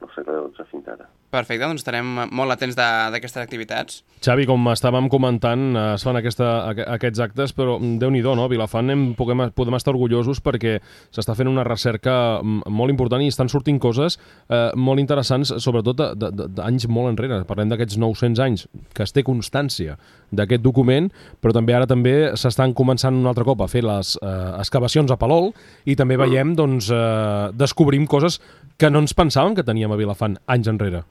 del 0.00 0.14
segle 0.16 0.42
XII 0.50 0.70
fins 0.74 0.92
ara. 0.96 1.08
Perfecte, 1.30 1.62
doncs 1.62 1.84
estarem 1.84 2.08
molt 2.34 2.50
atents 2.50 2.74
d'aquestes 2.74 3.38
activitats. 3.38 4.00
Xavi, 4.20 4.48
com 4.50 4.64
estàvem 4.72 5.06
comentant, 5.08 5.76
eh, 5.78 5.82
es 5.94 6.02
fan 6.02 6.16
aquesta, 6.18 6.48
aqu- 6.72 6.86
aquests 6.96 7.20
actes, 7.22 7.52
però 7.54 7.76
déu 8.00 8.10
nhi 8.10 8.18
no? 8.20 8.48
Vilafant 8.48 8.90
hem, 8.90 9.14
podem, 9.14 9.44
podem 9.54 9.76
estar 9.78 9.94
orgullosos 9.94 10.40
perquè 10.42 10.80
s'està 11.14 11.36
fent 11.38 11.46
una 11.46 11.62
recerca 11.62 12.40
mm, 12.42 12.64
molt 12.66 12.90
important 12.90 13.22
i 13.22 13.28
estan 13.28 13.48
sortint 13.48 13.78
coses 13.78 14.18
eh, 14.48 14.72
molt 14.74 14.98
interessants, 14.98 15.54
sobretot 15.62 16.02
d'anys 16.18 16.88
molt 16.88 17.12
enrere. 17.12 17.44
Parlem 17.46 17.68
d'aquests 17.70 17.96
900 17.96 18.40
anys, 18.42 18.66
que 18.92 19.04
es 19.06 19.12
té 19.14 19.22
constància 19.22 19.96
d'aquest 20.32 20.62
document, 20.66 21.12
però 21.40 21.54
també 21.54 21.74
ara 21.78 21.86
també 21.86 22.32
s'estan 22.34 22.74
començant 22.74 23.14
un 23.14 23.26
altre 23.30 23.44
cop 23.46 23.62
a 23.62 23.68
fer 23.70 23.84
les 23.86 24.16
eh, 24.20 24.34
excavacions 24.58 25.10
a 25.14 25.16
Palol 25.16 25.52
i 25.86 25.94
també 25.94 26.16
veiem, 26.18 26.56
doncs, 26.58 26.90
eh, 26.90 27.52
descobrim 27.54 28.04
coses 28.10 28.40
que 28.76 28.90
no 28.90 28.98
ens 28.98 29.14
pensàvem 29.14 29.54
que 29.54 29.62
teníem 29.62 29.92
a 29.92 29.96
Vilafant 29.96 30.36
anys 30.48 30.66
enrere. 30.66 31.04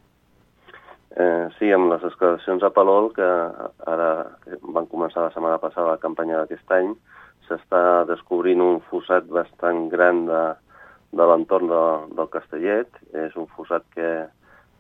Eh, 1.20 1.48
sí, 1.58 1.68
amb 1.76 1.90
les 1.92 2.04
excavacions 2.08 2.64
a 2.64 2.70
Palol, 2.72 3.10
que 3.12 3.28
ara 3.92 4.12
van 4.76 4.86
començar 4.88 5.26
la 5.26 5.34
setmana 5.34 5.60
passada 5.60 5.98
la 5.98 6.00
campanya 6.00 6.38
d'aquest 6.40 6.72
any, 6.78 6.94
s'està 7.48 8.06
descobrint 8.08 8.64
un 8.64 8.80
fossat 8.88 9.28
bastant 9.28 9.90
gran 9.92 10.24
de, 10.30 10.44
de 11.20 11.28
l'entorn 11.28 11.68
de, 11.68 11.84
del 12.16 12.32
Castellet. 12.32 13.02
És 13.26 13.36
un 13.36 13.50
fossat 13.52 13.84
que 13.98 14.14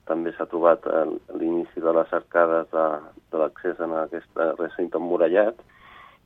també 0.08 0.32
s'ha 0.38 0.48
trobat 0.48 0.88
a 0.88 1.04
l'inici 1.42 1.84
de 1.84 1.98
les 2.00 2.16
arcades 2.16 2.72
de, 2.72 2.88
de 3.34 3.44
l'accés 3.44 3.84
en 3.84 4.00
aquest 4.00 4.44
recinte 4.62 4.98
emmurallat 4.98 5.60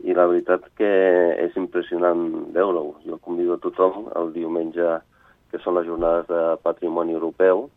i 0.05 0.14
la 0.14 0.30
veritat 0.30 0.70
que 0.78 0.93
és 1.41 1.57
impressionant 1.57 2.51
veure-ho. 2.53 2.99
Jo 3.07 3.18
convido 3.26 3.57
a 3.57 3.64
tothom 3.66 4.11
el 4.20 4.30
diumenge, 4.38 4.99
que 5.49 5.61
són 5.66 5.80
les 5.80 5.89
jornades 5.89 6.30
de 6.30 6.43
patrimoni 6.61 7.18
europeu, 7.18 7.72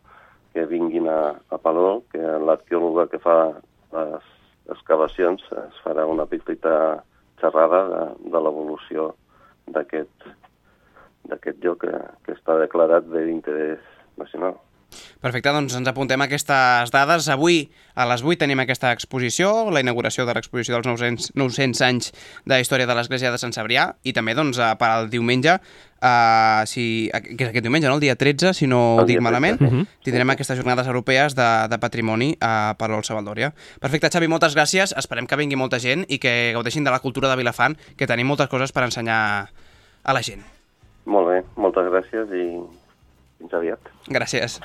que 0.57 0.65
vinguin 0.65 1.05
a, 1.05 1.37
a 1.53 1.57
Palol, 1.61 1.99
que 2.09 2.17
l'arqueòloga 2.17 3.03
que 3.11 3.19
fa 3.21 3.35
les 3.93 4.23
excavacions 4.73 5.43
es 5.53 5.75
farà 5.83 6.07
una 6.09 6.25
petita 6.25 6.73
xerrada 7.37 7.83
de, 7.91 7.99
de 8.33 8.41
l'evolució 8.41 9.11
d'aquest 9.75 11.61
lloc 11.61 11.83
que, 11.85 11.93
que 12.25 12.33
està 12.33 12.57
declarat 12.57 13.05
d'interès 13.11 13.85
nacional. 14.17 14.57
Perfecte, 15.21 15.49
doncs 15.51 15.73
ens 15.75 15.87
apuntem 15.89 16.21
aquestes 16.21 16.91
dades. 16.93 17.27
Avui 17.29 17.69
a 17.95 18.05
les 18.05 18.21
8 18.23 18.37
tenim 18.45 18.59
aquesta 18.61 18.91
exposició, 18.93 19.69
la 19.73 19.81
inauguració 19.81 20.25
de 20.25 20.33
l'exposició 20.37 20.75
dels 20.77 20.87
900, 20.87 21.31
900 21.35 21.81
anys 21.87 22.11
de 22.45 22.59
història 22.61 22.87
de 22.87 22.95
l'Església 22.95 23.31
de 23.33 23.37
Sant 23.41 23.51
Cebrià 23.53 23.95
i 24.03 24.13
també 24.13 24.33
doncs, 24.37 24.57
eh, 24.59 24.69
per 24.79 24.87
al 24.87 25.09
diumenge, 25.09 25.57
eh, 25.57 26.61
si, 26.69 27.09
que 27.11 27.43
és 27.43 27.49
aquest 27.49 27.63
diumenge, 27.65 27.87
no? 27.89 27.95
el 27.95 27.99
dia 28.05 28.15
13, 28.15 28.53
si 28.53 28.67
no 28.67 28.95
ho 28.95 28.99
El 29.01 29.07
dic 29.07 29.17
dia 29.17 29.19
13. 29.19 29.23
malament, 29.27 29.61
Mhm. 29.61 29.85
tindrem 30.03 30.29
aquestes 30.29 30.57
jornades 30.57 30.87
europees 30.87 31.35
de, 31.35 31.67
de 31.69 31.77
patrimoni 31.79 32.37
a 32.39 32.75
Palol 32.77 33.03
Savaldòria. 33.03 33.53
Perfecte, 33.79 34.09
Xavi, 34.09 34.27
moltes 34.27 34.55
gràcies. 34.55 34.93
Esperem 34.97 35.27
que 35.27 35.35
vingui 35.35 35.55
molta 35.57 35.79
gent 35.79 36.05
i 36.07 36.19
que 36.19 36.51
gaudeixin 36.53 36.83
de 36.85 36.91
la 36.91 36.99
cultura 36.99 37.27
de 37.29 37.35
Vilafant, 37.35 37.75
que 37.97 38.07
tenim 38.07 38.27
moltes 38.27 38.47
coses 38.47 38.71
per 38.71 38.83
ensenyar 38.83 39.49
a 40.03 40.13
la 40.13 40.21
gent. 40.21 40.43
Molt 41.05 41.27
bé, 41.27 41.43
moltes 41.55 41.85
gràcies 41.87 42.31
i 42.35 42.45
fins 43.39 43.53
aviat. 43.53 43.91
Gràcies. 44.07 44.59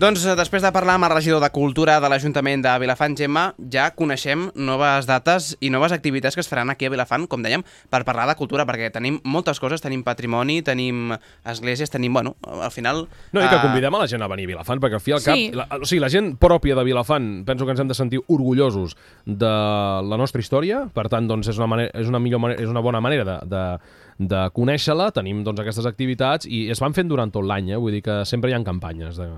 Doncs 0.00 0.22
eh, 0.24 0.32
després 0.32 0.62
de 0.64 0.70
parlar 0.72 0.94
amb 0.96 1.04
el 1.04 1.12
regidor 1.12 1.42
de 1.42 1.50
Cultura 1.52 1.98
de 2.00 2.08
l'Ajuntament 2.08 2.62
de 2.64 2.70
Vilafant, 2.80 3.12
Gemma, 3.18 3.42
ja 3.68 3.90
coneixem 3.92 4.46
noves 4.56 5.04
dates 5.04 5.50
i 5.60 5.68
noves 5.68 5.92
activitats 5.92 6.38
que 6.38 6.40
es 6.40 6.48
faran 6.48 6.72
aquí 6.72 6.86
a 6.88 6.92
Vilafant, 6.94 7.26
com 7.28 7.42
dèiem, 7.44 7.60
per 7.92 8.00
parlar 8.08 8.24
de 8.30 8.36
cultura, 8.38 8.64
perquè 8.64 8.88
tenim 8.94 9.18
moltes 9.28 9.60
coses, 9.60 9.84
tenim 9.84 10.00
patrimoni, 10.06 10.62
tenim 10.64 11.12
esglésies, 11.44 11.92
tenim, 11.92 12.16
bueno, 12.16 12.32
al 12.48 12.72
final... 12.72 13.02
No, 13.34 13.42
i 13.42 13.50
que 13.50 13.58
eh, 13.58 13.60
convidem 13.60 13.98
a 13.98 14.00
la 14.00 14.08
gent 14.08 14.24
a 14.24 14.30
venir 14.32 14.48
a 14.48 14.52
Vilafant, 14.54 14.80
perquè 14.80 14.96
al 14.96 15.04
fi 15.04 15.18
al 15.18 15.22
cap... 15.26 15.36
Sí. 15.36 15.52
La, 15.60 15.68
o 15.76 15.84
sigui, 15.84 16.00
la 16.00 16.12
gent 16.16 16.32
pròpia 16.40 16.80
de 16.80 16.86
Vilafant, 16.88 17.28
penso 17.52 17.68
que 17.68 17.76
ens 17.76 17.84
hem 17.84 17.92
de 17.92 18.00
sentir 18.00 18.24
orgullosos 18.24 18.96
de 19.26 19.52
la 19.52 20.22
nostra 20.24 20.40
història, 20.40 20.86
per 20.96 21.10
tant, 21.12 21.28
doncs, 21.28 21.52
és 21.52 21.60
una, 21.60 21.68
manera, 21.74 21.92
és 22.00 22.08
una, 22.08 22.24
millor 22.24 22.46
manera, 22.46 22.62
és 22.64 22.72
una 22.72 22.80
bona 22.88 23.04
manera 23.04 23.28
de, 23.28 23.38
de, 23.52 23.64
de 24.32 24.48
conèixer-la, 24.56 25.12
tenim 25.20 25.44
doncs, 25.44 25.60
aquestes 25.60 25.92
activitats 25.92 26.48
i 26.48 26.70
es 26.72 26.80
van 26.80 26.96
fent 26.96 27.12
durant 27.12 27.36
tot 27.36 27.44
l'any, 27.44 27.74
eh? 27.74 27.84
vull 27.84 28.00
dir 28.00 28.06
que 28.08 28.22
sempre 28.24 28.48
hi 28.48 28.56
ha 28.56 28.64
campanyes 28.64 29.20
de 29.20 29.34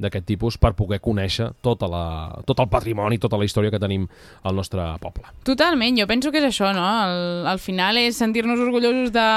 d'aquest 0.00 0.26
tipus 0.26 0.56
per 0.60 0.72
poder 0.78 1.00
conèixer 1.04 1.50
tota 1.62 1.88
la, 1.90 2.04
tot 2.48 2.60
el 2.62 2.68
patrimoni, 2.72 3.18
tota 3.20 3.38
la 3.40 3.44
història 3.44 3.70
que 3.70 3.80
tenim 3.82 4.06
al 4.42 4.56
nostre 4.56 4.82
poble. 5.02 5.28
Totalment, 5.44 5.98
jo 6.00 6.06
penso 6.10 6.32
que 6.32 6.40
és 6.40 6.48
això, 6.48 6.72
no? 6.76 6.84
Al, 6.84 7.46
al 7.50 7.60
final 7.60 8.00
és 8.00 8.16
sentir-nos 8.16 8.60
orgullosos 8.64 9.12
de, 9.12 9.28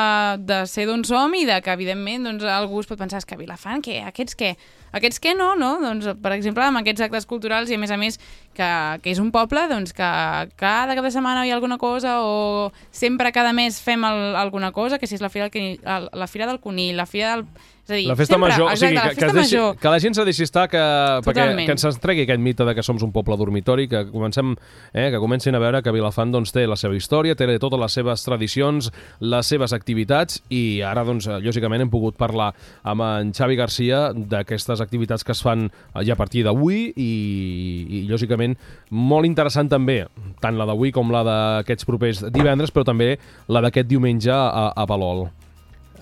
de 0.48 0.62
ser 0.72 0.88
d'on 0.90 1.04
som 1.08 1.34
i 1.36 1.44
de 1.50 1.60
que, 1.62 1.76
evidentment, 1.76 2.30
doncs, 2.30 2.48
algú 2.48 2.80
es 2.80 2.88
pot 2.88 2.98
pensar 3.00 3.20
"És 3.20 3.28
que 3.28 3.38
Vilafant, 3.38 3.84
què? 3.84 4.00
Aquests 4.08 4.38
què? 4.40 4.56
Aquests 4.94 5.20
què 5.20 5.34
no, 5.36 5.56
no? 5.58 5.80
Doncs, 5.82 6.06
per 6.22 6.32
exemple, 6.36 6.64
amb 6.64 6.78
aquests 6.80 7.02
actes 7.02 7.26
culturals 7.26 7.72
i, 7.72 7.76
a 7.76 7.82
més 7.82 7.92
a 7.92 7.98
més, 7.98 8.20
que, 8.54 8.70
que 9.02 9.10
és 9.10 9.20
un 9.20 9.32
poble 9.34 9.66
doncs, 9.68 9.92
que 9.92 10.10
cada 10.56 10.96
cap 10.96 11.04
de 11.04 11.12
setmana 11.12 11.46
hi 11.48 11.52
ha 11.52 11.56
alguna 11.58 11.80
cosa 11.82 12.20
o 12.22 12.72
sempre 12.92 13.32
cada 13.34 13.54
mes 13.58 13.82
fem 13.82 14.06
el, 14.06 14.36
alguna 14.38 14.72
cosa, 14.72 15.00
que 15.00 15.10
si 15.10 15.18
és 15.18 15.24
la 15.26 15.32
Fira 15.34 15.50
del, 15.50 15.54
Conill, 15.56 15.80
la 16.14 16.28
fira 16.28 16.46
del 16.48 16.60
Conill, 16.62 16.96
la 16.98 17.08
Fira 17.10 17.36
del... 17.36 17.48
És 17.84 17.90
a 17.92 17.96
dir, 17.98 18.08
La 18.08 18.16
festa 18.16 18.36
sempre, 18.36 18.50
major, 18.50 18.70
exacte, 18.72 18.86
o 18.86 18.88
sigui, 18.88 18.96
la 18.96 19.10
que, 19.10 19.16
que, 19.18 19.26
es 19.26 19.34
deixi, 19.34 19.56
major. 19.58 19.76
que 19.76 19.92
la 19.92 20.00
gent 20.00 20.16
se 20.16 20.24
deixi 20.24 20.46
estar, 20.46 20.70
que, 20.72 20.84
perquè, 21.26 21.44
Totalment. 21.44 21.68
que 21.68 21.74
ens 21.76 21.98
tregui 22.00 22.24
aquest 22.24 22.40
mite 22.40 22.64
de 22.64 22.76
que 22.78 22.86
som 22.88 22.96
un 23.04 23.12
poble 23.12 23.36
dormitori, 23.36 23.90
que 23.92 24.06
comencem, 24.08 24.54
eh, 24.94 25.10
que 25.12 25.20
comencin 25.20 25.56
a 25.56 25.60
veure 25.60 25.82
que 25.84 25.92
Vilafant 25.92 26.32
doncs, 26.32 26.54
té 26.56 26.64
la 26.66 26.78
seva 26.80 26.96
història, 26.96 27.36
té 27.36 27.60
totes 27.60 27.82
les 27.82 28.00
seves 28.00 28.24
tradicions, 28.24 28.90
les 29.20 29.52
seves 29.52 29.76
activitats, 29.76 30.40
i 30.48 30.80
ara, 30.80 31.04
doncs, 31.04 31.28
eh, 31.28 31.42
lògicament, 31.44 31.84
hem 31.84 31.92
pogut 31.92 32.16
parlar 32.16 32.54
amb 32.84 33.04
en 33.04 33.36
Xavi 33.36 33.60
Garcia 33.60 34.14
d'aquestes 34.16 34.80
activitats 34.80 35.28
que 35.28 35.36
es 35.36 35.44
fan 35.44 35.68
ja 36.08 36.16
a 36.16 36.20
partir 36.20 36.48
d'avui, 36.48 36.94
i, 36.96 37.12
i, 38.00 38.08
lògicament, 38.08 38.56
molt 38.96 39.28
interessant 39.28 39.68
també, 39.68 40.06
tant 40.40 40.56
la 40.56 40.72
d'avui 40.72 40.96
com 40.96 41.12
la 41.12 41.28
d'aquests 41.28 41.84
propers 41.84 42.24
divendres, 42.32 42.72
però 42.72 42.88
també 42.88 43.18
la 43.52 43.60
d'aquest 43.60 43.92
diumenge 43.92 44.32
a, 44.32 44.72
a 44.72 44.88
Palol. 44.88 45.28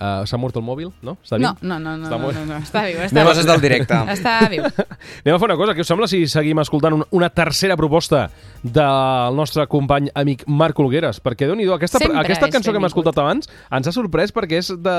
Uh, 0.02 0.24
S'ha 0.26 0.38
mort 0.42 0.56
el 0.58 0.64
mòbil? 0.66 0.88
No? 1.06 1.14
Està 1.22 1.38
No, 1.38 1.52
viu? 1.60 1.70
no, 1.70 1.76
no, 1.78 1.92
no, 1.96 2.08
Està 2.10 2.18
no, 2.18 2.32
no, 2.34 2.46
no, 2.50 2.56
està 2.58 2.82
viu, 2.88 2.98
està 3.06 3.14
Anem 3.20 3.28
a- 3.30 3.34
viu. 3.38 3.46
Del 3.52 3.62
directe. 3.62 4.00
Està 4.16 4.32
viu. 4.50 4.64
Anem 5.22 5.36
a 5.36 5.40
fer 5.44 5.48
una 5.52 5.58
cosa, 5.60 5.76
què 5.78 5.86
us 5.86 5.92
sembla 5.92 6.08
si 6.10 6.24
seguim 6.32 6.58
escoltant 6.64 6.96
un, 6.98 7.04
una 7.14 7.30
tercera 7.30 7.78
proposta 7.78 8.24
del 8.64 9.36
nostre 9.38 9.68
company 9.68 10.10
amic 10.16 10.44
Marc 10.48 10.80
Olgueres? 10.82 11.20
Perquè, 11.22 11.46
déu 11.50 11.56
nhi 11.60 11.68
aquesta, 11.70 12.00
Sempre 12.02 12.20
aquesta 12.22 12.50
cançó 12.50 12.74
que 12.74 12.82
hem 12.82 12.88
escoltat 12.90 13.18
abans 13.22 13.50
ens 13.70 13.88
ha 13.88 13.94
sorprès 13.94 14.34
perquè 14.34 14.60
és 14.62 14.72
de 14.82 14.96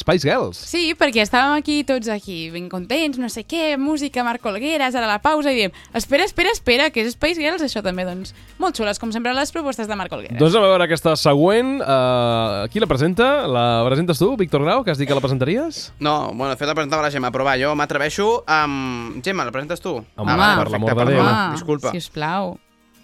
Spice 0.00 0.24
Girls. 0.28 0.56
Sí, 0.72 0.94
perquè 0.98 1.24
estàvem 1.24 1.56
aquí 1.58 1.82
tots 1.88 2.08
aquí 2.12 2.48
ben 2.54 2.68
contents, 2.72 3.18
no 3.20 3.28
sé 3.32 3.44
què, 3.48 3.74
música, 3.80 4.24
Marc 4.26 4.44
Olgueres, 4.48 4.94
ara 4.96 5.06
la 5.10 5.18
pausa, 5.24 5.52
i 5.52 5.60
diem, 5.60 5.76
espera, 5.96 6.24
espera, 6.24 6.52
espera, 6.56 6.88
que 6.94 7.04
és 7.04 7.12
Space 7.16 7.40
Girls, 7.40 7.62
això 7.64 7.82
també, 7.84 8.04
doncs, 8.08 8.32
molt 8.62 8.76
xules, 8.78 8.98
com 9.02 9.12
sempre, 9.12 9.34
les 9.36 9.52
propostes 9.52 9.88
de 9.88 9.96
Marc 9.98 10.12
Olgueres. 10.16 10.38
Doncs 10.40 10.54
anem 10.56 10.68
a 10.68 10.72
veure 10.74 10.88
aquesta 10.88 11.16
següent. 11.20 11.76
Uh, 11.80 12.66
qui 12.72 12.80
la 12.82 12.88
presenta? 12.90 13.46
La 13.50 13.66
presentes 13.86 14.18
tu, 14.20 14.32
Víctor 14.46 14.62
Grau, 14.62 14.84
que 14.84 14.92
has 14.92 14.98
dit 14.98 15.08
que 15.08 15.14
la 15.14 15.18
presentaries? 15.20 15.92
No, 15.98 16.30
bueno, 16.32 16.52
de 16.52 16.56
fet 16.60 16.68
la 16.70 16.74
presentava 16.78 17.02
la 17.02 17.10
Gemma, 17.10 17.32
però 17.34 17.42
va, 17.48 17.56
jo 17.58 17.72
m'atreveixo 17.74 18.26
amb... 18.46 19.16
Gemma, 19.26 19.42
la 19.48 19.50
presentes 19.50 19.82
tu? 19.82 19.96
Home, 19.98 20.30
ah, 20.30 20.36
vale, 20.38 20.60
per 20.60 20.70
l'amor 20.70 20.92
de 20.92 20.94
Déu. 20.94 21.16
perdona, 21.16 21.32
Disculpa. 21.56 21.90
Sisplau. 21.96 22.52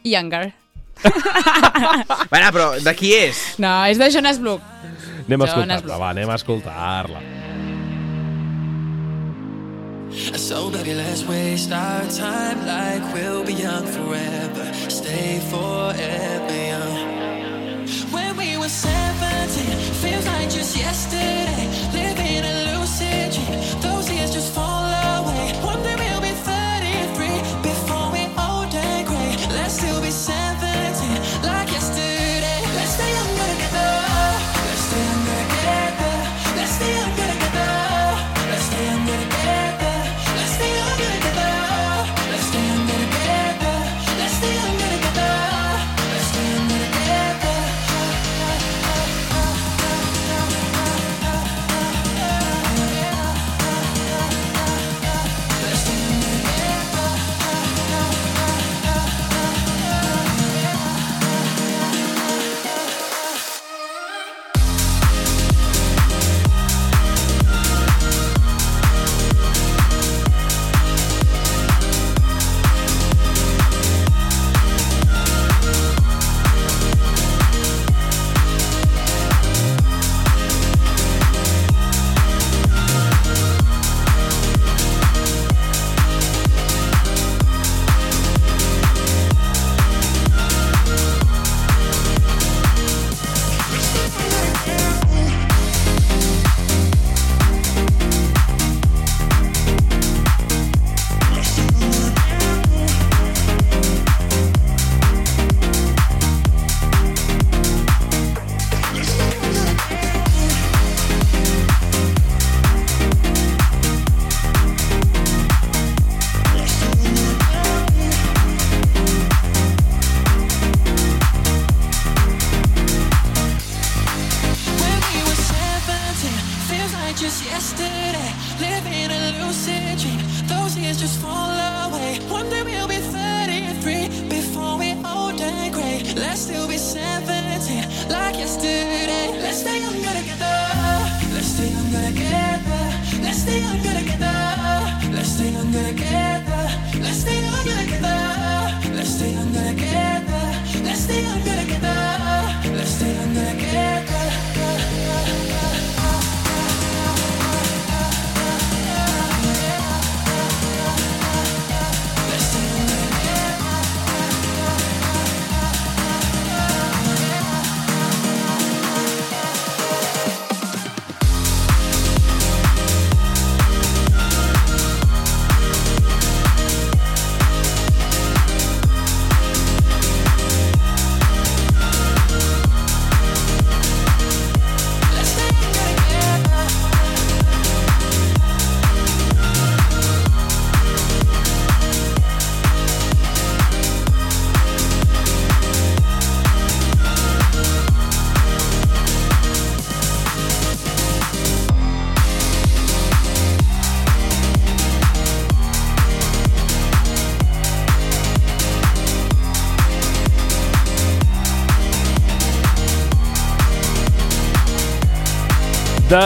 Younger. 0.07 0.53
Bueno, 2.31 2.53
però 2.55 2.69
de 2.79 2.95
qui 2.95 3.11
és? 3.17 3.41
No, 3.59 3.73
és 3.91 3.99
de 3.99 4.07
Jonas 4.15 4.39
Blue. 4.39 4.61
Anem 5.27 5.43
a 5.43 5.49
escoltar-la, 5.51 5.99
va, 5.99 6.13
anem 6.15 6.31
a 6.31 6.39
escoltar-la. 6.39 7.25
So 10.39 10.71
baby, 10.71 10.95
let's 10.95 11.27
waste 11.27 11.73
our 11.75 12.07
time 12.07 12.63
like 12.69 13.03
we'll 13.15 13.43
be 13.43 13.55
young 13.59 13.87
forever. 13.99 14.71
Stay 14.89 15.41
forever 15.51 16.55
young. 16.71 16.92
When 18.11 18.37
we 18.39 18.57
were 18.57 18.69
17, 18.69 19.77
feels 20.01 20.27
like 20.27 20.49
just 20.51 20.77
yesterday. 20.77 21.69
Living 21.93 22.45
a 22.45 22.55
lucid 22.73 23.33
dream. 23.33 23.81
Those 23.83 24.11
years 24.11 24.33
just 24.33 24.53
fall 24.55 24.72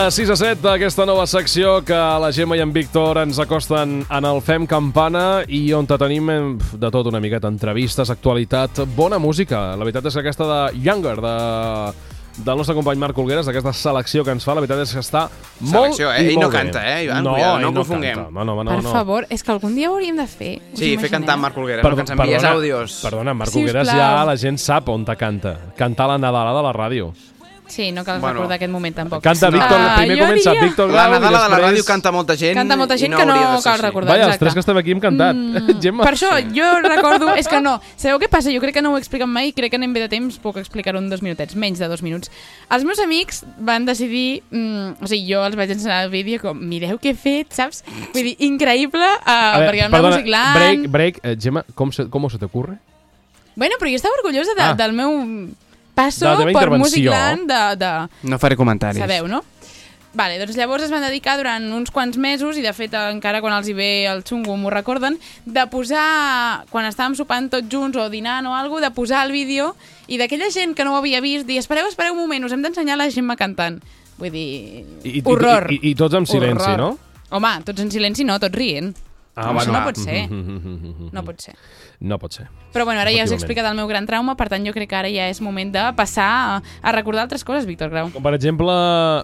De 0.07 0.11
6 0.11 0.29
a 0.31 0.35
7 0.39 0.61
d'aquesta 0.63 1.03
nova 1.03 1.25
secció 1.27 1.81
que 1.83 1.91
la 1.91 2.29
Gemma 2.31 2.55
i 2.55 2.61
en 2.63 2.69
Víctor 2.71 3.17
ens 3.19 3.41
acosten 3.43 4.05
en 4.07 4.27
el 4.29 4.37
Fem 4.39 4.63
Campana 4.63 5.41
i 5.51 5.73
on 5.75 5.83
te 5.83 5.97
tenim 5.99 6.29
eh, 6.31 6.37
de 6.79 6.91
tot 6.95 7.09
una 7.11 7.19
miqueta, 7.19 7.51
entrevistes, 7.51 8.07
actualitat, 8.15 8.85
bona 8.95 9.19
música. 9.19 9.73
La 9.75 9.83
veritat 9.83 10.07
és 10.07 10.15
que 10.15 10.23
aquesta 10.23 10.47
de 10.47 10.79
Younger, 10.79 11.17
de 11.19 11.35
del 12.37 12.55
nostre 12.55 12.77
company 12.77 13.03
Marc 13.03 13.19
Olgueres, 13.19 13.49
d'aquesta 13.51 13.75
selecció 13.75 14.23
que 14.23 14.31
ens 14.31 14.47
fa, 14.47 14.55
la 14.55 14.63
veritat 14.63 14.85
és 14.85 14.95
que 14.95 15.03
està 15.03 15.25
molt 15.59 15.97
Selecció, 15.97 16.13
eh? 16.13 16.23
i 16.23 16.27
Ell 16.29 16.35
no 16.39 16.45
molt 16.45 16.53
bé. 16.55 16.57
canta, 16.61 16.87
eh, 16.87 17.03
Ivan? 17.03 17.23
No, 17.27 17.35
Cuidado, 17.35 17.59
no 17.59 17.67
ell 17.67 17.79
confonguem. 17.81 18.15
canta. 18.15 18.31
No, 18.31 18.45
no, 18.45 18.57
no, 18.63 18.71
per 18.77 18.83
no. 18.87 18.91
favor, 18.95 19.27
és 19.29 19.43
que 19.43 19.51
algun 19.51 19.75
dia 19.75 19.91
ho 19.91 19.95
hauríem 19.97 20.23
de 20.23 20.27
fer. 20.31 20.53
Us 20.71 20.79
Sí, 20.79 20.95
fer 21.01 21.09
cantar 21.11 21.35
Marc 21.35 21.57
Olgueres, 21.57 21.83
Perdó, 21.83 21.97
no, 21.97 22.05
que 22.05 22.07
ens 22.07 22.15
envies 22.15 22.43
perdona, 22.43 22.55
àudios. 22.55 22.99
Perdona, 23.03 23.33
Marc 23.33 23.55
Olgueres 23.59 23.91
ja 23.91 24.23
la 24.23 24.37
gent 24.37 24.61
sap 24.61 24.87
on 24.87 25.03
te 25.03 25.17
canta. 25.17 25.57
Cantar 25.75 26.07
la 26.13 26.17
Nadalada 26.17 26.61
de 26.61 26.63
la 26.63 26.77
ràdio. 26.77 27.11
Sí, 27.67 27.91
no 27.91 28.03
cal 28.05 28.19
Bueno. 28.21 28.35
recordar 28.39 28.55
aquest 28.55 28.71
moment 28.71 28.95
tampoc. 28.95 29.21
Canta 29.21 29.49
Víctor, 29.49 29.77
Ah, 29.79 29.95
primer 29.97 30.17
jo 30.17 30.23
comença 30.25 30.51
diria- 30.51 30.63
Víctor 30.63 30.89
La 30.89 30.93
Grau 30.93 31.07
i 31.07 31.11
Nadala 31.19 31.37
de 31.43 31.49
la 31.49 31.55
després... 31.57 31.71
ràdio 31.73 31.85
canta 31.85 32.11
molta 32.11 32.35
gent 32.37 32.55
Canta 32.55 32.77
molta 32.77 32.97
gent 32.97 33.13
i 33.13 33.15
que 33.17 33.25
no 33.25 33.33
hauria 33.33 33.49
de 33.51 33.57
ser 33.61 33.71
cal 33.71 33.79
recordar. 33.81 34.17
Vaja, 34.17 34.27
els 34.31 34.39
tres 34.39 34.53
que 34.53 34.59
estem 34.61 34.77
aquí 34.77 34.91
hem 34.91 34.99
cantat. 35.03 35.35
Mm, 35.35 35.79
Gemma. 35.83 36.03
Per 36.03 36.13
això, 36.13 36.29
jo 36.55 36.69
recordo... 36.81 37.35
És 37.41 37.47
que 37.47 37.59
no, 37.61 37.81
sabeu 37.97 38.19
què 38.19 38.29
passa? 38.29 38.49
Jo 38.55 38.59
crec 38.63 38.73
que 38.75 38.81
no 38.81 38.93
ho 38.93 38.97
he 38.97 38.99
explicat 39.03 39.27
mai 39.27 39.49
i 39.49 39.53
crec 39.53 39.71
que 39.71 39.77
anem 39.77 39.93
bé 39.93 39.99
de 39.99 40.09
temps, 40.09 40.37
puc 40.39 40.57
explicar-ho 40.57 40.97
en 40.99 41.09
dos 41.09 41.21
minutets, 41.21 41.55
menys 41.55 41.79
de 41.79 41.87
dos 41.87 42.01
minuts. 42.01 42.31
Els 42.71 42.83
meus 42.87 42.99
amics 42.99 43.43
van 43.59 43.85
decidir... 43.85 44.43
Mm, 44.49 45.03
o 45.03 45.07
sigui, 45.07 45.27
jo 45.33 45.43
els 45.45 45.55
vaig 45.59 45.69
ensenyar 45.75 46.05
el 46.05 46.09
vídeo 46.09 46.39
com, 46.41 46.57
mireu 46.57 46.97
què 46.97 47.11
he 47.11 47.15
fet, 47.15 47.51
saps? 47.53 47.83
Vull 48.13 48.23
dir, 48.31 48.35
increïble, 48.39 49.03
uh, 49.03 49.27
A 49.27 49.59
veure, 49.59 49.67
perquè 49.69 49.83
era 49.83 49.87
una 49.91 49.97
perdona, 49.97 50.15
Musicland... 50.17 50.57
break, 50.57 50.89
break. 50.89 51.19
Eh, 51.23 51.35
Gemma, 51.39 51.65
com 51.75 51.91
se, 51.91 52.07
¿cómo 52.09 52.29
se 52.29 52.37
te 52.39 52.45
ocurre? 52.45 52.77
Bueno, 53.55 53.75
però 53.79 53.89
jo 53.89 53.95
estava 53.97 54.13
orgullosa 54.21 54.53
de, 54.55 54.61
Ah. 54.61 54.73
del 54.75 54.93
meu 54.93 55.09
passo 55.97 56.29
De 56.37 56.53
per. 56.53 56.69
Musicland 56.77 57.49
de, 57.49 57.61
de, 57.81 57.91
No 58.29 58.37
faré 58.39 58.55
comentaris. 58.59 59.01
Sabeu, 59.01 59.27
no? 59.27 59.43
Vale, 60.17 60.39
doncs 60.41 60.55
llavors 60.57 60.81
es 60.87 60.89
van 60.89 61.03
dedicar 61.05 61.35
durant 61.37 61.65
uns 61.77 61.91
quants 61.93 62.15
mesos, 62.17 62.57
i 62.57 62.63
de 62.65 62.71
fet 62.73 62.93
encara 62.97 63.41
quan 63.43 63.53
els 63.53 63.67
hi 63.69 63.75
ve 63.77 63.89
el 64.09 64.23
xungo 64.25 64.55
m'ho 64.57 64.71
recorden, 64.73 65.19
de 65.45 65.65
posar, 65.69 66.63
quan 66.71 66.87
estàvem 66.89 67.13
sopant 67.19 67.51
tots 67.53 67.69
junts 67.69 67.99
o 68.01 68.07
dinant 68.09 68.47
o 68.49 68.55
alguna 68.57 68.87
de 68.87 68.95
posar 68.95 69.25
el 69.27 69.35
vídeo 69.35 69.75
i 70.07 70.17
d'aquella 70.17 70.49
gent 70.49 70.73
que 70.73 70.87
no 70.87 70.95
ho 70.95 71.01
havia 71.03 71.21
vist, 71.21 71.45
dir, 71.45 71.59
espereu, 71.61 71.85
espereu 71.91 72.15
un 72.15 72.21
moment, 72.23 72.47
us 72.47 72.55
hem 72.55 72.63
d'ensenyar 72.65 72.97
la 72.97 73.11
Gemma 73.13 73.35
cantant. 73.37 73.77
Vull 74.17 74.33
dir, 74.33 74.85
I, 75.05 75.21
horror. 75.21 75.69
I, 75.69 75.77
i, 75.83 75.91
I 75.91 75.95
tots 75.99 76.17
en 76.17 76.25
silenci, 76.25 76.65
Horror. 76.65 76.79
no? 76.97 77.27
Home, 77.37 77.51
tots 77.67 77.83
en 77.83 77.91
silenci 77.93 78.25
no, 78.25 78.39
tots 78.41 78.55
rient. 78.57 78.95
Ah, 79.37 79.51
Això 79.51 79.53
bueno, 79.53 79.73
no 79.75 79.83
pot 79.85 79.99
ser. 80.01 80.23
No 80.31 81.11
No 81.13 81.21
pot 81.27 81.43
ser. 81.45 81.53
No 81.99 82.19
pot 82.21 82.33
ser. 82.37 82.47
Però 82.73 82.83
bueno, 82.85 83.01
ara 83.01 83.09
ja 83.09 83.23
us 83.25 83.31
he 83.31 83.35
explicat 83.39 83.65
el 83.65 83.73
meu 83.79 83.87
gran 83.89 84.05
trauma, 84.05 84.35
per 84.37 84.49
tant 84.51 84.61
jo 84.67 84.69
crec 84.75 84.89
que 84.91 84.95
ara 84.99 85.09
ja 85.09 85.25
és 85.31 85.39
moment 85.41 85.71
de 85.73 85.81
passar 85.97 86.27
a, 86.27 86.57
a 86.83 86.91
recordar 86.93 87.23
altres 87.25 87.41
coses, 87.47 87.65
Víctor 87.65 87.89
Grau. 87.89 88.11
Com 88.13 88.21
per 88.21 88.35
exemple, 88.37 88.69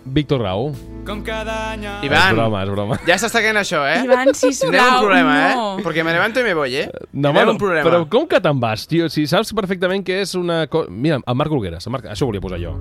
Víctor 0.06 0.40
Grau. 0.42 0.72
Com 1.06 1.20
cada 1.28 1.74
any... 1.74 1.84
És 1.86 2.08
Ivan, 2.08 2.34
broma, 2.40 2.64
és 2.64 2.72
broma. 2.72 2.98
ja 3.06 3.18
s'està 3.20 3.44
caient 3.44 3.60
això, 3.60 3.84
eh? 3.86 4.00
Ivan, 4.08 4.32
sisplau, 4.34 4.72
Tindrem 4.72 4.96
un 4.96 5.04
problema, 5.04 5.34
no. 5.54 5.68
eh? 5.78 5.84
Perquè 5.86 6.06
me 6.08 6.16
levanto 6.16 6.40
i 6.42 6.48
me 6.48 6.54
voy, 6.58 6.78
eh? 6.82 6.88
No, 7.12 7.30
Tindrem 7.30 7.42
home, 7.44 7.52
un 7.52 7.62
problema. 7.62 7.86
però 7.86 8.02
com 8.10 8.26
que 8.32 8.40
te'n 8.42 8.60
vas, 8.64 8.88
tio? 8.90 9.10
Si 9.12 9.28
saps 9.30 9.54
perfectament 9.54 10.02
que 10.08 10.22
és 10.24 10.34
una 10.40 10.64
cosa... 10.72 10.90
Mira, 10.90 11.20
el 11.22 11.36
Marc 11.38 11.52
Olgueres, 11.54 11.86
el 11.86 11.94
Marc... 11.94 12.08
això 12.10 12.26
ho 12.26 12.32
volia 12.32 12.42
posar 12.42 12.58
jo. 12.64 12.74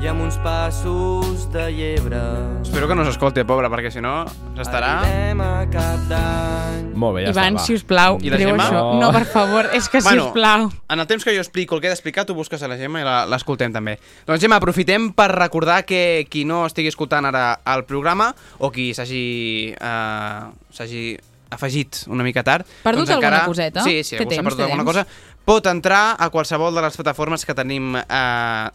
I 0.00 0.06
amb 0.08 0.22
uns 0.24 0.38
passos 0.40 1.42
de 1.52 1.66
llebre 1.76 2.16
Espero 2.62 2.86
que 2.88 2.94
no 2.96 3.04
s'escolti, 3.04 3.42
pobre, 3.44 3.68
perquè 3.72 3.90
si 3.92 4.00
no 4.04 4.22
s'estarà... 4.56 5.00
arribem 5.02 5.40
a 5.44 5.50
cap 5.72 6.06
d'any. 6.12 6.86
Molt 7.00 7.16
bé, 7.18 7.24
ja 7.26 7.32
Ivan, 7.34 7.56
està, 7.56 7.60
va. 7.60 7.64
si 7.66 7.76
us 7.80 7.84
plau, 7.88 8.16
I 8.20 8.30
la 8.32 8.38
treu 8.40 8.52
Gemma? 8.52 8.68
això. 8.68 8.84
No, 9.00 9.10
per 9.12 9.24
favor, 9.28 9.39
és 9.72 9.88
que 9.88 10.00
si 10.00 10.06
Bueno, 10.08 10.26
us 10.26 10.32
plau. 10.32 10.70
En 10.88 11.00
el 11.00 11.06
temps 11.06 11.24
que 11.24 11.34
jo 11.34 11.40
explico 11.40 11.74
el 11.76 11.80
que 11.80 11.86
he 11.88 11.90
d'explicar, 11.90 12.24
tu 12.26 12.34
busques 12.34 12.62
a 12.62 12.68
la 12.68 12.76
Gemma 12.76 13.00
i 13.00 13.04
la- 13.04 13.26
l'escoltem 13.26 13.72
també. 13.72 13.98
Doncs 14.26 14.40
Gemma, 14.40 14.56
aprofitem 14.56 15.12
per 15.12 15.30
recordar 15.32 15.84
que 15.84 16.26
qui 16.30 16.44
no 16.44 16.64
estigui 16.66 16.88
escoltant 16.88 17.24
ara 17.26 17.60
el 17.74 17.84
programa 17.84 18.34
o 18.58 18.70
qui 18.70 18.92
s'hagi 18.94 19.74
eh, 19.78 20.40
s'hagi 20.72 21.18
afegit 21.50 22.04
una 22.06 22.22
mica 22.22 22.44
tard... 22.46 22.64
Perdut 22.84 23.06
doncs 23.08 23.16
encara... 23.16 23.40
alguna 23.42 23.50
coseta? 23.50 23.82
Sí, 23.82 24.04
sí, 24.04 24.16
Té 24.16 24.22
algú 24.22 24.30
s'ha 24.30 24.36
temps, 24.36 24.48
perdut 24.54 24.64
alguna 24.70 24.84
temps. 24.84 25.04
cosa. 25.06 25.36
Pot 25.44 25.66
entrar 25.66 26.14
a 26.20 26.28
qualsevol 26.30 26.74
de 26.76 26.82
les 26.84 26.94
plataformes 26.94 27.44
que 27.44 27.54
tenim 27.58 27.96
eh, 27.96 28.04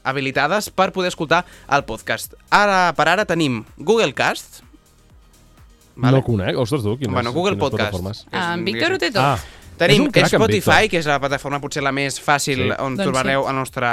habilitades 0.03 0.69
per 0.75 0.91
poder 0.91 1.07
escoltar 1.13 1.45
el 1.71 1.85
podcast. 1.87 2.33
Ara 2.49 2.91
per 2.97 3.07
ara 3.07 3.23
tenim 3.25 3.63
Google 3.77 4.13
Cast, 4.13 4.63
No 5.95 6.09
el 6.11 6.23
conec. 6.27 6.57
Ostres, 6.59 6.81
tu, 6.83 6.97
quines, 6.97 7.13
Bueno, 7.13 7.31
Google 7.31 7.53
quines 7.55 7.61
Podcast. 7.69 7.89
plataformes? 7.91 8.25
és, 8.29 8.43
En 8.53 8.65
Víctor 8.65 8.91
ho 8.91 8.97
té 8.99 9.11
tot. 9.11 9.21
Ah, 9.23 9.39
Tenim 9.77 10.07
És 10.13 10.31
Spotify, 10.31 10.89
que 10.89 10.99
és 11.01 11.07
la 11.09 11.17
plataforma 11.19 11.59
potser 11.63 11.83
la 11.83 11.91
més 11.95 12.19
fàcil 12.21 12.65
Sí. 12.65 12.69
on 12.79 12.95
Doncs 12.95 13.03
trobareu 13.03 13.41
sí. 13.41 13.47
la, 13.47 13.53
nostra, 13.53 13.91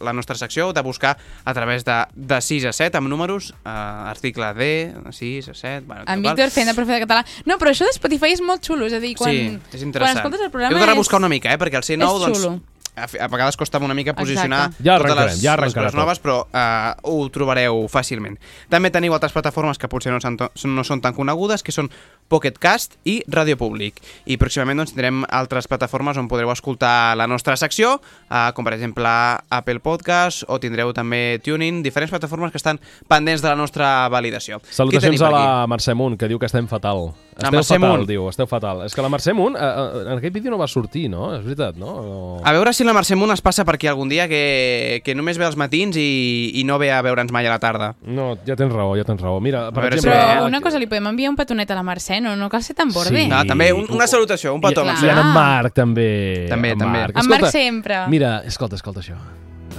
la 0.00 0.12
nostra 0.12 0.36
secció, 0.36 0.72
de 0.72 0.82
buscar 0.82 1.16
a 1.44 1.54
través 1.54 1.84
de, 1.84 1.98
de 2.14 2.40
6 2.40 2.66
a 2.66 2.72
7 2.72 2.98
amb 2.98 3.08
números, 3.08 3.52
eh, 3.64 3.68
article 3.68 4.52
D, 4.54 4.70
6 5.10 5.48
a 5.48 5.54
7... 5.54 5.86
Bueno, 5.86 6.04
En. 6.06 6.22
Víctor 6.22 6.50
fent 6.50 6.68
de 6.68 6.74
profe 6.74 6.92
de 6.92 7.00
català. 7.06 7.24
No, 7.46 7.56
però 7.58 7.72
això 7.72 7.88
de 7.88 7.94
Spotify 7.96 8.34
és 8.36 8.42
molt 8.44 8.64
xulo, 8.66 8.86
és 8.86 8.92
a 8.92 9.00
dir, 9.00 9.14
quan, 9.16 9.32
sí, 9.32 9.58
és 9.72 9.86
quan 9.96 10.16
escoltes 10.16 10.40
el 10.40 10.50
programa 10.50 10.76
Heu 10.76 10.78
de 10.80 10.84
és... 10.84 10.92
rebuscar 10.92 11.18
una 11.22 11.32
mica, 11.32 11.52
eh? 11.52 11.58
perquè 11.58 11.80
el 11.80 11.86
C9 11.86 12.02
és 12.02 12.26
doncs, 12.26 12.38
xulo. 12.38 12.52
a, 12.94 13.06
a 13.24 13.28
vegades 13.32 13.56
costa 13.56 13.78
una 13.78 13.94
mica 13.96 14.12
posicionar 14.14 14.66
Exacte. 14.68 14.84
Ja 14.84 14.98
totes 15.00 15.16
les, 15.16 15.40
ja 15.40 15.56
les 15.56 15.72
coses 15.74 15.94
noves, 15.96 16.20
però 16.20 16.42
eh, 16.52 16.92
ho 17.08 17.16
trobareu 17.32 17.86
fàcilment. 17.88 18.36
També 18.68 18.90
teniu 18.92 19.14
altres 19.16 19.32
plataformes 19.32 19.80
que 19.80 19.88
potser 19.88 20.12
no, 20.12 20.20
no 20.20 20.84
són 20.84 21.00
tan 21.00 21.16
conegudes, 21.16 21.64
que 21.64 21.72
són 21.72 21.88
Pocket 22.32 22.56
Cast 22.56 22.96
i 23.04 23.18
Radio 23.28 23.58
Públic. 23.60 23.98
I 24.24 24.38
pròximament 24.40 24.80
doncs, 24.80 24.94
tindrem 24.94 25.20
altres 25.28 25.68
plataformes 25.68 26.16
on 26.16 26.30
podreu 26.30 26.48
escoltar 26.48 27.12
la 27.20 27.26
nostra 27.28 27.58
secció, 27.60 27.98
eh, 28.30 28.46
com 28.56 28.64
per 28.64 28.72
exemple 28.78 29.10
Apple 29.52 29.82
Podcast, 29.84 30.46
o 30.48 30.56
tindreu 30.62 30.94
també 30.96 31.42
Tuning, 31.44 31.82
diferents 31.84 32.14
plataformes 32.14 32.54
que 32.54 32.60
estan 32.62 32.80
pendents 33.04 33.44
de 33.44 33.50
la 33.50 33.58
nostra 33.60 34.08
validació. 34.08 34.62
Salutacions 34.70 35.20
a 35.20 35.30
la? 35.34 35.44
Mercè 35.68 35.92
Munt, 35.92 36.16
que 36.16 36.30
diu 36.30 36.40
que 36.40 36.48
estem 36.48 36.70
fatal. 36.70 37.10
Esteu 37.32 37.52
Mercè 37.52 37.76
fatal, 37.76 37.96
Munt. 37.96 38.08
diu, 38.08 38.26
esteu 38.28 38.48
fatal. 38.48 38.82
És 38.86 38.94
que 38.96 39.04
la 39.04 39.08
Mercè 39.12 39.32
Munt, 39.36 39.56
eh, 39.56 39.60
eh, 39.60 40.02
en 40.06 40.18
aquest 40.18 40.34
vídeo 40.34 40.52
no 40.52 40.58
va 40.60 40.68
sortir, 40.68 41.08
no? 41.12 41.34
És 41.36 41.44
veritat, 41.44 41.76
no? 41.80 41.94
no... 42.04 42.40
A 42.44 42.52
veure 42.52 42.72
si 42.76 42.84
la 42.84 42.92
Mercè 42.96 43.16
Munt 43.16 43.32
es 43.32 43.44
passa 43.44 43.64
per 43.68 43.76
aquí 43.78 43.88
algun 43.88 44.08
dia 44.12 44.28
que, 44.28 45.00
que 45.04 45.14
només 45.16 45.40
ve 45.40 45.46
als 45.48 45.56
matins 45.60 45.96
i, 46.00 46.52
i 46.60 46.64
no 46.68 46.78
ve 46.80 46.92
a 46.92 47.00
veure'ns 47.04 47.32
mai 47.32 47.48
a 47.48 47.52
la 47.54 47.60
tarda. 47.60 47.92
No, 48.04 48.32
ja 48.48 48.56
tens 48.56 48.72
raó, 48.72 48.96
ja 48.96 49.04
tens 49.08 49.20
raó. 49.20 49.40
Mira, 49.44 49.66
per 49.72 49.88
exemple... 49.90 50.12
Però 50.12 50.44
eh? 50.44 50.48
una 50.48 50.60
cosa, 50.64 50.80
li 50.80 50.88
podem 50.88 51.12
enviar 51.12 51.32
un 51.32 51.38
petonet 51.40 51.72
a 51.72 51.78
la 51.78 51.84
Mercè, 51.86 52.20
no, 52.22 52.36
no 52.38 52.48
cal 52.48 52.62
ser 52.64 52.76
tan 52.78 52.92
borde. 52.94 53.10
Sí. 53.24 53.28
No, 53.28 53.42
també 53.44 53.72
un, 53.74 53.84
una 53.92 54.06
salutació, 54.06 54.54
un 54.54 54.62
petó. 54.62 54.86
I. 54.86 54.94
I 55.04 55.10
en 55.12 55.26
Marc, 55.34 55.74
també. 55.76 56.46
També, 56.48 56.72
en 56.76 56.78
també. 56.86 56.98
Marc. 57.04 57.18
En 57.20 57.28
Marc 57.34 57.50
sempre. 57.52 58.04
Mira, 58.08 58.38
escolta, 58.48 58.78
escolta 58.80 59.02
això. 59.04 59.18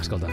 Escolta. 0.02 0.28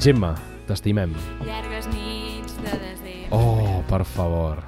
Gemma, 0.00 0.34
t'estimem. 0.68 1.12
Llargues 1.44 1.86
nits 1.92 2.54
de 2.62 2.72
desdemona. 2.78 3.30
Oh, 3.36 3.80
per 3.88 4.04
favor. 4.08 4.62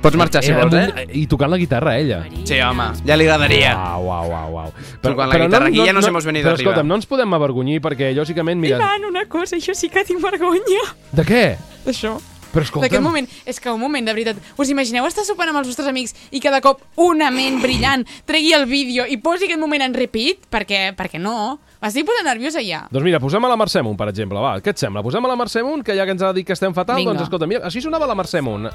Pots 0.00 0.16
marxar, 0.16 0.40
si 0.42 0.48
Eh, 0.50 0.54
vols, 0.56 0.72
eh? 0.72 1.04
I 1.12 1.26
tocant 1.28 1.50
la 1.52 1.58
guitarra, 1.60 1.98
ella. 2.00 2.22
Sí, 2.48 2.56
home, 2.64 2.86
ja 3.04 3.16
li 3.20 3.26
agradaria. 3.28 3.74
Uau, 3.76 4.06
uau, 4.08 4.30
uau, 4.30 4.54
uau. 4.54 4.70
Tocant 5.02 5.28
la 5.28 5.38
guitarra, 5.42 5.66
aquí 5.68 5.82
ja 5.84 5.92
nos 5.92 6.06
hemos 6.08 6.24
venido 6.24 6.48
però, 6.48 6.54
arriba. 6.54 6.70
escolta'm, 6.70 6.88
no 6.88 6.96
ens 6.96 7.04
podem 7.06 7.34
avergonyir 7.36 7.82
perquè, 7.84 8.14
lògicament, 8.16 8.56
mira... 8.62 8.78
Ivan, 8.80 9.04
una 9.10 9.26
cosa, 9.28 9.56
això 9.60 9.74
sí 9.76 9.90
que 9.92 10.02
tinc 10.08 10.22
vergonya. 10.24 10.86
De 11.12 11.22
què? 11.28 11.42
D'això. 11.84 12.14
Però 12.52 12.64
escolta'm... 12.66 12.88
D'aquest 12.88 13.02
moment, 13.04 13.28
és 13.46 13.60
que 13.62 13.70
un 13.70 13.80
moment, 13.80 14.04
de 14.06 14.12
veritat, 14.16 14.36
us 14.58 14.70
imagineu 14.72 15.06
estar 15.06 15.24
sopant 15.24 15.48
amb 15.52 15.60
els 15.62 15.68
vostres 15.70 15.86
amics 15.90 16.14
i 16.34 16.40
cada 16.42 16.60
cop 16.64 16.80
una 16.98 17.30
ment 17.30 17.60
brillant 17.62 18.04
tregui 18.26 18.52
el 18.56 18.66
vídeo 18.66 19.06
i 19.06 19.16
posi 19.22 19.46
aquest 19.46 19.60
moment 19.60 19.82
en 19.86 19.94
repeat? 19.94 20.46
Perquè, 20.50 20.90
perquè 20.98 21.20
no. 21.22 21.58
M'estic 21.80 22.04
posant 22.04 22.26
nerviosa 22.28 22.60
ja. 22.60 22.82
Doncs 22.92 23.04
mira, 23.06 23.20
posem 23.22 23.44
a 23.44 23.48
la 23.48 23.56
Mercè 23.56 23.80
Munt, 23.86 23.96
per 23.96 24.10
exemple, 24.12 24.38
va. 24.42 24.56
Què 24.60 24.74
et 24.74 24.82
sembla? 24.82 25.00
Posem 25.06 25.24
a 25.24 25.30
la 25.30 25.36
Mercè 25.40 25.62
Munt, 25.64 25.84
que 25.86 25.94
ja 25.96 26.04
que 26.04 26.12
ens 26.12 26.22
ha 26.26 26.32
dit 26.36 26.44
que 26.46 26.52
estem 26.52 26.74
fatal, 26.76 26.98
Vinga. 27.00 27.14
doncs 27.14 27.22
escolta, 27.28 27.46
mira, 27.48 27.62
així 27.70 27.80
sonava 27.80 28.06
la 28.10 28.14
Mercè 28.18 28.42
Munt. 28.44 28.66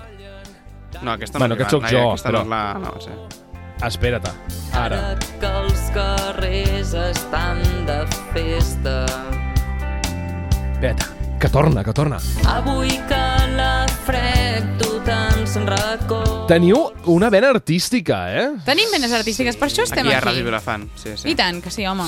No, 1.03 1.11
aquesta 1.11 1.38
Bueno, 1.38 1.53
no. 1.53 1.59
aquest 1.59 1.71
sóc 1.76 1.84
Ivan, 1.84 1.91
jo, 1.93 2.07
aquesta 2.15 2.30
però- 2.32 2.43
No 2.45 2.49
la... 2.49 2.63
no, 2.80 2.95
sí. 3.03 3.11
Espera't. 3.86 4.30
Ara. 4.73 5.17
que 5.41 5.45
els 5.61 5.82
carrers 5.93 6.93
estan 6.93 7.59
de 7.86 7.99
festa. 8.34 8.95
Espera't, 10.73 11.05
que 11.39 11.49
torna, 11.49 11.84
que 11.84 11.93
torna. 11.93 12.17
Avui 12.47 12.89
que 13.09 13.15
la 13.19 13.35
fred 14.06 14.78
tu 14.78 14.99
tants 15.06 15.58
racó. 15.66 16.22
Teniu 16.49 16.78
una 17.10 17.32
vena 17.34 17.49
artística, 17.49 18.26
eh? 18.30 18.47
Tenim 18.66 18.91
venes 18.93 19.14
artístiques, 19.18 19.58
per 19.58 19.72
això 19.72 19.84
estem 19.84 20.06
Aquí 20.06 20.14
aquí. 20.14 20.22
a 20.22 20.30
Ràdio 20.30 20.45
Vilafant, 20.45 20.89
sí, 20.95 21.16
sí. 21.18 21.30
I 21.32 21.36
tant, 21.36 21.62
que 21.64 21.74
sí, 21.74 21.88
home. 21.89 22.06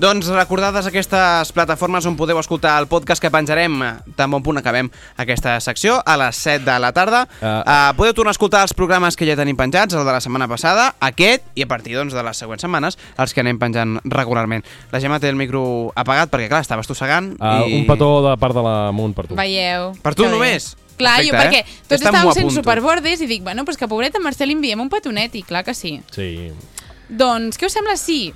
Doncs 0.00 0.30
recordades 0.32 0.86
aquestes 0.86 1.50
plataformes 1.52 2.06
on 2.08 2.14
podeu 2.16 2.38
escoltar 2.40 2.76
el 2.80 2.86
podcast 2.88 3.20
que 3.20 3.28
penjarem 3.34 3.74
tan 4.16 4.30
bon 4.30 4.44
punt 4.46 4.56
acabem 4.56 4.88
aquesta 5.20 5.58
secció 5.60 5.98
a 6.06 6.14
les 6.16 6.38
7 6.40 6.62
de 6.64 6.76
la 6.80 6.92
tarda. 6.96 7.26
Uh, 7.42 7.58
uh, 7.58 7.90
podeu 7.98 8.14
tornar 8.16 8.30
a 8.30 8.38
escoltar 8.38 8.62
els 8.64 8.72
programes 8.72 9.18
que 9.18 9.26
ja 9.28 9.36
tenim 9.36 9.58
penjats, 9.58 9.92
el 9.98 10.06
de 10.06 10.14
la 10.14 10.22
setmana 10.22 10.48
passada, 10.48 10.94
aquest, 11.04 11.50
i 11.58 11.66
a 11.66 11.68
partir 11.68 11.98
doncs, 11.98 12.14
de 12.14 12.22
les 12.24 12.38
següents 12.38 12.62
setmanes, 12.62 12.96
els 13.18 13.34
que 13.34 13.42
anem 13.42 13.58
penjant 13.60 13.98
regularment. 14.06 14.64
La 14.94 15.02
Gemma 15.02 15.18
té 15.20 15.28
el 15.28 15.36
micro 15.36 15.90
apagat 15.98 16.30
perquè, 16.30 16.48
clar, 16.48 16.62
estaves 16.64 16.88
tossegant. 16.88 17.34
Uh, 17.36 17.66
i... 17.66 17.82
Un 17.82 17.90
petó 17.90 18.20
de 18.30 18.38
part 18.40 18.56
de 18.56 18.64
la 18.64 18.76
Munt 18.94 19.18
per 19.18 19.26
tu. 19.26 19.36
Veieu. 19.36 19.90
Per 20.00 20.14
tu 20.14 20.30
bé. 20.38 20.54
Clar, 21.00 21.16
Perfecte, 21.16 21.32
jo 21.32 21.40
perquè 21.40 21.62
eh? 21.64 21.80
tots 21.88 21.98
Esta 21.98 22.10
estàvem 22.12 22.32
sent 22.36 22.46
apunto. 22.46 22.60
superbordes 22.60 23.24
i 23.24 23.26
dic, 23.30 23.42
bueno, 23.42 23.64
pues 23.64 23.76
que 23.80 23.88
pobreta 23.88 24.20
Marcel 24.20 24.48
li 24.52 24.58
enviem 24.60 24.80
un 24.84 24.92
petonet, 24.92 25.34
i 25.34 25.42
clar 25.42 25.64
que 25.64 25.74
sí. 25.74 25.96
Sí. 26.14 26.50
Doncs, 27.08 27.58
què 27.58 27.66
us 27.66 27.72
sembla 27.80 27.96
si... 27.98 28.32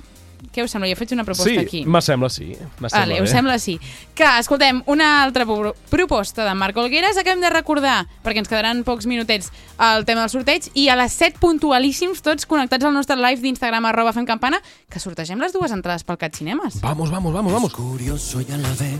Què 0.53 0.61
us 0.63 0.71
sembla? 0.71 0.87
Jo 0.91 0.95
faig 0.99 1.11
una 1.15 1.23
proposta 1.25 1.49
Sí, 1.49 1.57
aquí. 1.57 1.79
me 1.89 1.99
sembla 2.05 2.29
sí. 2.29 2.45
Me 2.79 2.87
sembla 2.89 2.99
Vale, 2.99 3.15
bé. 3.15 3.21
us 3.23 3.31
sembla 3.33 3.55
sí. 3.59 3.79
Que, 4.13 4.23
escoltem, 4.39 4.81
una 4.85 5.23
altra 5.23 5.43
pro- 5.47 5.73
proposta 5.89 6.45
de 6.45 6.53
Marc 6.53 6.77
Olgueres. 6.77 7.17
Acabem 7.17 7.41
de 7.41 7.49
recordar, 7.49 8.05
perquè 8.23 8.39
ens 8.43 8.47
quedaran 8.51 8.83
pocs 8.87 9.07
minutets, 9.09 9.49
el 9.79 10.05
tema 10.05 10.21
del 10.21 10.29
sorteig, 10.29 10.69
i 10.75 10.85
a 10.91 10.95
les 10.99 11.11
7 11.17 11.39
puntualíssims, 11.41 12.21
tots 12.21 12.45
connectats 12.45 12.85
al 12.85 12.93
nostre 12.93 13.17
live 13.17 13.41
d'Instagram, 13.41 13.87
arroba 13.89 14.13
fem 14.13 14.27
campana, 14.27 14.61
que 14.91 14.99
sortegem 15.01 15.39
les 15.41 15.51
dues 15.55 15.71
entrades 15.75 16.03
pel 16.07 16.19
Cat 16.21 16.35
Cinemes. 16.37 16.79
Vamos, 16.83 17.09
vamos, 17.11 17.33
vamos, 17.33 17.51
vamos. 17.51 17.73
curioso 17.73 18.39
y 18.41 18.51
a 18.53 18.57
la 18.57 18.69
vez 18.75 18.99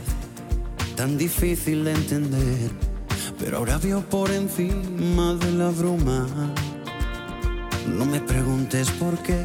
tan 0.96 1.18
difícil 1.18 1.84
de 1.86 1.92
entender, 1.92 2.72
pero 3.40 3.58
ahora 3.58 3.78
veo 3.78 4.02
por 4.02 4.32
encima 4.32 5.34
de 5.36 5.52
la 5.52 5.70
bruma. 5.70 6.28
No 7.88 8.06
me 8.06 8.20
preguntes 8.20 8.90
por 8.92 9.18
qué, 9.20 9.44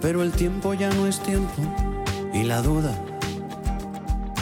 pero 0.00 0.22
el 0.22 0.32
tiempo 0.32 0.74
ya 0.74 0.90
no 0.90 1.06
es 1.06 1.20
tiempo 1.20 1.62
y 2.32 2.44
la 2.44 2.62
duda 2.62 2.96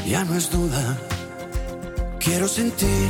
ya 0.06 0.24
no 0.24 0.34
es 0.36 0.50
duda. 0.50 0.96
Quiero 2.20 2.46
sentir 2.48 3.08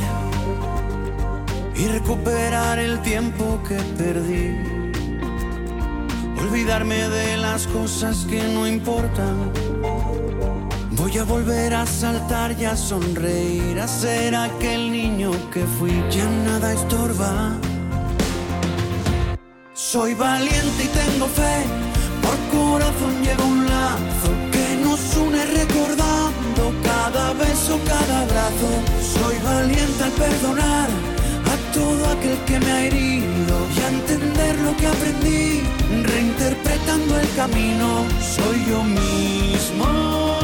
y 1.75 1.87
recuperar 1.87 2.79
el 2.79 3.01
tiempo 3.01 3.59
que 3.67 3.75
perdí. 3.97 4.55
Olvidarme 6.41 7.07
de 7.09 7.37
las 7.37 7.67
cosas 7.67 8.25
que 8.29 8.41
no 8.43 8.67
importan. 8.67 9.51
Voy 10.97 11.15
a 11.19 11.23
volver 11.23 11.75
a 11.75 11.85
saltar 11.85 12.55
y 12.59 12.65
a 12.65 12.75
sonreír, 12.75 13.79
a 13.79 13.87
ser 13.87 14.35
aquel 14.35 14.91
niño 14.91 15.31
que 15.53 15.63
fui. 15.77 15.91
Ya 16.09 16.25
nada 16.45 16.73
estorba. 16.73 17.55
Soy 19.73 20.15
valiente 20.15 20.83
y 20.83 20.87
tengo 20.87 21.27
fe, 21.27 21.63
por 22.21 22.37
corazón 22.59 23.13
llevo 23.23 23.45
un 23.45 23.65
lazo 23.65 24.29
que 24.51 24.75
nos 24.83 24.99
une 25.15 25.45
recordando 25.45 26.73
cada 26.83 27.33
beso, 27.33 27.79
cada 27.85 28.21
abrazo. 28.23 28.69
Soy 28.99 29.37
valiente 29.43 30.03
al 30.03 30.11
perdonar 30.11 30.89
a 31.53 31.73
todo 31.73 32.05
aquel 32.07 32.37
que 32.47 32.59
me 32.59 32.71
ha 32.71 32.85
herido 32.85 33.55
y 33.75 33.79
a 33.79 33.87
entender 33.89 34.59
lo 34.59 34.75
que 34.75 34.87
aprendí, 34.87 35.61
reinterpretando 36.03 37.19
el 37.19 37.29
camino. 37.35 38.03
Soy 38.19 38.65
yo 38.69 38.83
mismo, 38.83 40.36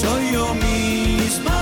soy 0.00 0.32
yo 0.32 0.54
misma. 0.54 1.60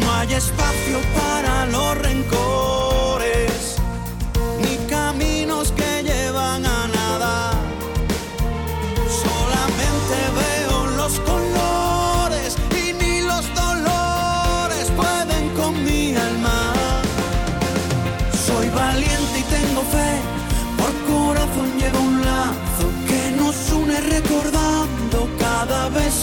No 0.00 0.12
hay 0.12 0.34
espacio 0.34 1.00
para 1.14 1.23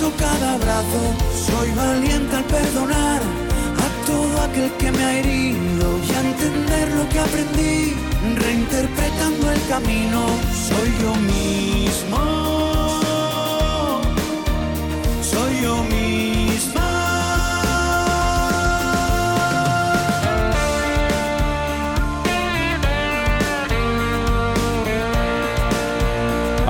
cada 0.09 0.53
abrazo. 0.55 1.01
Soy 1.47 1.69
valiente 1.71 2.35
al 2.35 2.43
perdonar 2.45 3.21
a 3.85 4.05
todo 4.05 4.41
aquel 4.41 4.71
que 4.79 4.91
me 4.91 5.03
ha 5.03 5.19
herido 5.19 5.85
y 6.07 6.11
a 6.11 6.21
entender 6.21 6.87
lo 6.97 7.09
que 7.09 7.19
aprendí, 7.19 7.93
reinterpretando 8.35 9.51
el 9.51 9.61
camino. 9.67 10.25
Soy 10.67 10.89
yo 11.03 11.13
mismo, 11.33 12.19
soy 15.21 15.61
yo 15.61 15.83
misma. 15.83 16.40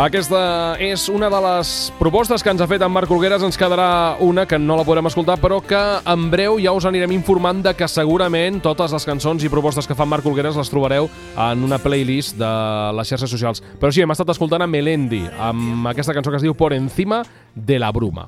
Aquesta 0.01 0.79
és 0.81 1.03
una 1.13 1.27
de 1.29 1.37
les 1.43 1.91
propostes 1.99 2.41
que 2.41 2.49
ens 2.49 2.61
ha 2.63 2.65
fet 2.65 2.81
en 2.81 2.89
Marc 2.89 3.11
Olgueres. 3.13 3.43
Ens 3.45 3.59
quedarà 3.59 4.15
una 4.25 4.47
que 4.49 4.57
no 4.57 4.79
la 4.79 4.85
podrem 4.87 5.05
escoltar, 5.05 5.35
però 5.37 5.59
que 5.61 5.77
en 6.09 6.25
breu 6.33 6.57
ja 6.63 6.73
us 6.73 6.87
anirem 6.89 7.13
informant 7.13 7.61
de 7.67 7.75
que 7.77 7.85
segurament 7.85 8.57
totes 8.65 8.97
les 8.97 9.05
cançons 9.05 9.45
i 9.45 9.53
propostes 9.53 9.85
que 9.85 9.93
fa 9.93 10.09
Marc 10.09 10.25
Olgueres 10.25 10.57
les 10.57 10.73
trobareu 10.73 11.05
en 11.37 11.69
una 11.69 11.77
playlist 11.77 12.33
de 12.41 12.51
les 12.97 13.13
xarxes 13.13 13.29
socials. 13.29 13.61
Però 13.77 13.93
sí, 13.93 14.01
hem 14.01 14.17
estat 14.17 14.33
escoltant 14.33 14.65
a 14.65 14.71
Melendi, 14.73 15.27
amb 15.37 15.93
aquesta 15.93 16.17
cançó 16.17 16.33
que 16.33 16.41
es 16.41 16.49
diu 16.49 16.57
Por 16.57 16.73
encima 16.73 17.21
de 17.53 17.77
la 17.77 17.93
bruma. 17.93 18.25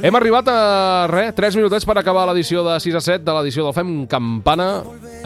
Hem 0.00 0.16
arribat 0.16 0.48
a, 0.48 0.56
res, 1.10 1.34
3 1.36 1.58
minutets 1.60 1.84
per 1.84 1.98
acabar 2.00 2.24
l'edició 2.30 2.62
de 2.64 2.78
6 2.80 2.96
a 2.96 3.02
7 3.04 3.26
de 3.26 3.34
l'edició 3.36 3.66
del 3.66 3.74
Fem 3.76 3.90
Campana. 4.08 4.70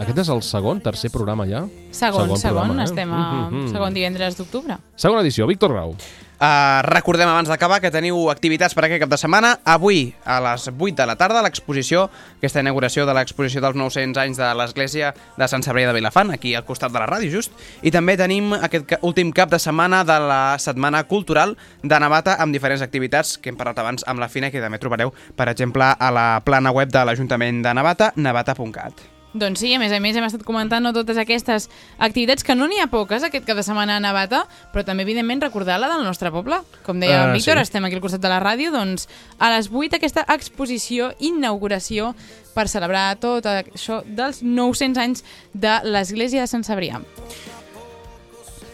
Aquest 0.03 0.19
és 0.25 0.31
el 0.33 0.43
segon, 0.43 0.81
tercer 0.83 1.09
programa 1.13 1.47
ja? 1.47 1.63
Segon, 1.95 2.33
segon, 2.35 2.67
programa, 2.67 2.81
eh? 2.83 2.89
estem 2.89 3.13
a 3.13 3.17
Mm, 3.17 3.47
mm, 3.47 3.63
mm. 3.63 3.71
segon 3.73 3.93
divendres 3.95 4.37
d'octubre. 4.37 4.77
Segona 4.95 5.23
edició, 5.23 5.47
Víctor 5.47 5.71
Grau. 5.73 5.95
Uh, 6.37 6.85
recordem 6.85 7.25
abans 7.25 7.49
d'acabar 7.49 7.79
que 7.81 7.89
teniu 7.89 8.27
activitats 8.29 8.75
per 8.77 8.83
aquest 8.85 9.01
cap 9.01 9.09
de 9.09 9.17
setmana. 9.17 9.55
Avui, 9.65 10.11
a 10.21 10.37
les 10.45 10.67
8 10.69 10.93
de 10.99 11.07
la 11.09 11.15
tarda, 11.17 11.41
l'exposició, 11.41 12.03
aquesta 12.37 12.61
inauguració 12.61 13.07
de 13.09 13.15
l'exposició 13.17 13.63
dels 13.63 13.79
900 13.79 14.21
anys 14.21 14.37
de 14.37 14.51
l'Església 14.59 15.15
de 15.37 15.49
Sant 15.49 15.65
Cebrià 15.65 15.89
de 15.89 15.97
Vilafant, 15.97 16.29
aquí 16.35 16.53
al 16.53 16.65
costat 16.67 16.93
de 16.93 17.01
la 17.01 17.09
ràdio, 17.09 17.33
just. 17.33 17.57
I 17.81 17.89
també 17.89 18.19
tenim 18.21 18.53
aquest 18.53 18.99
últim 19.01 19.33
cap 19.33 19.49
de 19.49 19.57
setmana 19.57 20.03
de 20.05 20.19
la 20.29 20.41
Setmana 20.61 21.03
Cultural 21.09 21.57
de 21.81 21.99
Navata 22.05 22.37
amb 22.37 22.53
diferents 22.53 22.85
activitats 22.85 23.39
que 23.41 23.49
hem 23.49 23.57
parlat 23.57 23.81
abans 23.81 24.05
amb 24.05 24.21
la 24.21 24.29
Fina, 24.29 24.53
que 24.53 24.61
també 24.61 24.77
trobareu, 24.77 25.15
per 25.35 25.49
exemple, 25.49 25.89
a 25.89 26.13
la 26.13 26.29
plana 26.45 26.69
web 26.69 26.93
de 26.93 27.01
l'Ajuntament 27.01 27.65
de 27.65 27.73
Navata, 27.73 28.13
navata.cat. 28.15 29.16
Doncs 29.37 29.61
sí, 29.61 29.69
a 29.75 29.79
més 29.79 29.93
a 29.93 29.99
més 30.01 30.17
hem 30.17 30.25
estat 30.25 30.41
comentant 30.47 30.81
no, 30.81 30.93
totes 30.95 31.19
aquestes 31.21 31.67
activitats, 32.01 32.45
que 32.45 32.55
no 32.57 32.65
n'hi 32.69 32.79
ha 32.81 32.87
poques 32.89 33.25
aquest 33.27 33.45
cada 33.45 33.63
setmana 33.65 33.97
a 33.97 34.01
Navata, 34.01 34.43
però 34.73 34.83
també 34.87 35.05
evidentment 35.05 35.43
recordar 35.45 35.77
la 35.77 35.91
del 35.91 36.05
nostre 36.07 36.31
poble. 36.33 36.57
Com 36.87 37.01
deia 37.03 37.27
uh, 37.27 37.33
Víctor, 37.35 37.61
sí. 37.61 37.67
estem 37.67 37.85
aquí 37.85 37.99
al 37.99 38.03
costat 38.03 38.23
de 38.23 38.31
la 38.31 38.39
ràdio, 38.41 38.71
doncs 38.73 39.05
a 39.37 39.51
les 39.53 39.69
8 39.69 39.99
aquesta 39.99 40.25
exposició, 40.33 41.11
inauguració 41.21 42.15
per 42.55 42.65
celebrar 42.71 43.11
tot 43.21 43.45
això 43.51 44.01
dels 44.07 44.41
900 44.41 45.03
anys 45.03 45.23
de 45.53 45.77
l'Església 45.85 46.41
de 46.41 46.49
Sant 46.49 46.65
Cebrià. 46.65 47.03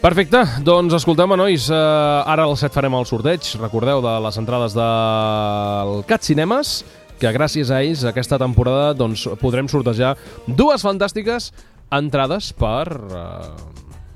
Perfecte, 0.04 0.42
doncs 0.68 0.92
escolteu-me, 0.98 1.38
nois, 1.40 1.70
uh, 1.72 2.24
ara 2.28 2.44
al 2.44 2.58
7 2.60 2.76
farem 2.76 2.96
el 2.98 3.06
sorteig, 3.08 3.54
recordeu, 3.62 4.02
de 4.04 4.18
les 4.26 4.40
entrades 4.40 4.76
del 4.76 6.02
Cat 6.10 6.28
Cinemes, 6.28 6.82
que 7.24 7.32
gràcies 7.32 7.70
a 7.72 7.80
ells 7.80 8.04
aquesta 8.10 8.36
temporada 8.42 8.92
doncs, 9.00 9.24
podrem 9.40 9.70
sortejar 9.72 10.18
dues 10.44 10.84
fantàstiques 10.84 11.54
entrades 11.94 12.50
per 12.58 12.84
uh, 12.92 13.54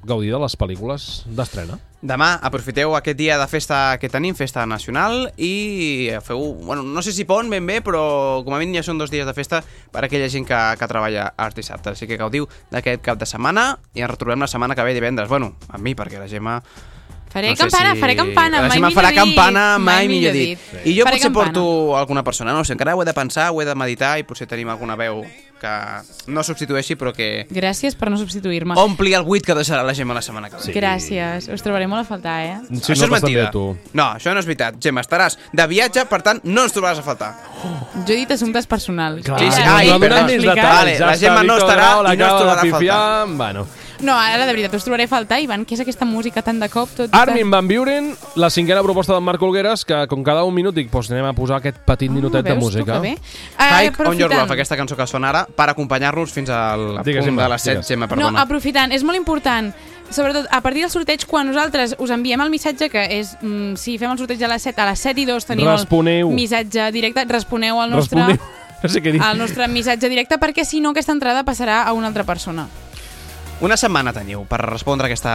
gaudir 0.04 0.34
de 0.34 0.42
les 0.42 0.56
pel·lícules 0.60 1.06
d'estrena. 1.32 1.78
Demà 2.04 2.34
aprofiteu 2.46 2.92
aquest 2.98 3.18
dia 3.18 3.38
de 3.40 3.46
festa 3.48 3.78
que 4.02 4.10
tenim, 4.12 4.36
festa 4.36 4.66
nacional, 4.68 5.30
i 5.40 6.12
feu, 6.26 6.52
bueno, 6.68 6.84
no 6.84 7.02
sé 7.02 7.16
si 7.16 7.26
pont 7.26 7.48
ben 7.50 7.66
bé, 7.66 7.80
però 7.86 8.44
com 8.46 8.54
a 8.54 8.60
mínim 8.60 8.78
ja 8.78 8.84
són 8.86 9.00
dos 9.00 9.14
dies 9.14 9.26
de 9.26 9.34
festa 9.38 9.64
per 9.64 10.04
a 10.04 10.10
aquella 10.10 10.28
gent 10.30 10.46
que, 10.50 10.60
que 10.78 10.92
treballa 10.92 11.32
arts 11.32 11.58
dissabte. 11.58 11.96
Així 11.96 12.12
que 12.12 12.20
gaudiu 12.20 12.46
d'aquest 12.76 13.02
cap 13.08 13.24
de 13.24 13.30
setmana 13.30 13.72
i 13.96 14.04
ens 14.04 14.12
retrobem 14.14 14.44
la 14.44 14.52
setmana 14.52 14.76
que 14.76 14.86
ve 14.86 14.94
divendres. 14.98 15.32
Bueno, 15.32 15.56
amb 15.72 15.84
mi, 15.84 15.96
perquè 15.96 16.20
la 16.20 16.30
Gemma... 16.30 16.60
Faré 17.30 17.54
campana, 17.56 17.96
faré 17.96 18.16
campana, 18.16 18.62
mai 18.68 18.80
millor 18.80 18.94
farà 18.94 19.10
dit, 19.12 19.20
campana, 19.20 19.78
mai, 19.78 20.08
mai 20.08 20.08
millor 20.08 20.34
millor 20.34 20.34
dit. 20.34 20.60
dit. 20.74 20.86
I 20.88 20.96
jo 20.98 21.04
Faré 21.04 21.18
potser 21.18 21.28
campana. 21.32 21.52
porto 21.54 21.98
alguna 21.98 22.24
persona, 22.24 22.54
no 22.54 22.60
ho 22.62 22.66
sé, 22.66 22.74
encara 22.74 22.96
ho 22.96 23.02
he 23.02 23.06
de 23.06 23.14
pensar, 23.14 23.52
ho 23.52 23.62
he 23.62 23.66
de 23.66 23.76
meditar 23.76 24.18
i 24.18 24.24
potser 24.24 24.48
tenim 24.48 24.70
alguna 24.70 24.96
veu 24.96 25.24
que 25.60 25.70
no 26.30 26.44
substitueixi, 26.46 26.96
però 26.96 27.12
que 27.14 27.48
Gràcies 27.50 27.96
per 27.98 28.10
no 28.12 28.18
substituir-me. 28.18 28.76
ompli 28.78 29.14
el 29.18 29.24
buit 29.26 29.44
que 29.46 29.56
deixarà 29.58 29.84
la 29.84 29.94
Gemma 29.94 30.14
la 30.14 30.22
setmana 30.22 30.50
que 30.50 30.58
ve. 30.58 30.74
Gràcies, 30.74 31.48
us 31.52 31.62
trobaré 31.66 31.88
molt 31.88 32.06
a 32.06 32.06
faltar, 32.06 32.36
eh? 32.46 32.58
Sí, 32.82 32.94
això 32.94 33.06
és 33.06 33.10
mentida. 33.12 33.50
No, 33.94 34.04
això 34.14 34.34
no 34.34 34.40
és 34.40 34.46
veritat. 34.46 34.76
Gemma, 34.80 35.02
estaràs 35.02 35.38
de 35.52 35.68
viatge, 35.68 36.06
per 36.06 36.22
tant, 36.22 36.40
no 36.44 36.64
ens 36.64 36.74
trobaràs 36.74 37.00
a 37.00 37.04
faltar. 37.04 37.34
Jo 38.06 38.14
he 38.14 38.18
dit 38.22 38.32
assumptes 38.32 38.68
personals. 38.68 39.26
Clar, 39.26 39.40
Sí, 39.40 39.52
sí, 39.52 39.62
no, 39.66 39.76
ai, 39.76 39.88
no 39.90 39.98
però- 40.00 40.10
donem 40.22 40.26
més 40.28 40.36
explicat. 40.36 40.56
detalls. 40.56 40.78
Vale, 40.78 40.98
ja 40.98 41.06
la 41.06 41.14
està, 41.14 41.20
Gemma 41.26 41.44
no 41.44 41.54
Víctor 41.56 41.70
estarà 41.70 41.82
Grau 41.88 42.00
i 42.00 42.04
no 42.04 42.12
ens 42.12 42.20
l'acaba 42.20 42.38
de 42.38 42.44
trobarà 42.44 42.54
a 42.54 42.62
faltar. 42.62 42.80
pifiar, 42.80 43.28
Bueno. 43.38 43.60
No, 43.68 43.87
ara 44.06 44.46
de 44.46 44.52
veritat, 44.54 44.74
us 44.76 44.84
trobaré 44.84 45.04
a 45.06 45.08
faltar, 45.08 45.40
Ivan, 45.42 45.66
què 45.66 45.74
és 45.74 45.82
aquesta 45.82 46.06
música 46.06 46.42
tan 46.42 46.60
de 46.60 46.70
cop? 46.70 46.90
Tot 46.96 47.10
Armin 47.12 47.50
Van 47.52 47.68
Buren, 47.68 48.14
la 48.36 48.50
cinquena 48.50 48.84
proposta 48.84 49.14
d'en 49.14 49.24
Marc 49.24 49.42
Olgueres, 49.42 49.84
que 49.86 50.06
com 50.08 50.24
cada 50.24 50.44
un 50.44 50.54
minut 50.54 50.76
dic, 50.76 50.92
doncs 50.92 51.10
anem 51.12 51.26
a 51.26 51.34
posar 51.34 51.58
aquest 51.58 51.78
petit 51.86 52.12
minutet 52.12 52.44
de 52.46 52.52
Ah, 52.52 52.54
veus 52.54 52.60
tu 52.74 52.78
música. 52.80 52.94
que 52.94 53.00
bé? 53.00 53.18
Ah, 53.58 53.84
Hike 53.84 54.04
on 54.08 54.18
Your. 54.18 54.30
Love, 54.34 54.54
aquesta 54.54 54.78
cançó 54.78 54.96
que 54.96 55.08
sona 55.08 55.30
ara, 55.30 55.46
per 55.48 55.70
acompanyar-nos 55.70 56.32
fins 56.32 56.50
al 56.50 57.02
Digues, 57.04 57.26
punt 57.26 57.38
de 57.38 57.50
les 57.50 57.62
7, 57.62 57.76
digues. 57.78 57.88
Gemma, 57.88 58.06
No, 58.06 58.10
perdona. 58.16 58.42
aprofitant, 58.42 58.92
és 58.94 59.04
molt 59.04 59.18
important 59.18 59.74
sobretot 60.10 60.46
a 60.52 60.62
partir 60.62 60.82
del 60.82 60.90
sorteig, 60.90 61.26
quan 61.28 61.48
nosaltres 61.48 61.96
us 62.00 62.10
enviem 62.12 62.40
el 62.40 62.50
missatge, 62.50 62.90
que 62.90 63.20
és, 63.20 63.36
mm, 63.42 63.76
si 63.76 63.98
fem 63.98 64.10
el 64.12 64.18
sorteig 64.18 64.42
a 64.44 64.48
les 64.48 64.62
7, 64.62 64.80
a 64.82 64.86
les 64.92 65.00
7 65.00 65.20
i 65.20 65.26
2 65.26 65.46
teniu 65.46 65.66
Responeu. 65.68 66.30
el 66.30 66.36
missatge 66.36 66.92
directe, 66.94 67.26
responeu 67.26 67.82
al 67.82 67.90
nostre, 67.90 68.18
Responeu. 68.22 68.40
No 68.84 68.90
sé 68.90 69.02
què 69.02 69.12
dir. 69.12 69.22
al 69.22 69.38
nostre 69.40 69.68
missatge 69.68 70.08
directe, 70.08 70.38
perquè 70.38 70.64
si 70.64 70.80
no 70.80 70.92
aquesta 70.92 71.12
entrada 71.12 71.44
passarà 71.44 71.82
a 71.84 71.94
una 71.94 72.08
altra 72.08 72.24
persona. 72.24 72.68
Una 73.60 73.74
setmana 73.76 74.12
teniu 74.14 74.44
per 74.46 74.60
respondre 74.62 75.08
aquesta, 75.08 75.32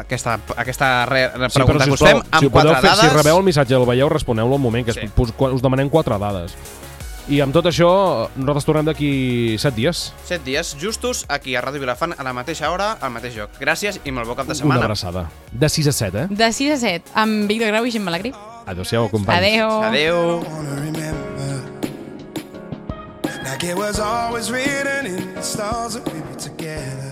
aquesta, 0.00 0.38
aquesta 0.56 0.88
re, 1.04 1.26
Sí, 1.50 1.58
pregunta 1.60 1.84
que 1.84 1.92
us 1.92 2.00
fem 2.00 2.22
amb 2.24 2.40
si, 2.40 2.48
quatre 2.48 2.72
fer, 2.80 2.88
dades. 2.88 3.00
si 3.04 3.08
rebeu 3.12 3.36
el 3.36 3.44
missatge 3.44 3.74
i 3.74 3.76
el 3.76 3.84
veieu, 3.84 4.08
responeu-lo 4.08 4.56
al 4.56 4.60
moment, 4.62 4.86
que 4.86 4.94
Sí. 4.94 5.00
sí. 5.04 5.12
us, 5.16 5.34
us 5.52 5.60
demanem 5.62 5.90
quatre 5.90 6.16
dades. 6.18 6.54
I 7.28 7.40
amb 7.42 7.52
tot 7.52 7.66
això, 7.66 8.30
nosaltres 8.36 8.64
tornem 8.64 8.86
d'aquí 8.86 9.56
7 9.58 9.74
dies. 9.76 10.12
7 10.24 10.44
dies 10.44 10.76
justos 10.80 11.26
aquí 11.28 11.56
a 11.56 11.60
Ràdio 11.60 11.80
Vilafant 11.82 12.14
a 12.16 12.22
la 12.22 12.32
mateixa 12.32 12.70
hora, 12.70 12.92
al 13.00 13.10
mateix 13.10 13.34
lloc. 13.36 13.50
Gràcies 13.60 14.00
i 14.04 14.12
molt 14.12 14.26
bon 14.28 14.36
cap 14.36 14.46
de 14.46 14.52
Una 14.52 14.58
setmana. 14.60 14.84
abraçada. 14.84 15.26
De 15.50 15.68
6 15.68 15.88
a 15.88 15.92
7, 15.92 16.18
eh? 16.22 16.26
De 16.30 16.52
6 16.52 16.70
a 16.72 16.76
7, 16.78 17.10
amb 17.14 17.48
Víctor 17.48 17.68
Grau 17.68 17.84
i 17.84 17.90
Gemma 17.90 18.10
Alegrí. 18.10 18.32
Adéu-siau, 18.64 19.10
companys. 19.10 19.38
Adéu. 19.38 19.82
Adéu. 19.82 20.44
Like 23.44 23.64
it 23.64 23.76
was 23.76 23.98
always 24.00 24.50
written 24.50 25.06
in 25.06 25.34
the 25.34 25.42
stars 25.42 25.94
that 25.94 26.04
we 26.12 26.20
were 26.20 26.34
together. 26.38 27.05